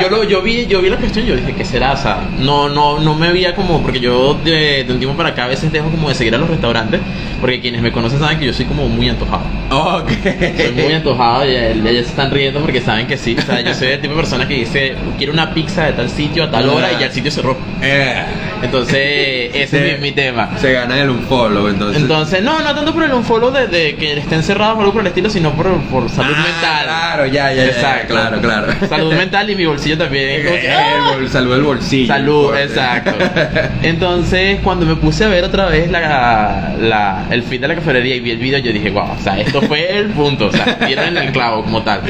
Yo, 0.00 0.08
lo, 0.08 0.24
yo, 0.24 0.42
vi, 0.42 0.66
yo 0.66 0.80
vi 0.80 0.88
la 0.90 0.96
cuestión 0.96 1.26
y 1.26 1.28
yo 1.28 1.36
dije, 1.36 1.52
¿qué 1.56 1.64
será? 1.64 1.92
O 1.92 1.96
sea, 1.96 2.18
no, 2.38 2.68
no, 2.68 2.98
no 2.98 3.14
me 3.14 3.32
veía 3.32 3.54
como, 3.54 3.82
porque 3.82 4.00
yo 4.00 4.34
de, 4.44 4.84
de 4.84 4.92
un 4.92 4.98
tiempo 4.98 5.16
para 5.16 5.30
acá 5.30 5.44
a 5.44 5.48
veces 5.48 5.70
dejo 5.72 5.90
como 5.90 6.08
de 6.08 6.14
seguir 6.14 6.34
a 6.34 6.38
los 6.38 6.48
restaurantes, 6.48 7.00
porque 7.40 7.60
quienes 7.60 7.82
me 7.82 7.92
conocen 7.92 8.18
saben 8.18 8.38
que 8.38 8.46
yo 8.46 8.52
soy 8.52 8.64
como 8.64 8.88
muy 8.88 9.08
antojado. 9.08 9.42
Ok. 9.70 10.10
Soy 10.56 10.72
muy 10.72 10.92
antojado 10.92 11.44
y 11.50 11.54
el- 11.54 11.86
ellos 11.86 12.04
se 12.04 12.10
están 12.10 12.30
riendo 12.30 12.60
porque 12.60 12.80
saben 12.80 13.06
que 13.06 13.16
sí. 13.16 13.36
O 13.38 13.42
sea, 13.42 13.60
yo 13.60 13.74
soy 13.74 13.88
el 13.88 14.00
tipo 14.00 14.14
de 14.14 14.20
persona 14.20 14.46
que 14.46 14.54
dice, 14.54 14.94
quiero 15.18 15.32
una 15.32 15.52
pizza 15.52 15.86
de 15.86 15.92
tal 15.92 16.08
sitio 16.08 16.44
a 16.44 16.50
tal 16.50 16.68
hora 16.68 16.92
y 16.92 17.00
ya 17.00 17.06
el 17.06 17.12
sitio 17.12 17.30
cerró. 17.30 17.56
Eh, 17.82 18.22
Entonces, 18.62 19.50
ese 19.54 19.92
es 19.94 20.00
mi, 20.00 20.08
mi 20.08 20.12
tema. 20.12 20.50
se 20.58 20.72
ganan 20.72 20.98
el 20.98 21.10
unfollow, 21.10 21.68
entonces. 21.68 22.00
Entonces, 22.02 22.42
no, 22.42 22.60
no 22.60 22.74
tanto 22.74 22.92
por 22.94 23.02
el 23.04 23.12
unfollow 23.12 23.50
de, 23.52 23.66
de 23.66 23.96
que 23.96 24.14
estén 24.18 24.42
cerrados 24.42 24.76
o 24.78 24.80
algo 24.80 24.92
por 24.92 25.02
el 25.02 25.08
estilo, 25.08 25.28
sino 25.28 25.52
por, 25.52 25.66
por 25.84 26.08
salud 26.08 26.32
Ah, 26.36 26.42
mental. 26.42 26.84
Claro, 26.84 27.26
ya, 27.26 27.52
ya, 27.52 27.64
ya, 27.64 27.64
Exacto. 27.66 28.14
claro, 28.14 28.40
claro. 28.40 28.66
Salud 28.88 29.12
mental 29.14 29.50
y 29.50 29.56
mi 29.56 29.66
bolsillo 29.66 29.98
también. 29.98 30.46
¡ah! 30.70 31.12
el 31.14 31.20
bol- 31.22 31.28
salud 31.28 31.54
el 31.54 31.62
bolsillo. 31.62 32.06
Salud, 32.14 32.46
Porque- 32.46 32.62
exacto. 32.62 33.12
Entonces, 33.82 34.58
cuando 34.62 34.86
me 34.86 34.96
puse 34.96 35.24
a 35.24 35.28
ver 35.28 35.44
otra 35.44 35.66
vez 35.66 35.90
la, 35.90 36.72
la- 36.80 37.26
el 37.30 37.42
feed 37.42 37.60
de 37.60 37.68
la 37.68 37.74
cafetería 37.74 38.16
y 38.16 38.20
vi 38.20 38.30
el 38.30 38.38
video, 38.38 38.58
yo 38.58 38.72
dije, 38.72 38.90
wow, 38.90 39.10
o 39.18 39.22
sea, 39.22 39.38
esto 39.38 39.60
fue 39.66 39.98
el 39.98 40.10
punto, 40.10 40.46
o 40.46 40.52
sea, 40.52 40.78
dieron 40.86 41.16
el 41.16 41.32
clavo 41.32 41.62
como 41.64 41.82
tal. 41.82 42.00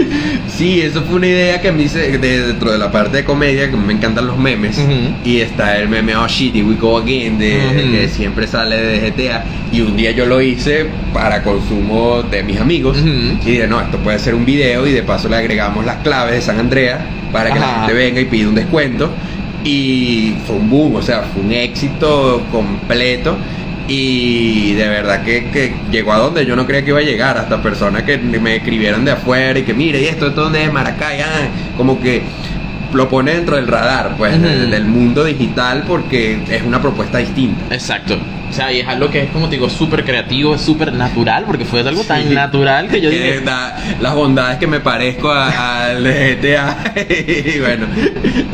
Sí, 0.49 0.81
eso 0.81 1.03
fue 1.03 1.17
una 1.17 1.27
idea 1.27 1.61
que 1.61 1.73
me 1.73 1.85
hice 1.85 2.19
de- 2.19 2.43
dentro 2.47 2.73
de 2.73 2.79
la 2.79 2.91
parte 2.91 3.19
de 3.19 3.25
comedia, 3.25 3.71
que 3.71 3.77
me 3.77 3.93
encantan 3.93 4.27
los 4.27 4.39
memes. 4.39 4.81
Y 5.25 5.41
está 5.41 5.77
el 5.79 5.89
meme 5.89 6.15
Oh 6.17 6.27
shit, 6.29 6.55
we 6.57 6.75
go 6.75 6.99
again, 6.99 7.39
de, 7.39 7.59
que 7.93 8.09
siempre 8.09 8.47
sale 8.47 8.77
de 8.77 9.11
GTA. 9.11 9.45
Y 9.73 9.81
un 9.81 9.97
día 9.97 10.13
yo 10.13 10.27
lo 10.27 10.41
hice 10.41 10.87
para 11.13 11.43
consumo 11.43 12.23
de 12.23 12.43
mis 12.43 12.61
amigos. 12.61 12.99
Y 13.05 13.51
dije, 13.51 13.67
no, 13.67 13.81
esto 13.81 13.99
puede 13.99 14.19
ser 14.19 14.35
un 14.35 14.45
video. 14.45 14.87
Y 14.87 14.93
de 14.93 15.03
paso 15.03 15.29
le 15.29 15.37
agregamos 15.37 15.85
las 15.85 15.97
claves 15.99 16.35
de 16.35 16.41
San 16.43 16.59
Andrea 16.59 17.05
para 17.33 17.53
que 17.53 17.59
la 17.59 17.67
Ajá. 17.69 17.77
gente 17.87 17.93
venga 17.95 18.21
y 18.21 18.25
pida 18.27 18.49
un 18.49 18.55
descuento. 18.55 19.11
Y 19.65 20.35
fue 20.47 20.57
un 20.57 20.71
boom, 20.71 20.95
o 20.97 21.03
sea, 21.03 21.23
fue 21.23 21.43
un 21.43 21.53
éxito 21.53 22.43
completo. 22.53 23.37
Y 23.89 24.73
de 24.75 24.89
verdad 24.89 25.23
que, 25.23 25.51
que 25.51 25.75
llegó 25.91 26.13
a 26.13 26.19
donde 26.19 26.45
yo 26.45 26.57
no 26.57 26.67
creía 26.67 26.85
que 26.85 26.91
iba 26.91 26.99
a 26.99 27.03
llegar, 27.03 27.39
hasta 27.39 27.63
personas 27.63 28.03
que 28.03 28.19
me 28.19 28.57
escribieron 28.57 29.05
de 29.05 29.13
afuera 29.13 29.59
y 29.59 29.63
que 29.63 29.75
mire, 29.75 30.01
¿y 30.01 30.07
esto, 30.07 30.27
esto 30.29 30.43
dónde 30.43 30.65
es 30.65 30.73
Maracay? 30.73 31.21
Ah, 31.21 31.49
como 31.77 32.01
que 32.01 32.23
lo 32.93 33.09
pone 33.09 33.35
dentro 33.35 33.57
del 33.57 33.67
radar, 33.67 34.15
pues, 34.17 34.41
del, 34.41 34.71
del 34.71 34.87
mundo 34.87 35.25
digital 35.25 35.85
porque 35.87 36.41
es 36.51 36.63
una 36.63 36.81
propuesta 36.81 37.19
distinta. 37.19 37.75
Exacto. 37.75 38.19
O 38.49 38.53
sea, 38.53 38.73
y 38.73 38.81
es 38.81 38.89
algo 38.89 39.11
que 39.11 39.25
es 39.25 39.31
como 39.31 39.49
te 39.49 39.57
digo, 39.57 39.69
súper 39.69 40.05
creativo, 40.05 40.55
es 40.55 40.61
súper 40.63 40.93
natural, 40.93 41.45
porque 41.47 41.65
fue 41.65 41.81
algo 41.81 42.03
tan 42.05 42.23
Sí. 42.29 42.35
natural 42.35 42.89
que 42.89 43.01
yo 43.01 43.11
dije, 43.11 43.41
da 43.41 43.77
las 44.01 44.15
bondades 44.15 44.59
que 44.59 44.67
me 44.67 44.81
parezco 44.81 45.31
al 45.31 46.03
GTA 46.05 46.77
y 47.11 47.61
bueno, 47.61 47.87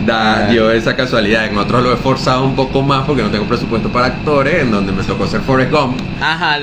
da, 0.07 0.49
dio 0.49 0.71
esa 0.71 0.97
casualidad. 0.97 1.47
En 1.47 1.57
otros 1.59 1.83
lo 1.83 1.93
he 1.93 1.97
forzado 1.97 2.45
un 2.45 2.57
poco 2.57 2.83
más 2.83 3.05
porque 3.07 3.23
no 3.23 3.29
tengo 3.31 3.45
presupuesto 3.45 3.89
para 3.91 4.07
actores, 4.07 4.63
en 4.63 4.71
donde 4.71 4.93
me 4.93 5.03
tocó 5.03 5.27
ser 5.27 5.41
Forrest 5.43 5.71
Gump. 5.71 6.01
ajá, 6.21 6.59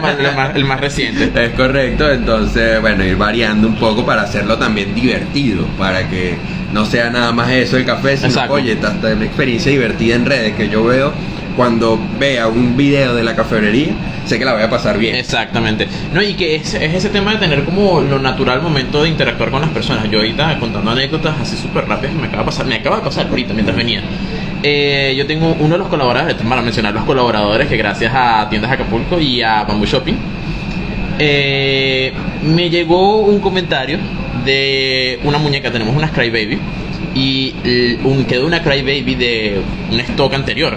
más, 0.00 0.36
más- 0.36 0.56
el 0.56 0.64
más 0.64 0.80
reciente. 0.80 1.30
Es 1.44 1.50
correcto, 1.50 2.10
entonces, 2.10 2.80
bueno, 2.80 3.04
ir 3.04 3.16
variando 3.16 3.68
un 3.68 3.76
poco 3.76 4.04
para 4.04 4.22
hacerlo 4.22 4.56
también 4.58 4.94
divertido, 4.94 5.64
para 5.78 6.08
que 6.08 6.36
no 6.72 6.84
sea 6.86 7.10
nada 7.10 7.32
más 7.32 7.50
eso 7.50 7.76
el 7.76 7.84
café, 7.84 8.16
sino, 8.16 8.28
Exacto. 8.28 8.54
oye, 8.54 8.76
hasta 8.82 9.08
una 9.08 9.24
experiencia 9.24 9.70
divertida 9.70 10.14
en 10.16 10.26
redes 10.26 10.54
que 10.54 10.68
yo 10.68 10.84
veo 10.84 11.12
cuando 11.56 11.98
vea 12.18 12.48
un 12.48 12.76
video 12.76 13.14
de 13.14 13.22
la 13.22 13.34
cafetería, 13.34 13.88
sé 14.24 14.38
que 14.38 14.44
la 14.44 14.54
voy 14.54 14.62
a 14.62 14.70
pasar 14.70 14.98
bien. 14.98 15.16
Exactamente. 15.16 15.88
No, 16.12 16.22
y 16.22 16.34
que 16.34 16.56
es, 16.56 16.74
es 16.74 16.94
ese 16.94 17.08
tema 17.08 17.32
de 17.32 17.38
tener 17.38 17.64
como 17.64 18.00
lo 18.00 18.18
natural 18.18 18.62
momento 18.62 19.02
de 19.02 19.08
interactuar 19.08 19.50
con 19.50 19.60
las 19.60 19.70
personas. 19.70 20.10
Yo 20.10 20.18
ahorita 20.18 20.58
contando 20.58 20.90
anécdotas 20.90 21.40
así 21.40 21.56
súper 21.56 21.86
rápidas 21.86 22.14
que 22.14 22.20
me 22.20 22.26
acaba 22.28 22.42
de 22.42 22.46
pasar, 22.46 22.66
me 22.66 22.76
acaba 22.76 22.96
de 22.96 23.02
pasar 23.02 23.26
ahorita 23.28 23.54
mientras 23.54 23.76
venía. 23.76 24.02
Eh, 24.62 25.14
yo 25.16 25.26
tengo 25.26 25.56
uno 25.58 25.74
de 25.74 25.78
los 25.78 25.88
colaboradores, 25.88 26.36
para 26.36 26.62
mencionar 26.62 26.92
los 26.92 27.04
colaboradores 27.04 27.66
que 27.66 27.76
gracias 27.76 28.12
a 28.14 28.46
Tiendas 28.50 28.70
Acapulco 28.70 29.18
y 29.18 29.42
a 29.42 29.64
Bamboo 29.64 29.86
Shopping, 29.86 30.14
eh, 31.18 32.12
me 32.42 32.68
llegó 32.68 33.20
un 33.20 33.40
comentario 33.40 33.98
de 34.44 35.18
una 35.24 35.38
muñeca, 35.38 35.70
tenemos 35.70 35.94
una 35.94 36.10
Cry 36.10 36.30
Baby. 36.30 36.58
Y 37.14 37.54
un, 38.04 38.24
quedó 38.24 38.46
una 38.46 38.62
Cry 38.62 38.82
Baby 38.82 39.14
de 39.16 39.60
un 39.90 40.00
stock 40.00 40.32
anterior. 40.34 40.76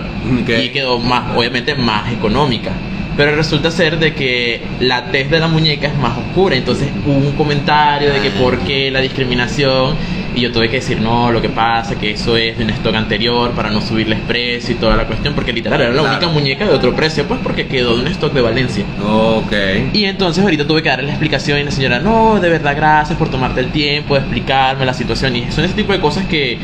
Y 0.61 0.69
quedó 0.69 0.99
más, 0.99 1.35
obviamente, 1.35 1.75
más 1.75 2.11
económica. 2.11 2.71
Pero 3.15 3.35
resulta 3.35 3.69
ser 3.69 3.99
de 3.99 4.13
que 4.15 4.61
la 4.79 5.05
tez 5.11 5.29
de 5.29 5.39
la 5.39 5.47
muñeca 5.47 5.87
es 5.87 5.95
más 5.95 6.17
oscura. 6.17 6.55
Entonces 6.55 6.89
hubo 7.05 7.13
un 7.13 7.33
comentario 7.33 8.11
de 8.11 8.19
que 8.19 8.29
Ah. 8.29 8.41
por 8.41 8.59
qué 8.59 8.89
la 8.89 9.01
discriminación. 9.01 9.95
Y 10.35 10.41
yo 10.41 10.51
tuve 10.51 10.67
que 10.69 10.77
decir, 10.77 10.99
no, 10.99 11.31
lo 11.31 11.41
que 11.41 11.49
pasa 11.49 11.95
que 11.99 12.11
eso 12.11 12.35
es 12.37 12.57
de 12.57 12.63
un 12.63 12.69
stock 12.71 12.95
anterior 12.95 13.51
para 13.51 13.69
no 13.69 13.81
subirles 13.81 14.19
precio 14.27 14.73
y 14.75 14.77
toda 14.79 14.95
la 14.95 15.05
cuestión. 15.05 15.33
Porque 15.35 15.53
literal 15.53 15.79
era 15.81 15.91
la 15.91 16.01
Claro. 16.01 16.17
única 16.17 16.31
muñeca 16.33 16.65
de 16.65 16.71
otro 16.73 16.95
precio, 16.95 17.25
pues 17.25 17.39
porque 17.43 17.67
quedó 17.67 17.95
de 17.95 18.01
un 18.01 18.07
stock 18.07 18.33
de 18.33 18.41
Valencia. 18.41 18.83
Ok. 19.03 19.53
Y 19.93 20.05
entonces 20.05 20.43
ahorita 20.43 20.65
tuve 20.65 20.81
que 20.81 20.89
darle 20.89 21.05
la 21.05 21.11
explicación 21.11 21.59
y 21.59 21.63
la 21.63 21.71
señora, 21.71 21.99
no, 21.99 22.39
de 22.39 22.49
verdad, 22.49 22.75
gracias 22.75 23.17
por 23.17 23.29
tomarte 23.29 23.59
el 23.59 23.67
tiempo 23.71 24.15
de 24.15 24.21
explicarme 24.21 24.85
la 24.85 24.93
situación. 24.93 25.35
Y 25.35 25.51
son 25.51 25.65
ese 25.65 25.75
tipo 25.75 25.93
de 25.93 25.99
cosas 25.99 26.25
que 26.25 26.57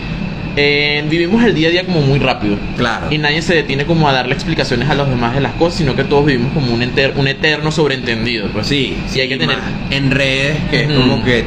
eh, 0.56 1.04
vivimos 1.08 1.44
el 1.44 1.54
día 1.54 1.68
a 1.70 1.72
día 1.72 1.86
como 1.86 2.02
muy 2.02 2.20
rápido. 2.20 2.58
Claro. 2.76 3.08
Y 3.12 3.18
nadie 3.20 3.42
se 3.42 3.54
detiene 3.54 3.86
como 3.86 4.10
a 4.10 4.14
darle 4.14 4.34
explicaciones 4.34 4.90
a 4.90 4.96
los 4.96 5.08
demás 5.10 5.36
de 5.36 5.42
las 5.42 5.54
cosas, 5.54 5.78
sino 5.78 5.96
que 5.96 6.04
todos 6.04 6.26
vivimos 6.26 6.52
como 6.54 6.74
un, 6.74 6.82
enter- 6.82 7.14
un 7.16 7.28
eterno 7.28 7.72
sobreentendido. 7.72 8.48
Pues 8.48 8.68
Sí, 8.68 8.98
sí, 9.08 9.22
hay 9.22 9.30
que 9.30 9.38
tener. 9.38 9.58
en 9.92 10.12
redes 10.12 10.58
que 10.72 10.82
es 10.86 10.88
como 10.92 11.24
que 11.24 11.44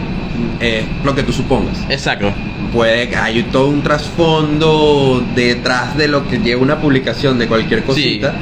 es 0.63 0.85
lo 1.05 1.15
que 1.15 1.23
tú 1.23 1.33
supongas. 1.33 1.77
Exacto. 1.89 2.33
Puede 2.73 3.15
hay 3.17 3.43
todo 3.45 3.69
un 3.69 3.83
trasfondo 3.83 5.23
detrás 5.35 5.97
de 5.97 6.09
lo 6.09 6.27
que 6.29 6.39
lleva 6.39 6.63
una 6.63 6.81
publicación 6.81 7.39
de 7.39 7.49
cualquier 7.49 7.83
cosita 7.83 8.35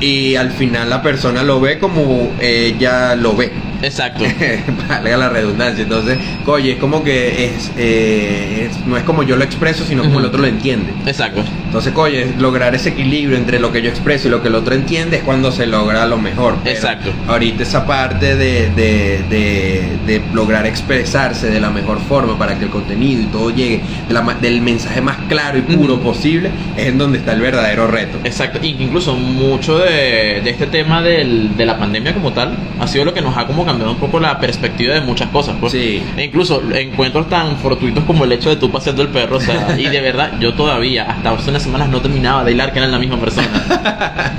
y 0.00 0.36
al 0.36 0.50
final 0.50 0.88
la 0.88 1.02
persona 1.02 1.42
lo 1.42 1.60
ve 1.60 1.78
como 1.78 2.30
ella 2.40 3.16
lo 3.16 3.36
ve. 3.36 3.52
Exacto. 3.82 4.24
Valga 4.88 5.16
la 5.16 5.28
redundancia. 5.28 5.82
Entonces, 5.84 6.18
oye, 6.46 6.72
es 6.72 6.78
como 6.78 7.02
que 7.04 7.46
es, 7.46 7.70
eh, 7.76 8.68
es- 8.70 8.86
no 8.86 8.96
es 8.96 9.02
como 9.04 9.22
yo 9.22 9.36
lo 9.36 9.44
expreso, 9.44 9.84
sino 9.84 10.02
como 10.02 10.18
el 10.20 10.26
otro 10.26 10.40
lo 10.40 10.46
entiende. 10.46 10.92
Exacto. 11.06 11.42
Entonces, 11.66 11.92
oye, 11.96 12.32
lograr 12.38 12.74
ese 12.74 12.90
equilibrio 12.90 13.36
entre 13.36 13.58
lo 13.58 13.72
que 13.72 13.82
yo 13.82 13.88
expreso 13.90 14.28
y 14.28 14.30
lo 14.30 14.42
que 14.42 14.48
el 14.48 14.54
otro 14.54 14.74
entiende 14.74 15.18
es 15.18 15.22
cuando 15.22 15.52
se 15.52 15.66
logra 15.66 16.06
lo 16.06 16.16
mejor. 16.18 16.56
Pero 16.64 16.74
Exacto. 16.76 17.10
Ahorita 17.28 17.62
esa 17.62 17.86
parte 17.86 18.36
de, 18.36 18.70
de, 18.70 19.20
de, 19.28 19.82
de 20.06 20.22
lograr 20.32 20.66
expresarse 20.66 21.50
de 21.50 21.60
la 21.60 21.70
mejor 21.70 21.98
forma 22.00 22.38
para 22.38 22.58
que 22.58 22.64
el 22.64 22.70
contenido 22.70 23.22
y 23.22 23.26
todo 23.26 23.50
llegue 23.50 23.80
de 24.08 24.14
la 24.14 24.22
del 24.40 24.60
mensaje 24.60 25.00
más 25.00 25.16
claro 25.28 25.58
y 25.58 25.62
puro 25.62 25.94
Ujú. 25.94 26.02
posible 26.02 26.50
es 26.76 26.86
en 26.86 26.98
donde 26.98 27.18
está 27.18 27.32
el 27.32 27.40
verdadero 27.40 27.86
reto. 27.86 28.18
Exacto, 28.24 28.58
incluso 28.62 29.14
mucho 29.14 29.78
de, 29.78 30.40
de 30.42 30.50
este 30.50 30.66
tema 30.66 31.02
del- 31.02 31.56
de 31.56 31.64
la 31.66 31.78
pandemia 31.78 32.12
como 32.14 32.32
tal 32.32 32.56
ha 32.80 32.86
sido 32.86 33.04
lo 33.04 33.12
que 33.14 33.20
nos 33.20 33.36
ha 33.36 33.46
como 33.46 33.64
cambiado 33.66 33.92
un 33.92 33.98
poco 33.98 34.18
la 34.18 34.38
perspectiva 34.38 34.94
de 34.94 35.00
muchas 35.02 35.28
cosas. 35.28 35.56
Pues. 35.60 35.72
Sí. 35.72 36.02
E 36.16 36.24
incluso 36.24 36.62
encuentros 36.72 37.28
tan 37.28 37.56
fortuitos 37.58 38.04
como 38.04 38.24
el 38.24 38.32
hecho 38.32 38.48
de 38.48 38.56
tú 38.56 38.70
paseando 38.70 39.02
el 39.02 39.08
perro, 39.08 39.36
o 39.36 39.40
sea, 39.40 39.76
y 39.78 39.88
de 39.88 40.00
verdad 40.00 40.32
yo 40.40 40.54
todavía 40.54 41.04
hasta 41.04 41.30
hace 41.30 41.50
unas 41.50 41.62
semanas 41.62 41.88
no 41.88 42.00
terminaba 42.00 42.44
de 42.44 42.52
hilar 42.52 42.72
que 42.72 42.78
eran 42.78 42.92
la 42.92 42.98
misma 42.98 43.18
persona. 43.18 43.48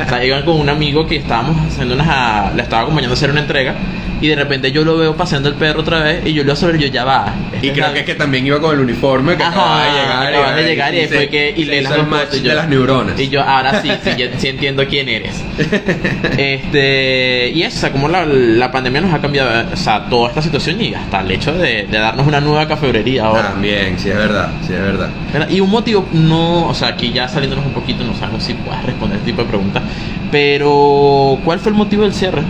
o 0.06 0.10
sea, 0.10 0.26
iban 0.26 0.44
con 0.44 0.60
un 0.60 0.70
amigo 0.70 1.06
que 1.06 1.18
estábamos 1.18 1.58
haciendo 1.68 1.94
unas, 1.94 2.56
le 2.56 2.64
estaba 2.64 2.84
acompañando 2.84 3.14
a 3.14 3.18
hacer 3.18 3.30
una 3.30 3.42
entrega 3.42 3.76
y 4.22 4.28
de 4.28 4.36
repente 4.36 4.72
yo 4.72 4.84
lo 4.84 4.98
veo 4.98 5.16
paseando 5.16 5.50
el 5.50 5.56
perro 5.56 5.82
otra 5.82 6.00
vez 6.02 6.26
y 6.26 6.34
yo 6.34 6.44
lo 6.44 6.56
sobre 6.56 6.80
yo 6.80 6.88
ya 6.88 7.04
va. 7.06 7.34
esta 7.54 7.66
Y 7.66 7.72
creo 7.72 7.88
la- 7.88 7.94
que 7.94 8.00
es 8.00 8.06
que 8.06 8.16
también 8.16 8.46
iba 8.48 8.60
con 8.60 8.74
el 8.74 8.80
uniforme 8.82 9.36
que 9.38 9.44
Ajá, 9.44 9.52
acababa 9.52 9.84
de 9.86 9.92
llegar. 9.92 10.28
acabas 10.34 10.56
de 10.56 10.64
llegar 10.64 10.96
y 10.96 10.98
se- 11.02 11.08
fue 11.08 11.30
que 11.30 11.54
y 11.56 11.66
se 11.66 11.72
le 11.72 11.82
las 11.84 12.08
match 12.08 12.34
y 12.34 12.42
yo- 12.42 12.50
de 12.50 12.56
las 12.56 12.68
neuronas. 12.68 13.20
Y 13.20 13.30
yo 13.30 13.42
ahora 13.44 13.82
sí, 13.82 13.90
sí, 14.04 14.12
sí 14.38 14.48
entiendo 14.48 14.86
quién 14.88 15.08
eres. 15.10 15.44
este, 16.38 17.52
y 17.54 17.64
eso, 17.64 17.78
o 17.78 17.80
sea, 17.82 17.92
como 17.92 18.08
la, 18.08 18.26
la 18.26 18.72
pandemia 18.72 19.02
nos 19.02 19.14
ha 19.14 19.20
cambiado, 19.22 19.68
o 19.72 19.76
sea, 19.78 20.06
toda 20.10 20.30
esta 20.30 20.42
situación 20.42 20.82
y 20.82 20.94
hasta 20.94 21.22
el 21.22 21.32
hecho 21.32 21.54
de, 21.54 21.88
de 21.90 21.98
darnos 22.00 22.28
una 22.28 22.42
nueva 22.42 22.68
cafebrería 22.68 23.26
ahora. 23.26 23.50
También, 23.52 23.98
sí 24.00 24.10
es 24.10 24.16
verdad, 24.18 24.50
sí 24.66 24.74
es 24.74 24.80
verdad. 24.82 25.10
¿Verdad? 25.34 25.50
Y 25.50 25.60
un 25.60 25.70
motivo, 25.70 26.08
no, 26.14 26.68
o 26.68 26.74
sea, 26.74 26.90
aquí 26.90 27.12
ya 27.12 27.28
saliéndonos 27.28 27.66
un 27.66 27.74
poquito, 27.74 28.04
no 28.04 28.14
sabemos 28.16 28.44
si 28.44 28.54
puedas 28.54 28.84
responder 28.86 29.18
este 29.18 29.32
tipo 29.32 29.44
de 29.44 29.48
preguntas, 29.50 29.84
pero 30.32 31.38
¿cuál 31.44 31.60
fue 31.60 31.72
el 31.72 31.78
motivo 31.78 32.04
del 32.04 32.14
cierre? 32.14 32.42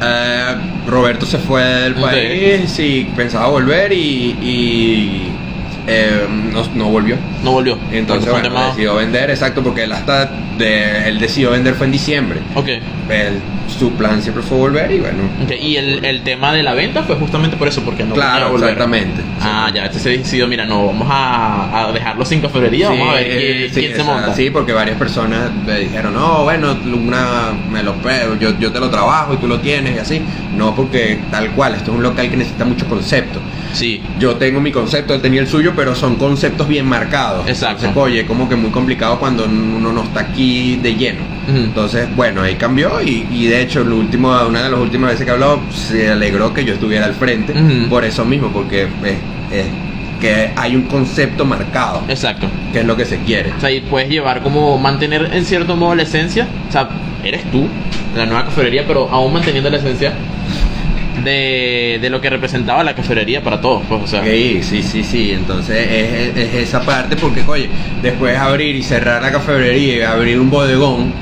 Eh, 0.00 0.56
Roberto 0.86 1.26
se 1.26 1.38
fue 1.38 1.62
del 1.62 1.94
país 1.94 2.78
y 2.78 3.04
pensaba 3.16 3.48
volver 3.48 3.92
y, 3.92 4.36
y, 4.40 5.32
eh, 5.88 6.26
no, 6.52 6.62
no 6.74 6.90
volvió. 6.90 7.16
No 7.42 7.52
volvió. 7.52 7.78
Entonces, 7.90 8.30
bueno, 8.30 8.48
tema- 8.48 8.66
decidió 8.66 8.94
vender, 8.96 9.30
exacto, 9.30 9.62
porque 9.62 9.84
él 9.84 9.92
hasta 9.92 10.30
de, 10.58 11.08
él 11.08 11.18
decidió 11.18 11.50
vender 11.50 11.74
fue 11.74 11.86
en 11.86 11.92
diciembre. 11.92 12.38
Ok. 12.54 12.68
Él- 12.68 13.40
su 13.68 13.92
plan 13.92 14.22
siempre 14.22 14.42
fue 14.42 14.56
volver 14.56 14.90
y 14.90 14.98
bueno. 14.98 15.18
Y 15.60 15.76
el, 15.76 16.02
el 16.02 16.22
tema 16.22 16.54
de 16.54 16.62
la 16.62 16.72
venta 16.72 17.02
fue 17.02 17.16
justamente 17.16 17.54
por 17.58 17.68
eso, 17.68 17.82
porque 17.82 18.02
no 18.02 18.14
claro, 18.14 18.50
volver. 18.50 18.70
exactamente. 18.70 19.20
Ah, 19.42 19.70
ya, 19.74 19.84
este 19.84 19.98
se 19.98 20.08
decidió, 20.08 20.48
mira, 20.48 20.64
no, 20.64 20.86
vamos 20.86 21.06
a, 21.10 21.88
a 21.88 21.92
dejarlo 21.92 22.24
sin 22.24 22.40
cafebrería, 22.40 22.88
vamos 22.88 23.10
a 23.10 23.12
ver 23.16 23.26
quién, 23.26 23.38
eh, 23.40 23.68
sí, 23.72 23.80
quién 23.80 23.94
se 23.96 24.02
monta. 24.02 24.34
Sí, 24.34 24.48
porque 24.50 24.72
varias 24.72 24.96
personas 24.96 25.50
me 25.66 25.80
dijeron, 25.80 26.14
no, 26.14 26.44
bueno, 26.44 26.74
una, 26.94 27.50
me 27.70 27.82
lo, 27.82 27.94
yo, 28.40 28.58
yo 28.58 28.72
te 28.72 28.80
lo 28.80 28.88
trabajo 28.88 29.34
y 29.34 29.36
tú 29.36 29.46
lo 29.46 29.60
tienes 29.60 29.96
y 29.96 29.98
así. 29.98 30.22
No, 30.56 30.74
porque 30.74 31.18
tal 31.30 31.50
cual, 31.50 31.74
esto 31.74 31.90
es 31.92 31.96
un 31.98 32.02
local 32.02 32.30
que 32.30 32.36
necesita 32.38 32.64
mucho 32.64 32.86
concepto. 32.86 33.38
Sí, 33.72 34.00
Yo 34.18 34.36
tengo 34.36 34.60
mi 34.60 34.72
concepto, 34.72 35.14
él 35.14 35.20
tenía 35.20 35.40
el 35.40 35.48
suyo, 35.48 35.72
pero 35.76 35.94
son 35.94 36.16
conceptos 36.16 36.66
bien 36.68 36.86
marcados. 36.86 37.46
Exacto. 37.48 37.86
Entonces, 37.86 37.96
oye, 38.02 38.26
como 38.26 38.48
que 38.48 38.56
muy 38.56 38.70
complicado 38.70 39.18
cuando 39.18 39.44
uno 39.44 39.92
no 39.92 40.02
está 40.02 40.20
aquí 40.20 40.76
de 40.76 40.94
lleno. 40.94 41.20
Entonces, 41.48 42.08
bueno, 42.14 42.42
ahí 42.42 42.56
cambió 42.56 43.00
y, 43.00 43.26
y 43.30 43.46
de 43.46 43.62
hecho, 43.62 43.82
lo 43.84 43.96
último, 43.96 44.36
una 44.46 44.62
de 44.62 44.70
las 44.70 44.78
últimas 44.80 45.12
veces 45.12 45.24
que 45.24 45.32
habló, 45.32 45.60
se 45.72 46.10
alegró 46.10 46.52
que 46.52 46.64
yo 46.64 46.74
estuviera 46.74 47.06
al 47.06 47.14
frente. 47.14 47.54
Por 47.88 48.04
eso 48.04 48.24
mismo, 48.24 48.48
porque 48.48 48.82
es, 48.82 48.88
es 49.52 49.66
que 50.20 50.50
hay 50.56 50.74
un 50.74 50.82
concepto 50.82 51.44
marcado, 51.44 52.02
exacto. 52.08 52.48
que 52.72 52.80
es 52.80 52.84
lo 52.84 52.96
que 52.96 53.04
se 53.04 53.18
quiere. 53.20 53.52
O 53.56 53.60
sea, 53.60 53.70
y 53.70 53.80
puedes 53.80 54.08
llevar 54.08 54.42
como 54.42 54.76
mantener 54.78 55.30
en 55.32 55.44
cierto 55.44 55.76
modo 55.76 55.94
la 55.94 56.02
esencia. 56.02 56.48
O 56.68 56.72
sea, 56.72 56.88
eres 57.24 57.48
tú, 57.50 57.66
la 58.16 58.26
nueva 58.26 58.44
cafetería, 58.46 58.84
pero 58.86 59.08
aún 59.10 59.32
manteniendo 59.32 59.70
la 59.70 59.78
esencia 59.78 60.12
de, 61.24 61.98
de 62.00 62.10
lo 62.10 62.20
que 62.20 62.30
representaba 62.30 62.82
la 62.84 62.94
cafetería 62.94 63.42
para 63.42 63.60
todos. 63.60 63.82
Pues, 63.88 64.02
o 64.02 64.06
sea, 64.06 64.22
Sí, 64.24 64.60
sí, 64.62 64.82
sí, 64.82 65.02
sí. 65.04 65.32
Entonces 65.32 65.76
es, 65.90 66.36
es 66.36 66.54
esa 66.54 66.80
parte 66.82 67.16
porque, 67.16 67.42
oye, 67.46 67.68
después 68.02 68.36
abrir 68.38 68.76
y 68.76 68.82
cerrar 68.82 69.22
la 69.22 69.32
cafetería 69.32 69.96
y 69.96 70.02
abrir 70.02 70.38
un 70.40 70.50
bodegón, 70.50 71.12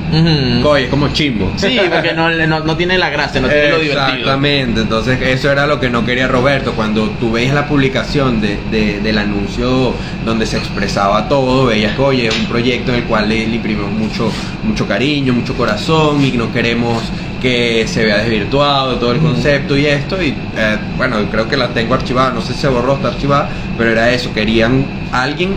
oye, 0.65 0.85
es 0.85 0.91
como 0.91 1.09
chimbo. 1.13 1.53
Sí, 1.57 1.79
porque 1.91 2.13
no, 2.13 2.31
no, 2.31 2.61
no 2.61 2.77
tiene 2.77 2.99
la 2.99 3.11
gracia, 3.11 3.41
no 3.41 3.49
tiene 3.49 3.71
lo 3.71 3.79
divertido. 3.79 4.09
Exactamente, 4.17 4.81
entonces 4.83 5.21
eso 5.23 5.51
era 5.51 5.67
lo 5.67 5.81
que 5.81 5.91
no 5.91 6.05
quería 6.05 6.29
Roberto. 6.29 6.73
Cuando 6.73 7.09
tú 7.21 7.33
veías 7.33 7.55
la 7.55 7.67
publicación 7.67 8.41
de, 8.41 8.59
de- 8.71 9.01
del 9.01 9.19
anuncio 9.19 9.95
donde 10.25 10.47
se 10.47 10.57
expresaba 10.59 11.29
todo, 11.29 11.67
veías 11.67 11.95
que 11.97 12.03
oye, 12.03 12.27
es 12.29 12.37
un 12.39 12.47
proyecto 12.47 12.91
en 12.93 12.99
el 12.99 13.05
cual 13.05 13.29
le, 13.29 13.47
le 13.47 13.57
imprimimos 13.57 13.91
mucho, 13.93 14.31
mucho 14.67 14.87
cariño, 14.87 15.33
mucho 15.33 15.55
corazón 15.55 16.23
y 16.25 16.33
no 16.33 16.53
queremos 16.53 17.03
que 17.41 17.87
se 17.87 18.05
vea 18.05 18.19
desvirtuado 18.19 18.97
todo 18.97 19.13
el 19.13 19.21
concepto 19.21 19.77
y 19.77 19.87
esto. 19.87 20.23
Y 20.23 20.29
eh, 20.57 20.79
bueno, 20.97 21.19
creo 21.31 21.49
que 21.49 21.57
la 21.57 21.69
tengo 21.69 21.95
archivada, 21.95 22.33
no 22.33 22.41
sé 22.41 22.53
si 22.53 22.61
se 22.61 22.69
borró, 22.69 22.95
está 22.95 23.09
archivada, 23.09 23.49
pero 23.79 23.91
era 23.91 24.13
eso, 24.13 24.33
querían 24.33 24.85
alguien 25.13 25.55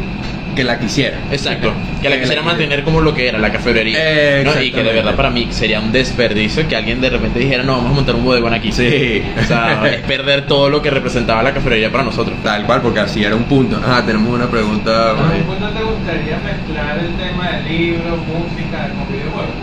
que 0.59 0.65
la 0.65 0.77
quisiera. 0.77 1.17
Exacto, 1.31 1.71
que 2.01 2.09
la 2.09 2.19
quisiera 2.19 2.41
la- 2.41 2.47
mantener 2.47 2.83
como 2.83 2.99
lo 2.99 3.13
que 3.13 3.29
era, 3.29 3.39
la 3.39 3.49
cafetería. 3.49 3.97
Eh, 3.97 4.43
¿no? 4.43 4.61
Y 4.61 4.71
que 4.71 4.83
de 4.83 4.91
verdad 4.91 5.15
para 5.15 5.29
mí 5.29 5.47
sería 5.51 5.79
un 5.79 5.93
desperdicio 5.93 6.67
que 6.67 6.75
alguien 6.75 6.99
de 6.99 7.09
repente 7.09 7.39
dijera, 7.39 7.63
no, 7.63 7.77
vamos 7.77 7.91
a 7.91 7.95
montar 7.95 8.15
un 8.15 8.25
bodegón 8.25 8.53
aquí. 8.53 8.73
Sí. 8.73 9.23
O 9.41 9.45
sea, 9.47 9.81
es 9.93 10.01
perder 10.01 10.47
todo 10.47 10.69
lo 10.69 10.81
que 10.81 10.89
representaba 10.89 11.41
la 11.43 11.53
cafetería 11.53 11.89
para 11.89 12.03
nosotros. 12.03 12.35
Tal 12.43 12.65
cual, 12.65 12.81
porque 12.81 12.99
así 12.99 13.23
era 13.23 13.37
un 13.37 13.45
punto. 13.45 13.79
Ah, 13.85 14.03
tenemos 14.05 14.33
una 14.33 14.47
pregunta. 14.49 15.15
por 15.15 15.31
ahí. 15.33 15.41
¿Cuándo 15.47 15.69
te 15.69 15.81
gustaría 15.81 16.37
mezclar 16.39 16.99
el 16.99 17.13
tema 17.15 17.49
de 17.51 17.69
libros, 17.69 18.17
música 18.27 18.89
con 18.89 19.13
videojuegos? 19.15 19.55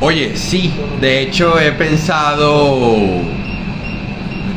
Oye, 0.00 0.36
sí, 0.36 0.70
de 1.00 1.20
hecho 1.22 1.58
he 1.58 1.72
pensado, 1.72 2.96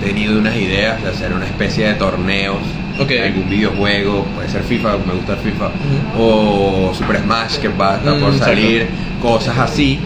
he 0.01 0.05
tenido 0.05 0.37
unas 0.37 0.55
ideas 0.57 1.01
de 1.01 1.09
hacer 1.09 1.31
una 1.31 1.45
especie 1.45 1.87
de 1.87 1.93
torneos, 1.93 2.57
Ok. 2.99 3.07
de 3.09 3.23
algún 3.23 3.49
videojuego, 3.49 4.25
puede 4.35 4.49
ser 4.49 4.63
FIFA, 4.63 4.97
me 5.05 5.13
gusta 5.13 5.33
el 5.33 5.39
FIFA, 5.39 5.69
o 6.17 6.91
Super 6.97 7.21
Smash 7.21 7.57
que 7.57 7.67
va 7.69 7.93
a 7.93 7.97
estar 7.97 8.15
Mm, 8.15 8.19
por 8.19 8.29
exacto. 8.33 8.45
salir, 8.53 8.87
cosas 9.21 9.57
así. 9.57 9.99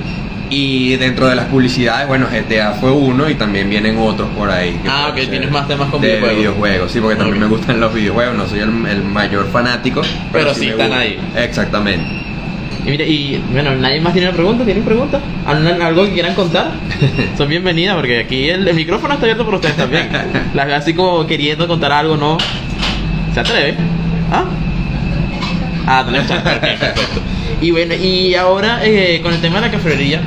Y 0.49 0.97
dentro 0.97 1.27
de 1.29 1.35
las 1.35 1.45
publicidades, 1.45 2.09
bueno, 2.09 2.27
GTA 2.29 2.73
fue 2.73 2.91
uno 2.91 3.29
y 3.29 3.35
también 3.35 3.69
vienen 3.69 3.97
otros 3.97 4.27
por 4.37 4.51
ahí. 4.51 4.71
que 4.83 4.89
Ah, 4.89 5.07
ok, 5.09 5.29
tienes 5.29 5.49
más 5.49 5.65
temas 5.65 5.89
con 5.89 6.01
de 6.01 6.07
videojuegos. 6.17 6.37
videojuegos. 6.37 6.91
Sí, 6.91 6.99
porque 6.99 7.15
también 7.15 7.39
me 7.39 7.45
gustan 7.47 7.79
los 7.79 7.93
videojuegos, 7.93 8.35
no 8.35 8.45
soy 8.47 8.59
el, 8.59 8.85
el 8.85 9.01
mayor 9.03 9.47
fanático. 9.49 10.01
Pero 10.33 10.53
sí 10.53 10.65
me 10.65 10.71
están 10.71 10.91
ahí. 10.91 11.17
Exactamente. 11.37 12.03
Y 12.85 12.89
mira, 12.89 13.05
y 13.05 13.41
bueno, 13.53 13.75
nadie 13.75 14.01
más 14.01 14.11
tiene 14.11 14.27
una 14.27 14.35
pregunta, 14.35 14.65
¿tienen 14.65 14.83
preguntas? 14.83 15.21
¿Algo 15.45 16.03
que 16.03 16.11
quieran 16.13 16.33
contar? 16.33 16.71
Son 17.37 17.47
bienvenidas 17.47 17.95
porque 17.95 18.19
aquí 18.19 18.49
el, 18.49 18.67
el 18.67 18.75
micrófono 18.75 19.13
está 19.13 19.25
abierto 19.27 19.45
por 19.45 19.53
ustedes 19.53 19.77
también. 19.77 20.09
Las 20.53 20.69
así 20.73 20.93
como 20.93 21.25
queriendo 21.27 21.65
contar 21.67 21.93
algo, 21.93 22.17
¿no? 22.17 22.37
¿Se 23.33 23.39
atreve? 23.39 23.75
¿Ah? 24.31 24.45
Ah, 25.87 26.03
tenemos 26.05 26.27
chat, 26.27 26.45
ok, 26.45 26.61
perfecto. 26.61 27.21
Y 27.61 27.71
bueno, 27.71 27.93
y 27.93 28.35
ahora 28.35 28.81
eh, 28.83 29.19
con 29.21 29.33
el 29.33 29.41
tema 29.41 29.55
de 29.59 29.67
la 29.67 29.71
cafetería, 29.71 30.21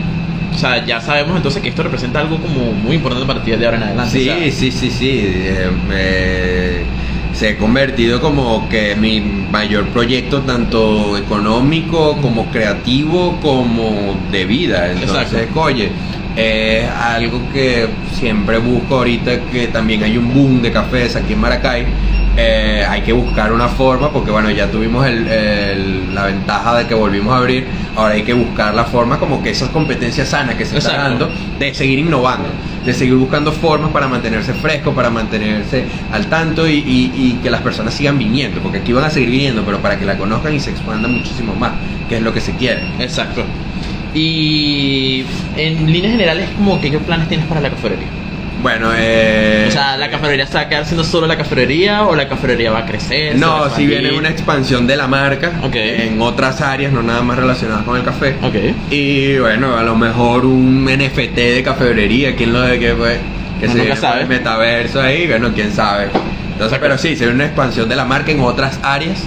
o 0.55 0.59
sea, 0.59 0.85
ya 0.85 1.01
sabemos 1.01 1.37
entonces 1.37 1.63
que 1.63 1.69
esto 1.69 1.83
representa 1.83 2.21
algo 2.21 2.39
como 2.39 2.73
muy 2.73 2.97
importante 2.97 3.27
para 3.27 3.43
ti 3.43 3.51
de 3.51 3.65
ahora 3.65 3.77
en 3.79 3.83
adelante. 3.85 4.11
Sí, 4.19 4.29
o 4.29 4.35
sea, 4.35 4.53
sí, 4.53 4.71
sí, 4.71 4.91
sí. 4.91 5.21
eh, 5.25 5.71
eh, 5.93 6.85
se 7.35 7.51
ha 7.51 7.59
convertido 7.59 8.21
como 8.21 8.69
que 8.69 8.95
mi 8.95 9.21
mayor 9.21 9.87
proyecto, 9.89 10.41
tanto 10.43 11.19
económico 11.19 12.17
como 12.23 12.47
creativo, 12.47 13.39
como 13.43 14.17
de 14.31 14.45
vida. 14.45 14.93
Entonces, 14.93 15.33
Exacto. 15.33 15.61
oye, 15.61 15.91
es 16.37 16.89
algo 16.89 17.41
que 17.53 17.89
siempre 18.13 18.59
busco 18.59 18.99
ahorita 18.99 19.41
que 19.53 19.67
también 19.69 20.05
hay 20.05 20.17
un 20.17 20.33
boom 20.33 20.63
de 20.63 20.71
cafés 20.71 21.17
aquí 21.17 21.33
en 21.33 21.41
Maracay. 21.41 21.87
Eh, 22.37 22.85
hay 22.89 23.03
que 23.03 23.13
buscar 23.13 23.53
una 23.53 23.69
forma 23.69 24.11
porque 24.11 24.33
bueno 24.33 24.51
ya 24.51 24.69
tuvimos 24.69 25.07
el- 25.07 25.29
el- 25.29 26.15
la 26.17 26.25
ventaja 26.27 26.75
de 26.79 26.87
que 26.89 26.95
volvimos 26.95 27.33
a 27.33 27.37
abrir 27.37 27.65
ahora 27.95 28.15
hay 28.15 28.25
que 28.25 28.33
buscar 28.33 28.75
la 28.75 28.85
forma 28.87 29.21
como 29.21 29.41
que 29.41 29.51
esas 29.51 29.69
competencias 29.69 30.31
sanas 30.31 30.57
que 30.57 30.65
se 30.65 30.79
está 30.79 30.91
Exacto. 30.95 31.27
dando 31.29 31.31
de 31.61 31.73
seguir 31.75 32.01
innovando, 32.01 32.49
de 32.85 32.93
seguir 32.93 33.15
buscando 33.15 33.53
formas 33.53 33.91
para 33.93 34.09
mantenerse 34.09 34.53
fresco, 34.53 34.93
para 34.93 35.11
mantenerse 35.11 35.85
al 36.11 36.27
tanto 36.27 36.67
y, 36.67 36.73
y- 36.79 37.13
y 37.15 37.39
que 37.41 37.51
las 37.51 37.61
personas 37.61 37.95
sigan 37.95 38.19
viniendo, 38.19 38.61
porque 38.61 38.79
aquí 38.79 38.93
van 38.93 39.05
a 39.05 39.11
seguir 39.11 39.31
viniendo, 39.31 39.63
pero 39.65 39.79
para 39.79 39.97
que 39.97 40.05
la 40.05 40.19
conozcan 40.19 40.55
y 40.57 40.59
se 40.59 40.71
expanda 40.71 41.07
muchísimo 41.07 41.55
más, 41.55 41.71
que 42.09 42.17
es 42.17 42.23
lo 42.23 42.33
que 42.35 42.41
se 42.41 42.57
quiere. 42.57 42.83
Exacto. 42.99 43.45
Y 44.13 45.25
en 45.57 45.93
líneas 45.93 46.13
generales, 46.13 46.49
como 46.57 46.81
que 46.81 46.91
qué 46.91 46.99
planes 46.99 47.29
tienes 47.29 47.47
para 47.47 47.61
la 47.61 47.71
cafetería? 47.71 48.09
Bueno, 48.65 48.93
eh, 48.97 49.67
O 49.69 49.71
sea, 49.71 49.99
¿la 49.99 50.09
cafetería 50.09 50.47
se 50.47 50.55
va 50.55 50.61
a 50.61 50.69
quedar 50.71 50.87
siendo 50.87 51.05
solo 51.05 51.27
la 51.27 51.37
cafetería 51.37 52.05
o 52.05 52.17
la 52.17 52.31
cafetería 52.31 52.71
va 52.71 52.79
a 52.79 52.87
crecer? 52.87 53.37
no, 53.37 53.69
si 53.69 53.85
viene 53.85 54.17
una 54.17 54.31
expansión 54.31 54.87
de 54.87 54.97
la 54.97 55.07
marca 55.07 55.53
en 55.71 56.23
otras 56.23 56.63
áreas, 56.63 56.91
no 56.91 57.03
nada 57.03 57.21
más 57.21 57.37
relacionadas 57.37 57.85
con 57.85 57.99
el 57.99 58.05
café. 58.05 58.37
Ok. 58.41 58.55
Y 58.91 59.37
bueno, 59.37 59.77
a 59.77 59.83
lo 59.83 59.95
mejor 59.97 60.47
un 60.47 60.87
NFT 60.87 61.37
de 61.37 61.63
cafebrería, 61.63 62.35
quién 62.37 62.55
lo 62.55 62.63
de 62.63 62.79
que 62.79 62.95
pues, 62.95 63.19
que 63.61 63.69
se 63.69 63.75
viene 63.75 63.97
sabe. 63.97 64.23
el 64.23 64.29
metaverso 64.29 64.99
ahí, 64.99 65.27
bueno, 65.27 65.51
quién 65.55 65.71
sabe. 65.71 66.09
Entonces, 66.53 66.79
pero 66.81 66.97
sí, 66.97 67.17
se 67.17 67.27
ve 67.27 67.33
una 67.35 67.45
expansión 67.45 67.87
de 67.87 67.97
la 67.97 68.07
marca 68.07 68.33
en 68.33 68.41
otras 68.41 68.81
áreas, 68.83 69.25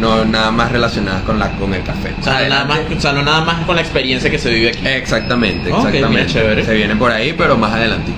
no 0.00 0.24
nada 0.24 0.50
más 0.50 0.72
relacionadas 0.72 1.24
con 1.24 1.38
la 1.38 1.50
con 1.50 1.74
el 1.74 1.82
café. 1.82 2.14
O 2.18 2.24
sea, 2.24 2.40
no 2.40 2.48
nada 2.48 2.64
más, 2.64 2.78
o 2.96 3.00
sea, 3.02 3.12
no 3.12 3.22
nada 3.22 3.42
más 3.42 3.66
con 3.66 3.76
la 3.76 3.82
experiencia 3.82 4.30
que 4.30 4.38
se 4.38 4.48
vive 4.48 4.70
aquí. 4.70 4.88
Exactamente, 4.88 5.68
exactamente. 5.68 6.08
mira. 6.42 6.64
Se 6.64 6.74
viene 6.74 6.96
por 6.96 7.12
ahí, 7.12 7.34
pero 7.36 7.58
más 7.58 7.74
adelante. 7.74 8.12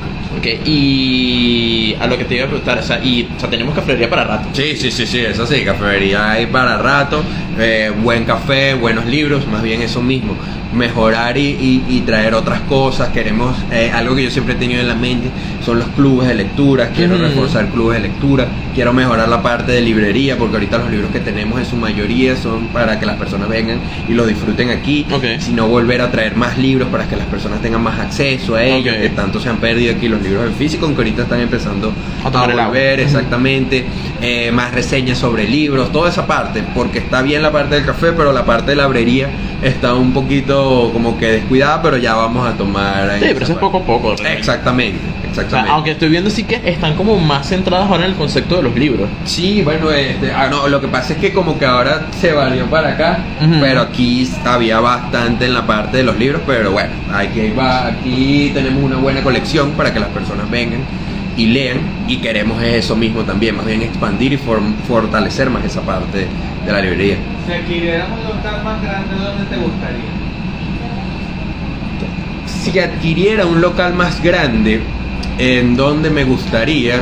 Y 0.48 1.94
a 2.00 2.06
lo 2.06 2.16
que 2.18 2.24
te 2.24 2.36
iba 2.36 2.44
a 2.44 2.48
preguntar, 2.48 2.78
o 2.78 2.82
sea, 2.82 3.02
y, 3.04 3.28
o 3.36 3.40
sea, 3.40 3.50
tenemos 3.50 3.74
cafetería 3.74 4.08
para 4.08 4.24
rato. 4.24 4.48
Sí, 4.52 4.76
sí, 4.76 4.90
sí, 4.90 5.06
sí, 5.06 5.20
eso 5.20 5.46
sí, 5.46 5.62
cafetería 5.64 6.32
hay 6.32 6.46
para 6.46 6.78
rato, 6.78 7.22
eh, 7.58 7.92
buen 8.02 8.24
café, 8.24 8.74
buenos 8.74 9.06
libros, 9.06 9.46
más 9.46 9.62
bien 9.62 9.82
eso 9.82 10.00
mismo, 10.02 10.36
mejorar 10.72 11.36
y, 11.36 11.48
y- 11.48 11.84
y 11.88 12.00
traer 12.02 12.34
otras 12.34 12.60
cosas, 12.62 13.08
queremos, 13.08 13.56
eh, 13.72 13.90
algo 13.92 14.14
que 14.14 14.24
yo 14.24 14.30
siempre 14.30 14.54
he 14.54 14.56
tenido 14.56 14.80
en 14.80 14.88
la 14.88 14.94
mente, 14.94 15.28
son 15.64 15.78
los 15.78 15.88
clubes 15.88 16.28
de 16.28 16.34
lectura, 16.34 16.90
quiero 16.94 17.14
Ujú. 17.16 17.24
reforzar 17.24 17.66
clubes 17.68 18.00
de 18.00 18.08
lectura, 18.08 18.46
quiero 18.74 18.92
mejorar 18.92 19.28
la 19.28 19.42
parte 19.42 19.72
de 19.72 19.80
librería, 19.82 20.36
porque 20.38 20.56
ahorita 20.56 20.78
los 20.78 20.90
libros 20.90 21.10
que 21.10 21.20
tenemos 21.20 21.58
en 21.58 21.66
su 21.66 21.76
mayoría 21.76 22.36
son 22.36 22.68
para 22.68 22.98
que 23.00 23.06
las 23.06 23.16
personas 23.16 23.48
vengan 23.48 23.78
y 24.08 24.14
los 24.14 24.26
disfruten 24.28 24.70
aquí, 24.70 25.06
Ok. 25.12 25.24
sino 25.40 25.66
volver 25.66 26.00
a 26.02 26.10
traer 26.10 26.36
más 26.36 26.56
libros 26.56 26.88
para 26.88 27.08
que 27.08 27.16
las 27.16 27.26
personas 27.26 27.60
tengan 27.60 27.82
más 27.82 27.98
acceso 27.98 28.54
a 28.54 28.64
ellos, 28.64 28.94
que 28.96 29.08
tanto 29.10 29.40
se 29.40 29.48
han 29.48 29.56
perdido 29.58 29.94
aquí 29.94 30.08
los 30.08 30.22
libros 30.22 30.46
en 30.46 30.54
físico, 30.54 30.86
aunque 30.86 31.02
ahorita 31.02 31.22
están 31.22 31.40
empezando 31.40 31.92
A 32.24 32.28
el 32.28 32.36
agua. 32.36 32.66
volver, 32.68 33.00
exactamente, 33.00 33.84
eh, 34.22 34.50
más 34.52 34.72
reseñas 34.72 35.18
sobre 35.18 35.48
libros, 35.48 35.90
toda 35.92 36.10
esa 36.10 36.26
parte, 36.26 36.62
porque 36.74 36.98
está 36.98 37.22
bien 37.22 37.42
la 37.42 37.50
parte 37.52 37.74
del 37.76 37.84
café, 37.86 38.12
pero 38.12 38.32
la 38.32 38.44
parte 38.44 38.72
de 38.72 38.76
la 38.76 38.86
brería 38.86 39.28
está 39.62 39.94
un 39.94 40.12
poquito 40.12 40.90
como 40.92 41.18
que 41.18 41.32
descuidada, 41.32 41.80
pero 41.82 41.96
ya 41.96 42.14
vamos 42.14 42.46
a 42.48 42.52
tomar. 42.56 43.18
Sí, 43.18 43.26
pero 43.32 43.44
eso 43.44 43.52
es 43.54 43.58
poco 43.58 43.78
a 43.78 43.82
poco. 43.82 44.08
realmente. 44.16 44.38
Exactamente, 44.38 44.98
O 44.98 45.22
sea, 45.22 45.28
exactamente. 45.44 45.70
aunque 45.72 45.90
estoy 45.92 46.08
viendo 46.08 46.30
sí 46.30 46.44
que 46.44 46.60
están 46.64 46.94
como 46.94 47.18
más 47.18 47.48
centradas 47.48 47.88
ahora 47.90 48.04
en 48.04 48.10
el 48.12 48.16
concepto 48.16 48.56
de 48.56 48.62
los 48.62 48.74
libros. 48.74 49.08
Sí, 49.24 49.62
bueno, 49.62 49.90
este, 49.90 50.32
ah, 50.32 50.48
no, 50.50 50.66
lo 50.68 50.80
que 50.80 50.88
pasa 50.88 51.12
es 51.14 51.18
que 51.18 51.32
como 51.32 51.58
que 51.58 51.66
ahora 51.66 52.06
se 52.20 52.32
valió 52.32 52.66
para 52.66 52.90
acá, 52.90 53.18
Ujú. 53.42 53.54
pero 53.60 53.80
aquí 53.82 54.28
había 54.44 54.80
bastante 54.80 55.46
en 55.46 55.54
la 55.54 55.66
parte 55.66 55.98
de 55.98 56.02
los 56.04 56.16
libros, 56.18 56.42
pero 56.46 56.72
bueno, 56.72 56.90
aquí, 57.14 57.52
va, 57.58 57.86
aquí 57.88 58.50
tenemos 58.54 58.82
una 58.82 58.96
buena 58.96 59.22
colección 59.22 59.72
para 59.72 59.92
que 59.92 60.00
las 60.00 60.08
personas 60.10 60.50
vengan 60.50 60.80
y 61.36 61.46
lean 61.46 61.78
y 62.08 62.16
queremos 62.18 62.62
eso 62.62 62.96
mismo 62.96 63.22
también, 63.22 63.56
más 63.56 63.66
bien 63.66 63.82
expandir 63.82 64.32
y 64.32 64.36
form- 64.38 64.74
fortalecer 64.86 65.48
más 65.50 65.64
esa 65.64 65.80
parte 65.82 66.26
de 66.66 66.72
la 66.72 66.80
librería. 66.80 67.16
Si 67.46 67.52
adquirieras 67.52 68.08
un 68.10 68.24
local 68.36 68.64
más 68.64 68.82
grande, 68.82 69.14
¿dónde 69.16 69.44
te 69.44 69.56
gustaría? 69.56 70.10
Si 72.46 72.78
adquiriera 72.78 73.46
un 73.46 73.60
local 73.60 73.94
más 73.94 74.22
grande, 74.22 74.80
en 75.38 75.76
donde 75.76 76.10
me 76.10 76.24
gustaría, 76.24 76.96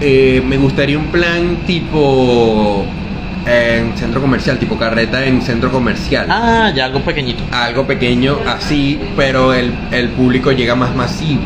eh, 0.00 0.42
me 0.46 0.56
gustaría 0.56 0.98
un 0.98 1.06
plan 1.06 1.58
tipo 1.66 2.84
en 3.46 3.96
centro 3.96 4.20
comercial, 4.20 4.58
tipo 4.58 4.76
carreta 4.76 5.24
en 5.24 5.40
centro 5.42 5.70
comercial. 5.70 6.26
Ah, 6.28 6.72
ya 6.74 6.86
algo 6.86 7.00
pequeñito. 7.00 7.42
Algo 7.52 7.86
pequeño 7.86 8.38
así, 8.46 8.98
pero 9.16 9.54
el, 9.54 9.72
el 9.92 10.08
público 10.08 10.50
llega 10.52 10.74
más 10.74 10.94
masivo. 10.94 11.42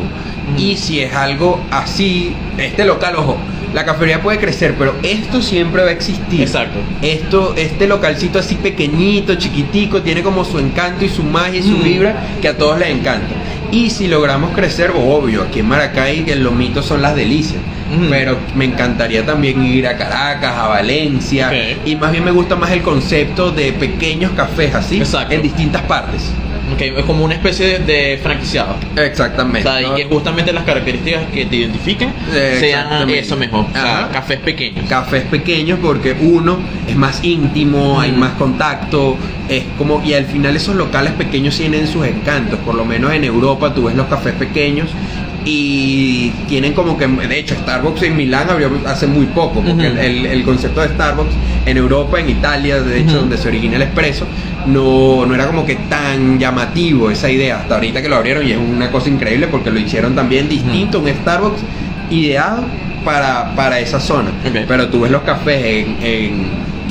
Mm. 0.53 0.59
Y 0.59 0.77
si 0.77 0.99
es 1.01 1.13
algo 1.13 1.59
así, 1.71 2.33
este 2.57 2.85
local, 2.85 3.15
ojo, 3.17 3.37
la 3.73 3.83
cafetería 3.83 4.21
puede 4.21 4.37
crecer, 4.39 4.75
pero 4.77 4.95
esto 5.03 5.41
siempre 5.41 5.81
va 5.83 5.89
a 5.89 5.91
existir. 5.91 6.41
Exacto. 6.41 6.79
Esto, 7.01 7.53
este 7.57 7.87
localcito 7.87 8.39
así 8.39 8.55
pequeñito, 8.55 9.35
chiquitico, 9.35 10.01
tiene 10.01 10.23
como 10.23 10.45
su 10.45 10.59
encanto 10.59 11.03
y 11.03 11.09
su 11.09 11.23
magia 11.23 11.59
y 11.59 11.63
su 11.63 11.77
Mm. 11.77 11.83
vibra 11.83 12.15
que 12.41 12.47
a 12.47 12.57
todos 12.57 12.79
les 12.79 12.89
encanta. 12.89 13.27
Y 13.71 13.89
si 13.89 14.07
logramos 14.07 14.51
crecer, 14.51 14.91
obvio, 14.95 15.41
aquí 15.43 15.59
en 15.59 15.67
Maracay 15.67 16.23
el 16.29 16.43
lomito 16.43 16.81
son 16.81 17.01
las 17.01 17.15
delicias. 17.15 17.59
Mm. 17.91 18.09
Pero 18.09 18.37
me 18.55 18.65
encantaría 18.65 19.25
también 19.25 19.63
ir 19.63 19.87
a 19.87 19.97
Caracas, 19.97 20.53
a 20.55 20.67
Valencia. 20.67 21.51
Y 21.85 21.95
más 21.95 22.11
bien 22.11 22.23
me 22.23 22.31
gusta 22.31 22.55
más 22.55 22.71
el 22.71 22.81
concepto 22.81 23.51
de 23.51 23.73
pequeños 23.73 24.31
cafés 24.31 24.73
así 24.73 24.97
Exacto. 24.99 25.33
en 25.33 25.41
distintas 25.41 25.81
partes. 25.83 26.31
Ok, 26.73 26.81
es 26.81 27.05
como 27.05 27.23
una 27.23 27.35
especie 27.35 27.79
de, 27.79 27.79
de 27.79 28.17
franquiciado. 28.21 28.75
O 28.97 28.99
Exactamente. 28.99 29.61
sea, 29.69 29.81
y 29.81 29.95
que 29.95 30.05
justamente 30.05 30.51
las 30.51 30.63
características 30.63 31.23
que 31.33 31.45
te 31.45 31.55
identifiquen 31.57 32.11
sean 32.59 33.09
eso 33.09 33.35
mejor. 33.37 33.65
O 33.69 33.71
sea, 33.71 33.99
Ajá. 34.05 34.09
cafés 34.11 34.39
pequeños. 34.39 34.85
cafés 34.89 35.23
pequeños 35.23 35.79
porque 35.81 36.15
uno 36.19 36.57
es 36.87 36.95
más 36.95 37.23
íntimo, 37.23 37.99
hay 37.99 38.11
más 38.11 38.31
contacto, 38.33 39.15
es 39.47 39.63
como 39.77 40.01
y 40.03 40.13
al 40.15 40.25
final 40.25 40.55
esos 40.55 40.75
locales 40.75 41.13
pequeños 41.13 41.55
tienen 41.55 41.87
sus 41.87 42.05
encantos, 42.05 42.57
por 42.59 42.73
lo 42.75 42.83
menos 42.83 43.13
en 43.13 43.23
Europa 43.23 43.73
tú 43.73 43.83
ves 43.83 43.95
los 43.95 44.07
cafés 44.07 44.33
pequeños 44.33 44.89
y 45.47 46.29
tienen 46.47 46.73
como 46.73 46.97
que, 46.97 47.05
de 47.07 47.39
hecho 47.39 47.53
Starbucks 47.55 48.01
en 48.01 48.17
Milán 48.17 48.49
abrió 48.49 48.71
hace 48.87 49.05
muy 49.05 49.27
poco, 49.27 49.61
porque 49.61 49.85
el, 49.87 49.97
el- 49.99 50.25
el 50.25 50.43
concepto 50.43 50.81
de 50.81 50.87
Starbucks 50.89 51.33
en 51.67 51.77
Europa, 51.77 52.19
en 52.19 52.29
Italia, 52.31 52.81
de 52.81 53.01
hecho 53.01 53.17
donde 53.17 53.37
se 53.37 53.47
origina 53.47 53.75
el 53.75 53.83
espresso, 53.83 54.25
no, 54.67 55.25
no 55.25 55.35
era 55.35 55.47
como 55.47 55.65
que 55.65 55.75
tan 55.75 56.39
llamativo 56.39 57.11
esa 57.11 57.29
idea, 57.29 57.59
hasta 57.59 57.75
ahorita 57.75 58.01
que 58.01 58.09
lo 58.09 58.15
abrieron 58.15 58.45
y 58.47 58.51
es 58.51 58.57
una 58.57 58.89
cosa 58.91 59.09
increíble 59.09 59.47
porque 59.47 59.69
lo 59.71 59.79
hicieron 59.79 60.15
también 60.15 60.49
distinto, 60.49 60.99
un 60.99 61.07
Starbucks 61.07 61.61
ideado 62.09 62.63
para, 63.03 63.53
para 63.55 63.79
esa 63.79 63.99
zona. 63.99 64.31
Pero 64.67 64.87
tú 64.89 65.01
ves 65.01 65.11
los 65.11 65.21
cafés 65.21 65.63
en, 65.63 65.97
en, 66.01 66.47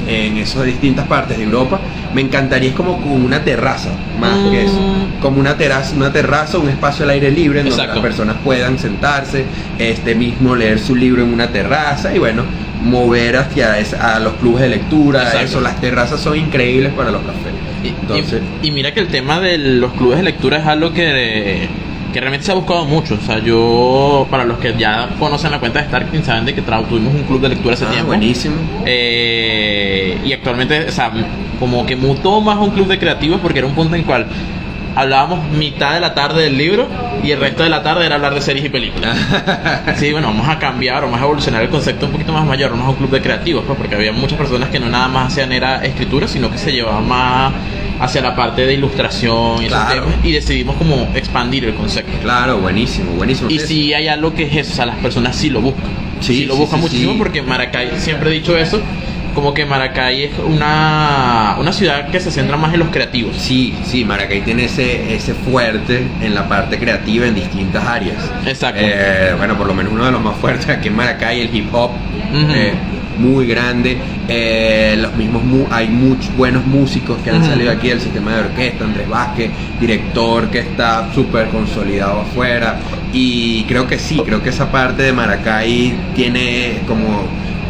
en 0.07 0.37
esas 0.37 0.64
distintas 0.64 1.07
partes 1.07 1.37
de 1.39 1.45
Europa, 1.45 1.81
me 2.14 2.20
encantaría 2.20 2.70
es 2.70 2.77
como 2.77 3.01
con 3.01 3.25
una 3.25 3.43
terraza, 3.43 3.91
más 4.20 4.39
que 4.51 4.64
eso. 4.64 4.81
Mm. 4.81 5.20
Como 5.20 5.41
una 5.41 5.57
terraza, 5.57 5.95
una 5.97 6.12
terraza, 6.12 6.59
un 6.59 6.68
espacio 6.68 7.05
al 7.05 7.11
aire 7.11 7.31
libre 7.31 7.61
en 7.61 7.68
donde 7.68 7.87
las 7.87 7.99
personas 7.99 8.37
puedan 8.45 8.79
sentarse, 8.79 9.45
este 9.79 10.14
mismo 10.14 10.55
leer 10.55 10.79
su 10.79 10.95
libro 10.95 11.22
en 11.22 11.33
una 11.33 11.49
terraza 11.49 12.14
y 12.14 12.18
bueno, 12.20 12.45
mover 12.85 13.37
hacia 13.39 13.79
esa- 13.79 14.14
a 14.14 14.20
los 14.20 14.35
clubes 14.35 14.62
de 14.62 14.68
lectura, 14.68 15.22
Exacto. 15.22 15.45
eso, 15.47 15.61
las 15.61 15.81
terrazas 15.81 16.20
son 16.20 16.37
increíbles 16.37 16.93
para 16.93 17.11
los 17.11 17.22
cafés. 17.22 17.53
Y, 17.85 17.89
Entonces, 17.89 18.43
y- 18.62 18.68
y 18.68 18.70
mira 18.70 18.93
que 18.95 19.01
el 19.01 19.09
tema 19.09 19.41
de 19.41 19.59
los 19.59 19.93
clubes 19.93 20.18
de 20.18 20.24
lectura 20.24 20.59
es 20.59 20.66
algo 20.66 20.93
que, 20.93 21.68
que 22.12 22.20
realmente 22.20 22.47
se 22.47 22.53
ha 22.53 22.55
buscado 22.55 22.85
mucho. 22.87 23.14
O 23.20 23.24
sea, 23.26 23.39
yo, 23.41 24.26
para 24.30 24.45
los 24.45 24.59
que 24.59 24.74
ya 24.78 25.09
conocen 25.18 25.51
la 25.51 25.61
cuenta 25.61 25.80
de 25.80 25.87
Starking, 25.89 26.22
saben 26.24 26.45
de 26.47 26.55
que 26.55 26.62
tuvimos 26.62 27.14
un 27.14 27.22
club 27.24 27.41
de 27.41 27.51
lectura 27.51 27.74
hace 27.74 27.85
ah, 27.85 27.91
tiempo. 27.91 28.07
buenísimo. 28.09 28.55
Eh, 28.87 30.18
y 30.24 30.32
actualmente, 30.32 30.87
o 30.89 30.93
sea, 30.93 31.12
como 31.61 31.85
que 31.87 31.95
mutó 31.97 32.41
más 32.41 32.57
a 32.57 32.61
un 32.61 32.70
club 32.70 32.87
de 32.89 32.99
creativos 32.99 33.41
porque 33.41 33.59
era 33.59 33.68
un 33.68 33.74
punto 33.74 33.95
en 33.95 34.01
el 34.01 34.07
cual 34.07 34.26
hablábamos 34.95 35.49
mitad 35.51 35.95
de 35.95 36.01
la 36.01 36.14
tarde 36.14 36.42
del 36.45 36.57
libro 36.57 36.86
y 37.22 37.30
el 37.30 37.40
resto 37.40 37.62
de 37.62 37.68
la 37.70 37.82
tarde 37.82 38.07
era 38.07 38.14
hablar 38.16 38.34
de 38.34 38.40
series 38.40 38.64
y 38.64 38.68
películas. 38.68 39.16
Sí, 39.97 40.12
bueno, 40.12 40.28
vamos 40.28 40.49
a 40.49 40.59
cambiar, 40.59 41.03
vamos 41.03 41.20
a 41.20 41.24
evolucionar 41.24 41.62
el 41.62 41.68
concepto 41.68 42.07
un 42.07 42.12
poquito 42.12 42.32
más 42.32 42.45
mayor, 42.45 42.70
vamos 42.70 42.86
a 42.86 42.90
un 42.90 42.97
club 42.97 43.11
de 43.11 43.20
creativos, 43.22 43.64
pues, 43.66 43.78
porque 43.78 43.95
había 43.95 44.12
muchas 44.12 44.36
personas 44.38 44.68
que 44.70 44.80
no 44.80 44.88
nada 44.88 45.09
más 45.09 45.32
hacían 45.32 45.53
era 45.53 45.84
escritura, 45.84 46.26
sino 46.28 46.51
que 46.51 46.59
se 46.59 46.72
llevaban 46.72 47.07
más 47.07 47.53
hacia 48.01 48.20
la 48.20 48.34
parte 48.34 48.66
de 48.66 48.74
ilustración 48.74 49.62
y 49.62 49.66
esos 49.66 49.78
Claro. 49.78 50.05
temas, 50.07 50.24
y 50.24 50.32
decidimos 50.32 50.76
como 50.76 51.09
expandir 51.14 51.64
el 51.66 51.74
concepto. 51.74 52.12
Claro, 52.22 52.59
buenísimo, 52.59 53.12
buenísimo. 53.12 53.49
Y 53.51 53.59
si 53.61 53.95
hay 53.95 54.09
algo 54.09 54.34
que 54.34 54.45
es 54.45 54.57
eso, 54.57 54.72
o 54.72 54.76
sea, 54.76 54.86
las 54.86 54.97
personas 54.97 55.36
sí 55.36 55.51
lo 55.51 55.61
buscan. 55.61 55.84
Sí, 56.20 56.45
lo 56.47 56.55
sí, 56.55 56.61
buscan 56.61 56.78
sí, 56.80 56.82
muchísimo 56.84 57.12
sí. 57.12 57.18
porque 57.18 57.42
Maracay, 57.42 57.90
siempre 57.99 58.30
he 58.30 58.32
dicho 58.34 58.57
eso, 58.57 58.80
como 59.35 59.53
que 59.53 59.66
Maracay 59.66 60.24
es 60.24 60.32
una, 60.39 61.57
una 61.59 61.72
ciudad 61.72 62.09
que 62.11 62.20
se 62.20 62.30
centra 62.30 62.57
más 62.57 62.72
en 62.72 62.80
los 62.80 62.89
creativos. 62.89 63.37
Sí, 63.37 63.74
sí, 63.85 64.05
Maracay 64.05 64.43
tiene 64.43 64.64
ese, 64.64 65.14
ese 65.14 65.35
fuerte 65.35 66.07
en 66.22 66.35
la 66.35 66.49
parte 66.49 66.78
creativa 66.78 67.26
en 67.26 67.35
distintas 67.35 67.85
áreas. 67.87 68.18
Exacto. 68.47 68.80
Eh, 68.82 69.35
bueno, 69.37 69.57
por 69.57 69.66
lo 69.66 69.74
menos 69.74 69.93
uno 69.93 70.05
de 70.07 70.12
los 70.12 70.22
más 70.22 70.37
fuertes 70.41 70.68
aquí 70.68 70.89
en 70.89 70.97
Maracay, 70.97 71.41
el 71.43 71.55
hip 71.55 71.74
hop, 71.74 71.91
eh, 72.32 72.72
muy 73.18 73.47
grande. 73.47 73.97
Eh, 74.26 74.97
los 74.99 75.14
mismos 75.16 75.45
mu- 75.45 75.66
hay 75.70 75.87
muchos 75.89 76.35
buenos 76.37 76.64
músicos 76.66 77.18
que 77.22 77.30
han 77.30 77.45
salido 77.45 77.70
aquí 77.70 77.89
del 77.89 78.01
sistema 78.01 78.32
de 78.35 78.41
orquesta, 78.41 78.85
Andrés 78.85 79.09
Vázquez, 79.09 79.51
director 79.80 80.49
que 80.51 80.61
está 80.61 81.12
súper 81.14 81.49
consolidado 81.49 82.20
afuera. 82.22 82.78
Y 83.12 83.64
creo 83.64 83.87
que 83.87 83.99
sí, 83.99 84.20
creo 84.24 84.43
que 84.43 84.49
esa 84.51 84.72
parte 84.72 85.03
de 85.03 85.12
Maracay 85.12 85.95
tiene 86.16 86.78
como 86.89 87.24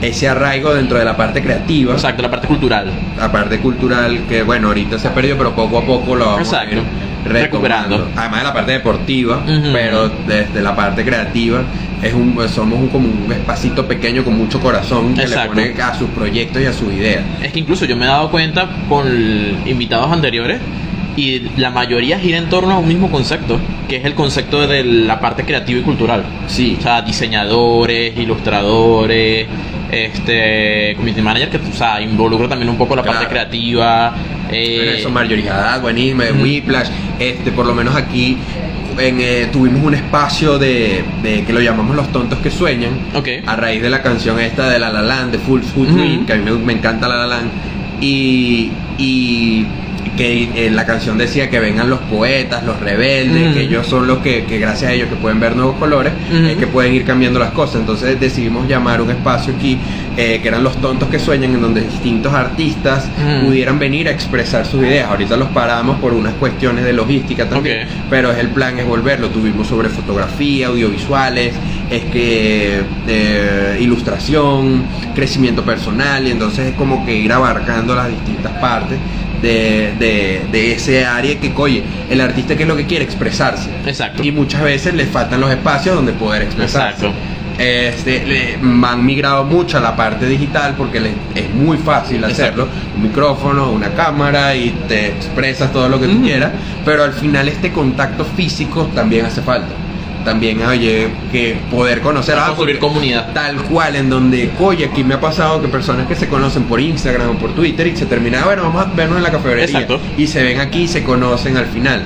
ese 0.06 0.28
arraigo 0.28 0.74
dentro 0.74 0.98
de 0.98 1.04
la 1.04 1.16
parte 1.16 1.42
creativa 1.42 1.92
Exacto, 1.94 2.22
la 2.22 2.30
parte 2.30 2.46
cultural. 2.46 2.90
la 3.18 3.30
parte 3.32 3.58
cultural 3.58 4.20
que 4.28 4.42
bueno 4.42 4.68
ahorita 4.68 4.98
se 4.98 5.08
ha 5.08 5.14
perdido 5.14 5.36
pero 5.38 5.52
poco 5.54 5.78
a 5.78 5.84
poco 5.84 6.14
lo 6.16 6.26
vamos 6.26 6.48
Exacto. 6.48 6.76
a 6.76 6.78
ir 6.78 6.82
recuperando 7.24 8.08
además 8.16 8.40
de 8.40 8.44
la 8.44 8.52
parte 8.52 8.72
deportiva 8.72 9.42
pero 9.72 10.10
desde 10.26 10.60
la 10.60 10.76
parte 10.76 11.04
creativa 11.04 11.62
es 12.02 12.12
un 12.12 12.34
pues, 12.34 12.50
somos 12.50 12.78
un, 12.78 12.88
como 12.88 13.08
un 13.08 13.32
espacito 13.32 13.86
pequeño 13.86 14.24
con 14.24 14.36
mucho 14.36 14.60
corazón 14.60 15.14
que 15.14 15.22
Exacto. 15.22 15.54
le 15.54 15.70
pone 15.70 15.82
a 15.82 15.94
sus 15.94 16.08
proyectos 16.10 16.60
y 16.60 16.66
a 16.66 16.72
sus 16.72 16.92
ideas 16.92 17.22
Es 17.42 17.52
que 17.52 17.60
incluso 17.60 17.86
yo 17.86 17.96
me 17.96 18.04
he 18.04 18.08
dado 18.08 18.30
cuenta 18.30 18.68
con 18.88 19.06
invitados 19.64 20.12
anteriores 20.12 20.58
y 21.16 21.40
la 21.58 21.70
mayoría 21.70 22.18
gira 22.18 22.38
en 22.38 22.48
torno 22.48 22.72
a 22.74 22.78
un 22.78 22.88
mismo 22.88 23.10
concepto, 23.10 23.58
que 23.88 23.96
es 23.96 24.04
el 24.04 24.14
concepto 24.14 24.66
de 24.66 24.82
la 24.84 25.20
parte 25.20 25.44
creativa 25.44 25.78
y 25.80 25.82
cultural. 25.82 26.24
sí 26.48 26.76
O 26.78 26.82
sea, 26.82 27.02
diseñadores, 27.02 28.16
ilustradores, 28.18 29.46
este, 29.92 30.94
community 30.96 31.22
manager 31.22 31.50
que 31.50 31.56
o 31.58 31.72
sea, 31.72 32.00
involucra 32.00 32.48
también 32.48 32.68
un 32.68 32.76
poco 32.76 32.96
la 32.96 33.02
parte 33.02 33.26
Claro. 33.26 33.30
creativa. 33.30 34.14
eh, 34.50 34.76
Bueno, 34.76 34.90
eso 34.92 35.10
Marjorie 35.10 35.48
Haddad, 35.48 35.80
de 35.82 36.32
Ujú. 36.32 36.42
Whiplash, 36.42 36.88
este, 37.18 37.50
por 37.52 37.66
lo 37.66 37.74
menos 37.74 37.94
aquí 37.96 38.36
en, 38.98 39.18
eh, 39.20 39.48
tuvimos 39.52 39.82
un 39.82 39.94
espacio 39.94 40.58
de, 40.58 41.02
de 41.22 41.44
que 41.44 41.52
lo 41.52 41.60
llamamos 41.60 41.96
los 41.96 42.12
tontos 42.12 42.38
que 42.40 42.50
sueñan, 42.50 42.90
ok. 43.14 43.28
a 43.46 43.56
raíz 43.56 43.82
de 43.82 43.90
la 43.90 44.02
canción 44.02 44.38
esta 44.38 44.68
de 44.68 44.78
La 44.78 44.90
La 44.92 45.02
Land, 45.02 45.32
de 45.32 45.38
Full 45.38 45.62
Food 45.62 45.88
Ujú. 45.88 45.96
Dream, 45.98 46.26
que 46.26 46.32
a 46.34 46.36
mí 46.36 46.42
me, 46.44 46.52
me 46.58 46.72
encanta 46.74 47.08
La 47.08 47.16
La 47.16 47.26
Land, 47.26 47.50
y, 48.00 48.70
y 48.98 49.66
que 50.16 50.66
eh, 50.66 50.70
la 50.70 50.86
canción 50.86 51.18
decía 51.18 51.50
que 51.50 51.58
vengan 51.58 51.90
los 51.90 51.98
poetas, 52.00 52.62
los 52.64 52.78
rebeldes, 52.80 53.54
que 53.54 53.62
ellos 53.62 53.86
son 53.86 54.06
los 54.06 54.18
que, 54.18 54.44
que 54.44 54.58
gracias 54.58 54.90
a 54.90 54.94
ellos 54.94 55.08
que 55.08 55.16
pueden 55.16 55.40
ver 55.40 55.56
nuevos 55.56 55.76
colores, 55.76 56.12
Ujú. 56.32 56.46
es 56.46 56.56
que 56.56 56.66
pueden 56.66 56.94
ir 56.94 57.04
cambiando 57.04 57.38
las 57.38 57.50
cosas. 57.50 57.76
Entonces 57.80 58.18
decidimos 58.20 58.68
llamar 58.68 59.00
un 59.00 59.10
espacio 59.10 59.54
aquí, 59.56 59.78
eh, 60.16 60.38
que 60.40 60.48
eran 60.48 60.62
los 60.62 60.76
tontos 60.76 61.08
que 61.08 61.18
sueñan, 61.18 61.54
en 61.54 61.60
donde 61.60 61.80
distintos 61.80 62.32
artistas 62.32 63.08
Ujú. 63.18 63.46
pudieran 63.46 63.78
venir 63.78 64.08
a 64.08 64.12
expresar 64.12 64.66
sus 64.66 64.82
ideas. 64.82 65.08
Ahorita 65.10 65.36
los 65.36 65.48
paramos 65.48 65.98
por 66.00 66.12
unas 66.14 66.34
cuestiones 66.34 66.84
de 66.84 66.92
logística 66.92 67.48
también, 67.48 67.86
pero 68.08 68.30
es 68.30 68.38
el 68.38 68.48
plan 68.48 68.78
es 68.78 68.86
volverlo. 68.86 69.28
Tuvimos 69.30 69.66
sobre 69.66 69.88
fotografía, 69.88 70.68
audiovisuales, 70.68 71.54
es 71.90 72.04
que 72.04 72.80
eh, 73.08 73.78
ilustración, 73.80 74.84
crecimiento 75.14 75.62
personal, 75.64 76.26
y 76.26 76.30
entonces 76.30 76.68
es 76.68 76.74
como 76.74 77.04
que 77.04 77.16
ir 77.16 77.32
abarcando 77.32 77.94
las 77.94 78.08
distintas 78.08 78.52
partes 78.60 78.98
de, 79.44 79.92
de- 79.98 80.40
de 80.50 80.72
ese 80.72 81.04
área 81.04 81.38
que, 81.38 81.52
oye, 81.56 81.82
el 82.10 82.20
artista 82.20 82.56
que 82.56 82.62
es 82.62 82.68
lo 82.68 82.76
que 82.76 82.86
quiere 82.86 83.04
expresarse. 83.04 83.68
Exacto. 83.86 84.22
Y 84.24 84.32
muchas 84.32 84.62
veces 84.62 84.94
le 84.94 85.04
faltan 85.06 85.40
los 85.40 85.50
espacios 85.50 85.94
donde 85.94 86.12
poder 86.12 86.42
expresarse. 86.42 87.06
Exacto. 87.06 87.12
Este, 87.56 88.24
le- 88.26 88.54
han 88.86 89.06
migrado 89.06 89.44
mucho 89.44 89.78
a 89.78 89.80
la 89.80 89.94
parte 89.94 90.26
digital 90.26 90.74
porque 90.76 90.98
le- 90.98 91.12
es 91.36 91.48
muy 91.54 91.76
fácil 91.76 92.16
Exacto. 92.24 92.42
hacerlo. 92.42 92.68
Un 92.96 93.02
micrófono, 93.04 93.70
una 93.70 93.90
cámara 93.90 94.54
y 94.56 94.70
te 94.88 95.06
expresas 95.08 95.70
todo 95.72 95.88
lo 95.88 96.00
que 96.00 96.06
tú 96.06 96.14
Ujú. 96.14 96.22
quieras. 96.24 96.50
Pero 96.84 97.04
al 97.04 97.12
final 97.12 97.46
este 97.48 97.70
contacto 97.70 98.24
físico 98.24 98.90
también 98.94 99.26
hace 99.26 99.40
falta. 99.42 99.68
También, 100.24 100.62
oye, 100.62 101.08
que 101.30 101.56
poder 101.70 102.00
conocer 102.00 102.34
Para 102.34 102.46
ah, 102.46 102.48
construir 102.50 102.78
comunidad. 102.78 103.32
Tal 103.32 103.56
cual, 103.62 103.96
en 103.96 104.08
donde, 104.08 104.50
oye, 104.58 104.86
aquí 104.86 105.04
me 105.04 105.14
ha 105.14 105.20
pasado 105.20 105.60
que 105.60 105.68
personas 105.68 106.06
que 106.06 106.14
se 106.14 106.28
conocen 106.28 106.64
por 106.64 106.80
Instagram 106.80 107.30
o 107.30 107.34
por 107.34 107.54
Twitter 107.54 107.86
y 107.86 107.96
se 107.96 108.06
termina, 108.06 108.44
bueno, 108.44 108.62
vamos 108.62 108.86
a 108.86 108.90
vernos 108.94 109.18
en 109.18 109.24
la 109.24 109.30
cafetería. 109.30 109.64
Exacto. 109.64 110.00
Y 110.16 110.26
se 110.26 110.42
ven 110.42 110.60
aquí 110.60 110.82
y 110.82 110.88
se 110.88 111.04
conocen 111.04 111.56
al 111.56 111.66
final. 111.66 112.02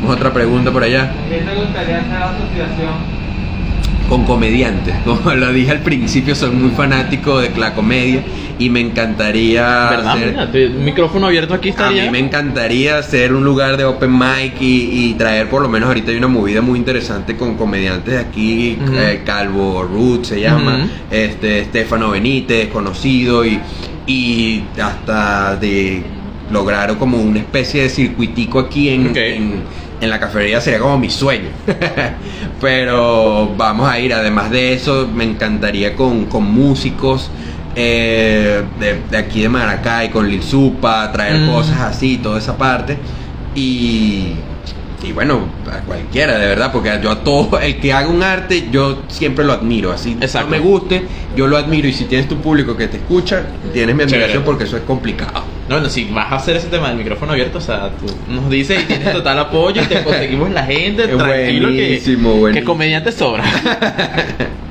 Vamos 0.00 0.12
a 0.12 0.14
otra 0.16 0.32
pregunta 0.32 0.70
por 0.70 0.82
allá. 0.82 1.12
¿Qué 1.28 1.38
te 1.38 1.54
gustaría 1.54 1.98
hacer 1.98 2.16
asociación? 2.16 3.17
Con 4.08 4.24
comediantes. 4.24 4.94
Como 5.04 5.32
lo 5.34 5.52
dije 5.52 5.70
al 5.72 5.80
principio, 5.80 6.34
soy 6.34 6.50
muy 6.50 6.70
fanático 6.70 7.38
de 7.40 7.50
la 7.58 7.74
comedia 7.74 8.22
y 8.58 8.70
me 8.70 8.80
encantaría 8.80 9.62
¿Verdad? 9.90 10.08
hacer- 10.16 10.30
Mira, 10.30 10.50
te- 10.50 10.66
un 10.68 10.84
micrófono 10.84 11.26
abierto 11.26 11.54
aquí 11.54 11.68
A 11.68 11.70
estaría. 11.72 12.04
mí 12.04 12.10
me 12.10 12.18
encantaría 12.18 12.98
hacer 12.98 13.32
un 13.34 13.44
lugar 13.44 13.76
de 13.76 13.84
open 13.84 14.10
mic 14.18 14.60
y, 14.60 15.10
y 15.10 15.14
traer 15.14 15.48
por 15.48 15.62
lo 15.62 15.68
menos 15.68 15.88
ahorita 15.88 16.10
hay 16.10 16.16
una 16.16 16.26
movida 16.28 16.60
muy 16.62 16.78
interesante 16.78 17.36
con 17.36 17.56
comediantes 17.56 18.14
de 18.14 18.18
aquí, 18.20 18.78
eh, 18.94 19.20
Calvo 19.24 19.84
Ruth 19.84 20.24
se 20.24 20.40
llama, 20.40 20.88
este 21.10 21.64
Stefano 21.66 22.10
Benítez, 22.10 22.68
conocido 22.68 23.44
y, 23.44 23.60
y 24.06 24.64
hasta 24.82 25.54
de 25.56 26.02
lograr 26.50 26.96
como 26.96 27.18
una 27.20 27.38
especie 27.40 27.82
de 27.82 27.88
circuitico 27.90 28.58
aquí 28.58 28.88
en- 28.88 29.12
en 30.00 30.10
la 30.10 30.20
cafetería 30.20 30.60
sería 30.60 30.78
como 30.80 30.98
mi 30.98 31.10
sueño. 31.10 31.48
Pero 32.60 33.52
vamos 33.56 33.88
a 33.88 33.98
ir, 33.98 34.12
además 34.12 34.50
de 34.50 34.72
eso, 34.74 35.08
me 35.12 35.24
encantaría 35.24 35.94
con, 35.94 36.26
con 36.26 36.44
músicos 36.44 37.30
eh, 37.76 38.62
de, 38.80 39.00
de 39.10 39.16
aquí 39.16 39.42
de 39.42 39.48
Maracay, 39.48 40.10
con 40.10 40.28
Lil 40.28 40.42
Supa, 40.42 41.10
traer 41.12 41.38
Mm. 41.42 41.50
cosas 41.52 41.80
así, 41.80 42.18
toda 42.18 42.38
esa 42.38 42.56
parte. 42.56 42.96
Y, 43.54 44.32
y 45.02 45.12
bueno, 45.12 45.42
a 45.70 45.78
cualquiera, 45.84 46.38
de 46.38 46.46
verdad, 46.46 46.72
porque 46.72 46.90
yo 47.02 47.10
a 47.12 47.20
todo, 47.22 47.60
el 47.60 47.78
que 47.78 47.92
haga 47.92 48.08
un 48.08 48.22
arte, 48.22 48.68
yo 48.72 49.02
siempre 49.08 49.44
lo 49.44 49.52
admiro. 49.52 49.92
Así 49.92 50.16
Exacto. 50.20 50.50
no 50.50 50.56
me 50.56 50.58
guste, 50.60 51.02
yo 51.36 51.46
lo 51.46 51.56
admiro. 51.56 51.86
Y 51.86 51.92
si 51.92 52.04
tienes 52.06 52.28
tu 52.28 52.36
público 52.38 52.76
que 52.76 52.88
te 52.88 52.96
escucha, 52.96 53.42
tienes 53.72 53.94
mi 53.94 54.02
admiración 54.02 54.28
Chévere. 54.30 54.44
porque 54.44 54.64
eso 54.64 54.76
es 54.76 54.82
complicado. 54.82 55.44
No, 55.68 55.74
bueno, 55.74 55.90
si 55.90 56.04
vas 56.04 56.32
a 56.32 56.36
hacer 56.36 56.56
ese 56.56 56.68
tema 56.68 56.88
del 56.88 56.96
micrófono 56.96 57.32
abierto, 57.32 57.58
o 57.58 57.60
sea, 57.60 57.90
tú 57.90 58.06
nos 58.32 58.48
dices 58.48 58.82
y 58.82 58.86
tienes 58.86 59.12
total 59.12 59.38
apoyo 59.38 59.82
y 59.82 59.84
te 59.84 60.02
conseguimos 60.02 60.50
la 60.50 60.64
gente, 60.64 61.06
tranquilo 61.08 61.68
que, 61.68 61.74
buenísimo, 61.74 62.32
que 62.32 62.38
buenísimo. 62.38 62.66
comediante 62.72 63.12
sobra. 63.12 63.44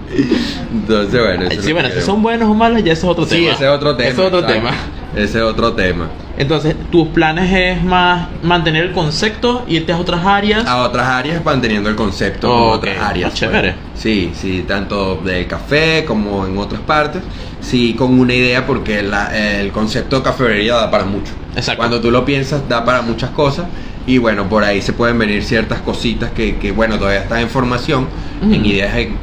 Entonces, 0.72 1.20
bueno, 1.22 1.44
eso 1.46 1.60
es 1.60 1.66
sí, 1.66 1.74
bueno, 1.74 1.90
si 1.94 2.02
son 2.02 2.22
buenos 2.22 2.50
o 2.50 2.54
malos, 2.54 2.84
ya 2.84 2.94
ese 2.94 3.02
es 3.06 3.12
otro 3.12 3.26
Sí, 3.26 3.36
tema. 3.36 3.52
ese 3.54 3.64
es 3.66 3.70
otro 3.70 3.96
tema. 3.96 4.10
Ese 4.10 4.20
es 4.22 4.26
otro 4.28 4.40
exacto. 4.40 4.54
tema. 4.54 4.72
Ese 5.16 5.38
es 5.38 5.44
otro 5.44 5.74
tema. 5.74 6.08
Entonces, 6.38 6.76
tus 6.92 7.08
planes 7.10 7.52
es 7.52 7.84
más 7.84 8.28
mantener 8.44 8.86
el 8.86 8.92
concepto, 8.92 9.66
irte 9.68 9.92
a 9.92 9.98
otras 9.98 10.24
áreas. 10.26 10.66
A 10.68 10.84
otras 10.84 11.08
áreas 11.08 11.44
manteniendo 11.44 11.90
el 11.90 11.96
concepto 11.96 12.48
Oh, 12.50 12.54
como 12.58 12.68
ok, 12.74 12.76
otras 12.78 12.98
áreas. 13.00 13.32
ah, 13.32 13.36
chévere. 13.36 13.72
pues. 13.74 14.02
Sí, 14.02 14.32
sí, 14.36 14.64
tanto 14.68 15.16
del 15.24 15.48
café 15.48 16.06
como 16.06 16.46
en 16.46 16.58
otras 16.58 16.82
partes. 16.82 17.22
Sí, 17.60 17.96
con 17.96 18.20
una 18.20 18.34
idea 18.34 18.66
porque 18.68 19.02
la- 19.02 19.36
el 19.60 19.72
concepto 19.72 20.18
de 20.18 20.24
cafetería 20.24 20.76
da 20.76 20.92
para 20.92 21.06
mucho. 21.06 21.34
Exacto. 21.56 21.78
Cuando 21.80 22.00
tú 22.00 22.12
lo 22.12 22.24
piensas, 22.24 22.68
da 22.70 22.86
para 22.86 23.02
muchas 23.02 23.32
cosas. 23.32 23.66
Y 24.06 24.20
bueno, 24.20 24.48
por 24.48 24.64
ahí 24.64 24.82
se 24.82 24.94
pueden 24.94 25.18
venir 25.18 25.44
ciertas 25.44 25.82
cositas 25.82 26.32
que, 26.32 26.58
que, 26.58 26.72
bueno, 26.72 26.98
todavía 27.00 27.22
están 27.22 27.40
en 27.40 27.50
formación, 27.50 28.08
Ujú. 28.44 28.54
en 28.54 28.66
ideas 28.66 28.96
en- 28.96 29.18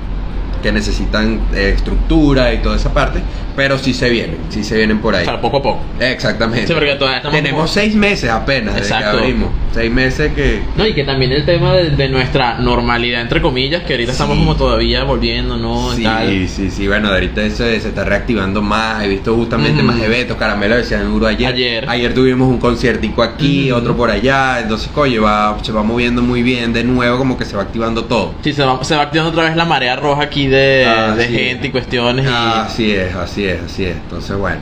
que 0.64 0.72
necesitan 0.72 1.42
eh, 1.54 1.74
estructura 1.76 2.54
y 2.54 2.62
toda 2.62 2.76
esa 2.76 2.94
parte. 2.94 3.20
Pero 3.56 3.78
sí 3.78 3.94
se 3.94 4.10
vienen, 4.10 4.38
sí 4.48 4.64
se 4.64 4.76
vienen 4.76 4.98
por 5.00 5.14
O 5.14 5.16
ahí. 5.16 5.24
sea, 5.24 5.40
poco 5.40 5.58
a 5.58 5.62
poco. 5.62 5.80
Exactamente. 6.00 6.66
Sí, 6.66 6.72
porque 6.74 6.94
todavía 6.94 7.18
estamos 7.18 7.36
Tenemos 7.36 7.58
como- 7.62 7.68
seis 7.72 7.94
meses 7.94 8.30
apenas 8.30 8.74
desde 8.74 8.88
que 8.88 8.94
Exacto. 8.94 9.18
abrimos. 9.18 9.50
Seis 9.72 9.90
meses 9.92 10.32
que. 10.34 10.60
No, 10.76 10.86
y 10.86 10.92
que 10.94 11.04
también 11.04 11.32
el 11.32 11.44
tema 11.44 11.72
de, 11.74 11.90
de 11.90 12.08
nuestra 12.08 12.58
normalidad, 12.58 13.20
entre 13.20 13.40
comillas, 13.40 13.82
que 13.82 13.94
ahorita 13.94 14.12
estamos 14.12 14.38
como 14.38 14.56
todavía 14.56 15.04
volviendo, 15.04 15.56
¿no? 15.56 15.92
Sí, 15.94 16.02
tal. 16.02 16.48
sí, 16.48 16.70
sí, 16.70 16.86
bueno, 16.88 17.08
ahorita 17.10 17.42
eso 17.42 17.64
se 17.64 17.76
está 17.76 18.04
reactivando 18.04 18.62
más, 18.62 19.04
he 19.04 19.08
visto 19.08 19.34
justamente 19.34 19.82
más 19.82 20.00
eventos, 20.00 20.36
Caramelo 20.36 20.76
decía 20.76 21.00
duro 21.02 21.26
ayer. 21.26 21.88
Ayer. 21.88 22.14
tuvimos 22.14 22.48
un 22.48 22.58
conciertico 22.58 23.22
aquí, 23.22 23.70
otro 23.72 23.96
por 23.96 24.10
allá, 24.10 24.60
entonces, 24.60 24.88
oye, 24.94 25.18
va, 25.18 25.56
se 25.62 25.72
va 25.72 25.82
moviendo 25.82 26.22
muy 26.22 26.42
bien 26.42 26.72
de 26.72 26.84
nuevo, 26.84 27.18
como 27.18 27.36
que 27.36 27.44
se 27.44 27.56
va 27.56 27.62
activando 27.62 28.04
todo. 28.04 28.34
Sí, 28.42 28.52
se 28.52 28.62
va, 28.64 28.82
se 28.84 28.94
va 28.96 29.02
activando 29.02 29.30
otra 29.32 29.44
vez 29.44 29.56
la 29.56 29.64
marea 29.64 29.96
roja 29.96 30.22
aquí 30.22 30.46
de, 30.46 30.84
Ah, 30.86 31.14
de 31.16 31.26
gente 31.26 31.66
y 31.68 31.70
cuestiones. 31.70 32.24
y- 32.26 32.28
Así 32.28 32.92
es, 32.92 33.14
así 33.48 33.64
es, 33.64 33.72
así 33.72 33.84
es. 33.84 33.96
Entonces, 33.96 34.36
bueno, 34.36 34.60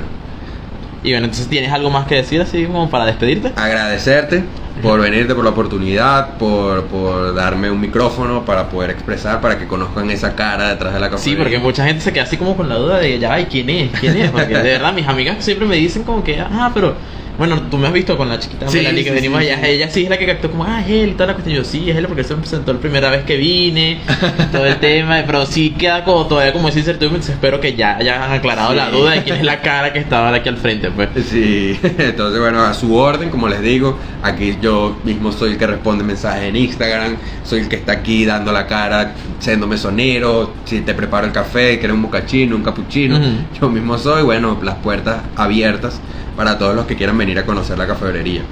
Y, 1.04 1.10
bueno, 1.10 1.24
entonces 1.26 1.48
tienes 1.48 1.72
algo 1.72 1.90
más 1.90 2.06
que 2.06 2.14
decir 2.16 2.40
así 2.40 2.64
como 2.66 2.88
para 2.90 3.06
despedirte. 3.06 3.52
agradecerte 3.56 4.44
por 4.82 5.00
venirte, 5.00 5.34
por 5.34 5.44
la 5.44 5.50
oportunidad, 5.50 6.38
por, 6.38 6.84
por 6.86 7.34
darme 7.34 7.70
un 7.70 7.80
micrófono 7.80 8.44
para 8.44 8.68
poder 8.68 8.90
expresar, 8.90 9.40
para 9.40 9.58
que 9.58 9.66
conozcan 9.66 10.10
esa 10.10 10.34
cara 10.34 10.70
detrás 10.70 10.94
de 10.94 11.00
la 11.00 11.06
Sí, 11.06 11.12
cafetería. 11.12 11.38
porque 11.44 11.58
mucha 11.58 11.84
gente 11.84 12.00
se 12.02 12.12
queda 12.12 12.22
así 12.24 12.36
como 12.36 12.56
con 12.56 12.68
la 12.68 12.76
duda 12.76 12.98
de 12.98 13.18
ya, 13.18 13.38
¿y 13.40 13.46
quién 13.46 13.68
es? 13.70 13.90
¿Quién 14.00 14.16
es? 14.16 14.30
Porque 14.30 14.54
de 14.56 14.62
verdad 14.62 14.92
mis 14.92 15.06
amigas 15.06 15.44
siempre 15.44 15.66
me 15.66 15.76
dicen 15.76 16.04
como 16.04 16.24
que, 16.24 16.40
ah, 16.40 16.70
pero 16.74 16.94
bueno, 17.38 17.62
tú 17.70 17.78
me 17.78 17.86
has 17.86 17.92
visto 17.92 18.16
con 18.16 18.28
la 18.28 18.38
chiquita 18.38 18.68
Sí, 18.68 18.78
Melanie 18.78 19.04
que 19.04 19.08
sí, 19.10 19.14
venimos 19.14 19.40
sí, 19.40 19.50
allá, 19.50 19.66
ella 19.66 19.88
sí 19.90 20.04
es 20.04 20.10
la 20.10 20.18
que 20.18 20.26
captó 20.26 20.50
como, 20.50 20.64
ah, 20.64 20.80
es 20.82 20.90
él 20.90 21.08
y 21.10 21.12
toda 21.12 21.28
la 21.28 21.32
cuestión. 21.34 21.56
Yo 21.56 21.64
sí, 21.64 21.90
es 21.90 21.96
él 21.96 22.06
porque 22.06 22.24
se 22.24 22.34
me 22.34 22.40
presentó 22.40 22.72
la 22.72 22.78
primera 22.78 23.10
vez 23.10 23.24
que 23.24 23.36
vine, 23.36 23.98
todo 24.52 24.66
el 24.66 24.76
tema, 24.76 25.22
pero 25.26 25.46
sí 25.46 25.70
queda 25.70 26.04
como 26.04 26.26
todavía 26.26 26.52
como 26.52 26.68
esa 26.68 26.78
incertidumbre, 26.78 27.16
entonces 27.18 27.34
espero 27.36 27.60
que 27.60 27.74
ya 27.74 27.96
hayan 27.96 28.30
aclarado 28.30 28.74
la 28.74 28.90
duda 28.90 29.12
de 29.12 29.22
quién 29.22 29.36
es 29.36 29.44
la 29.44 29.60
cara 29.60 29.92
que 29.92 29.98
estaba 29.98 30.34
aquí 30.34 30.48
al 30.48 30.58
frente, 30.58 30.90
pues. 30.90 31.08
Sí, 31.28 31.78
entonces 31.98 32.40
bueno, 32.40 32.62
a 32.62 32.74
su 32.74 32.94
orden, 32.94 33.30
como 33.30 33.48
les 33.48 33.62
digo, 33.62 33.98
aquí 34.22 34.56
yo 34.60 34.96
mismo 35.04 35.32
soy 35.32 35.52
el 35.52 35.58
que 35.58 35.66
responde 35.66 36.04
mensajes 36.04 36.44
en 36.44 36.56
Instagram, 36.56 37.16
soy 37.44 37.60
el 37.60 37.68
que 37.68 37.76
está 37.76 37.92
aquí 37.92 38.24
dando 38.24 38.52
la 38.52 38.66
cara, 38.66 39.14
siendo 39.38 39.66
mesonero, 39.66 40.52
si 40.64 40.80
te 40.80 40.94
preparo 40.94 41.26
el 41.26 41.32
café, 41.32 41.78
quieres 41.78 41.94
un 41.94 42.02
mocachino, 42.02 42.56
un 42.56 42.62
cappuccino, 42.62 43.16
Ujú. 43.16 43.26
yo 43.60 43.68
mismo 43.68 43.98
soy, 43.98 44.22
bueno, 44.22 44.58
las 44.62 44.76
puertas 44.76 45.22
abiertas 45.36 46.00
para 46.36 46.58
todos 46.58 46.74
los 46.74 46.86
que 46.86 46.96
quieran 46.96 47.16
venir 47.18 47.38
a 47.38 47.46
conocer 47.46 47.78
la 47.78 47.86
cafetería. 47.86 48.42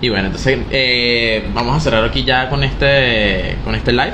Y 0.00 0.08
bueno, 0.08 0.26
entonces 0.26 0.58
eh, 0.70 1.48
vamos 1.54 1.76
a 1.76 1.80
cerrar 1.80 2.04
aquí 2.04 2.24
ya 2.24 2.48
con 2.48 2.64
este 2.64 3.56
con 3.64 3.74
este 3.74 3.92
live. 3.92 4.12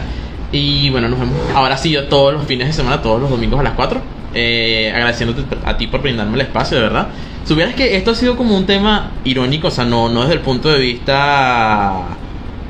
Y 0.53 0.91
bueno, 0.91 1.09
nos 1.09 1.19
vemos 1.19 1.37
ahora 1.55 1.77
sí 1.77 1.91
yo 1.91 2.09
todos 2.09 2.33
los 2.33 2.45
fines 2.45 2.67
de 2.69 2.73
semana, 2.73 3.03
todos 3.03 3.21
los 3.21 3.31
domingos 3.31 3.61
a 3.61 3.63
las 3.63 3.73
4. 3.73 4.01
Eh, 4.35 4.93
agradeciéndote 4.95 5.45
a 5.65 5.77
ti 5.77 5.87
por 5.87 6.03
brindarme 6.03 6.35
el 6.35 6.43
espacio, 6.43 6.77
de 6.77 6.83
verdad. 6.85 7.09
Supieras 7.47 7.75
que 7.75 7.97
esto 7.97 8.11
ha 8.11 8.15
sido 8.15 8.37
como 8.37 8.55
un 8.55 8.67
tema 8.67 9.13
irónico, 9.25 9.69
o 9.69 9.71
sea, 9.71 9.87
no, 9.87 10.11
no 10.11 10.21
desde 10.21 10.35
el 10.35 10.41
punto 10.41 10.69
de 10.69 10.79
vista 10.79 12.05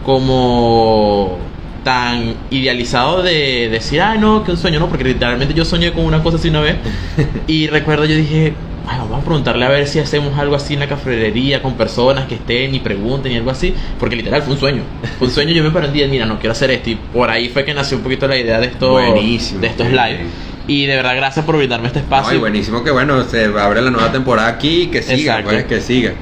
como 0.04 1.36
tan 1.82 2.34
idealizado 2.50 3.22
de 3.22 3.68
decir, 3.70 4.00
ah, 4.00 4.14
no, 4.14 4.44
que 4.44 4.52
un 4.52 4.56
sueño, 4.56 4.78
no, 4.78 4.88
porque 4.88 5.04
literalmente 5.04 5.54
yo 5.54 5.64
soñé 5.64 5.92
con 5.92 6.04
una 6.04 6.22
cosa 6.22 6.36
así 6.36 6.48
una 6.48 6.60
vez. 6.60 6.76
Y 7.48 7.66
recuerdo, 7.66 8.04
yo 8.04 8.14
dije, 8.14 8.54
"Ay, 8.88 8.98
vamos 8.98 9.20
a 9.20 9.24
preguntarle 9.24 9.64
a 9.64 9.68
ver 9.68 9.86
si 9.86 9.98
hacemos 9.98 10.38
algo 10.38 10.56
así 10.56 10.74
en 10.74 10.80
la 10.80 10.88
cafetería 10.88 11.62
con 11.62 11.74
personas 11.74 12.26
que 12.26 12.36
estén 12.36 12.74
y 12.74 12.80
pregunten 12.80 13.32
y 13.32 13.36
algo 13.36 13.50
así, 13.50 13.74
porque 14.00 14.16
literal 14.16 14.42
fue 14.42 14.54
un 14.54 14.60
sueño. 14.60 14.82
Fue 15.18 15.28
un 15.28 15.34
sueño, 15.34 15.52
yo 15.52 15.62
me 15.62 15.70
paré 15.70 15.88
un 15.88 15.92
día, 15.92 16.08
mira, 16.08 16.24
no 16.26 16.38
quiero 16.38 16.52
hacer 16.52 16.70
esto. 16.70 16.90
Y 16.90 16.94
por 16.96 17.28
ahí 17.30 17.48
fue 17.48 17.64
que 17.64 17.74
nació 17.74 17.98
un 17.98 18.02
poquito 18.02 18.26
la 18.26 18.36
idea 18.38 18.58
de, 18.60 18.66
esto, 18.68 18.92
Buenísimo. 18.92 19.60
de 19.60 19.66
estos 19.66 19.88
live. 19.88 20.20
Y 20.66 20.86
de 20.86 20.96
verdad, 20.96 21.16
gracias 21.16 21.44
por 21.44 21.56
brindarme 21.56 21.86
este 21.88 22.00
espacio. 22.00 22.36
y 22.36 22.38
buenísimo 22.40 22.84
que 22.84 22.90
bueno, 22.90 23.22
se 23.24 23.44
abre 23.46 23.80
la 23.82 23.90
nueva 23.90 24.10
temporada 24.12 24.48
aquí 24.48 24.82
y 24.82 24.86
que 24.88 25.02
siga, 25.02 25.40
pues, 25.42 25.64
que 25.64 25.80
siga. 25.80 26.12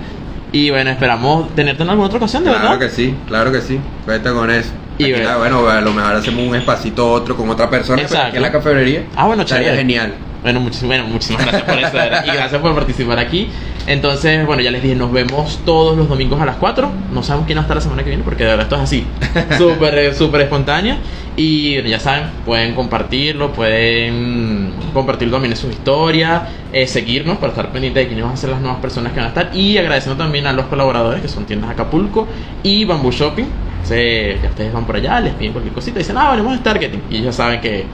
Y 0.53 0.71
bueno, 0.71 0.91
esperamos 0.91 1.55
tenerte 1.55 1.83
en 1.83 1.91
alguna 1.91 2.07
otra 2.07 2.19
ocasión, 2.19 2.45
de 2.45 2.51
Claro 2.51 2.71
verdad. 2.71 2.79
que 2.87 2.89
sí, 2.95 3.15
claro 3.27 3.51
que 3.53 3.61
sí, 3.61 3.79
cuenta 4.05 4.33
con 4.33 4.51
eso. 4.51 4.71
Y 4.99 5.11
bueno. 5.13 5.39
bueno, 5.39 5.69
a 5.69 5.81
lo 5.81 5.93
mejor 5.93 6.15
hacemos 6.15 6.49
un 6.49 6.55
espacito 6.55 7.11
otro 7.11 7.37
con 7.37 7.51
otra 7.51 7.69
persona 7.69 8.01
Exacto. 8.01 8.29
aquí 8.29 8.37
en 8.37 8.43
la 8.43 8.53
cafetería. 8.53 9.03
Ah, 9.17 9.27
bueno, 9.27 9.43
Estaría 9.43 9.65
chévere. 9.67 9.83
genial. 9.83 10.15
Bueno, 10.47 10.61
muchis- 10.61 10.87
bueno, 10.87 11.05
muchísimas 11.09 11.43
gracias 11.43 11.63
por 11.65 11.77
eso, 11.77 11.97
y 12.25 12.31
gracias 12.37 12.61
por 12.63 12.73
participar 12.73 13.19
aquí. 13.19 13.49
Entonces, 13.89 14.47
bueno, 14.47 14.63
ya 14.63 14.71
les 14.71 14.81
dije, 14.81 14.95
nos 14.95 15.11
vemos 15.11 15.59
todos 15.65 15.97
los 15.97 16.09
domingos 16.09 16.41
a 16.41 16.45
las 16.47 16.55
4. 16.55 16.89
No 17.13 17.25
sabemos 17.25 17.47
quién 17.47 17.59
va 17.59 17.63
a 17.63 17.65
estar 17.65 17.77
la 17.77 17.81
semana 17.81 18.05
que 18.05 18.11
viene, 18.11 18.23
porque 18.23 18.45
de 18.45 18.51
verdad 18.51 18.63
esto 18.67 18.77
es 18.77 18.83
así, 18.83 19.07
súper, 19.59 19.99
eh, 19.99 20.15
súper 20.15 20.43
espontáneo. 20.43 20.99
Y 21.37 21.83
ya 21.83 21.99
saben, 21.99 22.29
pueden 22.45 22.77
compartirlo, 22.77 23.53
pueden 23.53 24.71
compartir 24.95 25.33
también 25.33 25.57
sus 25.57 25.73
historias, 25.73 26.43
eh, 26.73 26.87
seguirnos 26.87 27.39
para 27.39 27.49
estar 27.51 27.73
pendientes 27.73 28.05
de 28.05 28.07
quiénes 28.07 28.25
van 28.25 28.35
a 28.35 28.37
ser 28.37 28.51
las 28.51 28.61
nuevas 28.61 28.79
personas 28.81 29.13
que 29.13 29.17
van 29.19 29.27
a 29.27 29.29
estar. 29.31 29.51
Y 29.53 29.79
agradeciendo 29.79 30.23
también 30.23 30.47
a 30.47 30.53
los 30.53 30.67
colaboradores, 30.67 31.23
que 31.23 31.29
son 31.29 31.45
Tiendas 31.45 31.71
Acapulco 31.71 32.29
y 32.63 32.85
Bamboo 32.85 33.11
Shopping. 33.11 33.47
Ya 33.89 34.49
ustedes 34.49 34.73
van 34.73 34.85
por 34.85 34.95
allá, 34.95 35.19
les 35.19 35.35
piden 35.35 35.51
cualquier 35.53 35.75
cosita, 35.75 35.99
dicen, 35.99 36.17
ah, 36.17 36.31
venimos 36.31 36.53
de 36.53 36.59
Targeting. 36.63 37.03
Y 37.11 37.23
ya 37.23 37.33
saben 37.33 37.61
que 37.61 37.85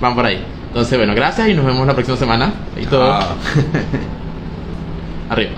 van 0.00 0.16
por 0.16 0.26
ahí. 0.26 0.42
Entonces, 0.72 0.96
bueno, 0.96 1.14
gracias 1.14 1.50
y 1.50 1.54
nos 1.54 1.66
vemos 1.66 1.86
la 1.86 1.92
próxima 1.92 2.16
semana. 2.16 2.50
Y 2.80 2.86
todo 2.86 3.02
Ah. 3.12 3.34
arriba. 5.28 5.52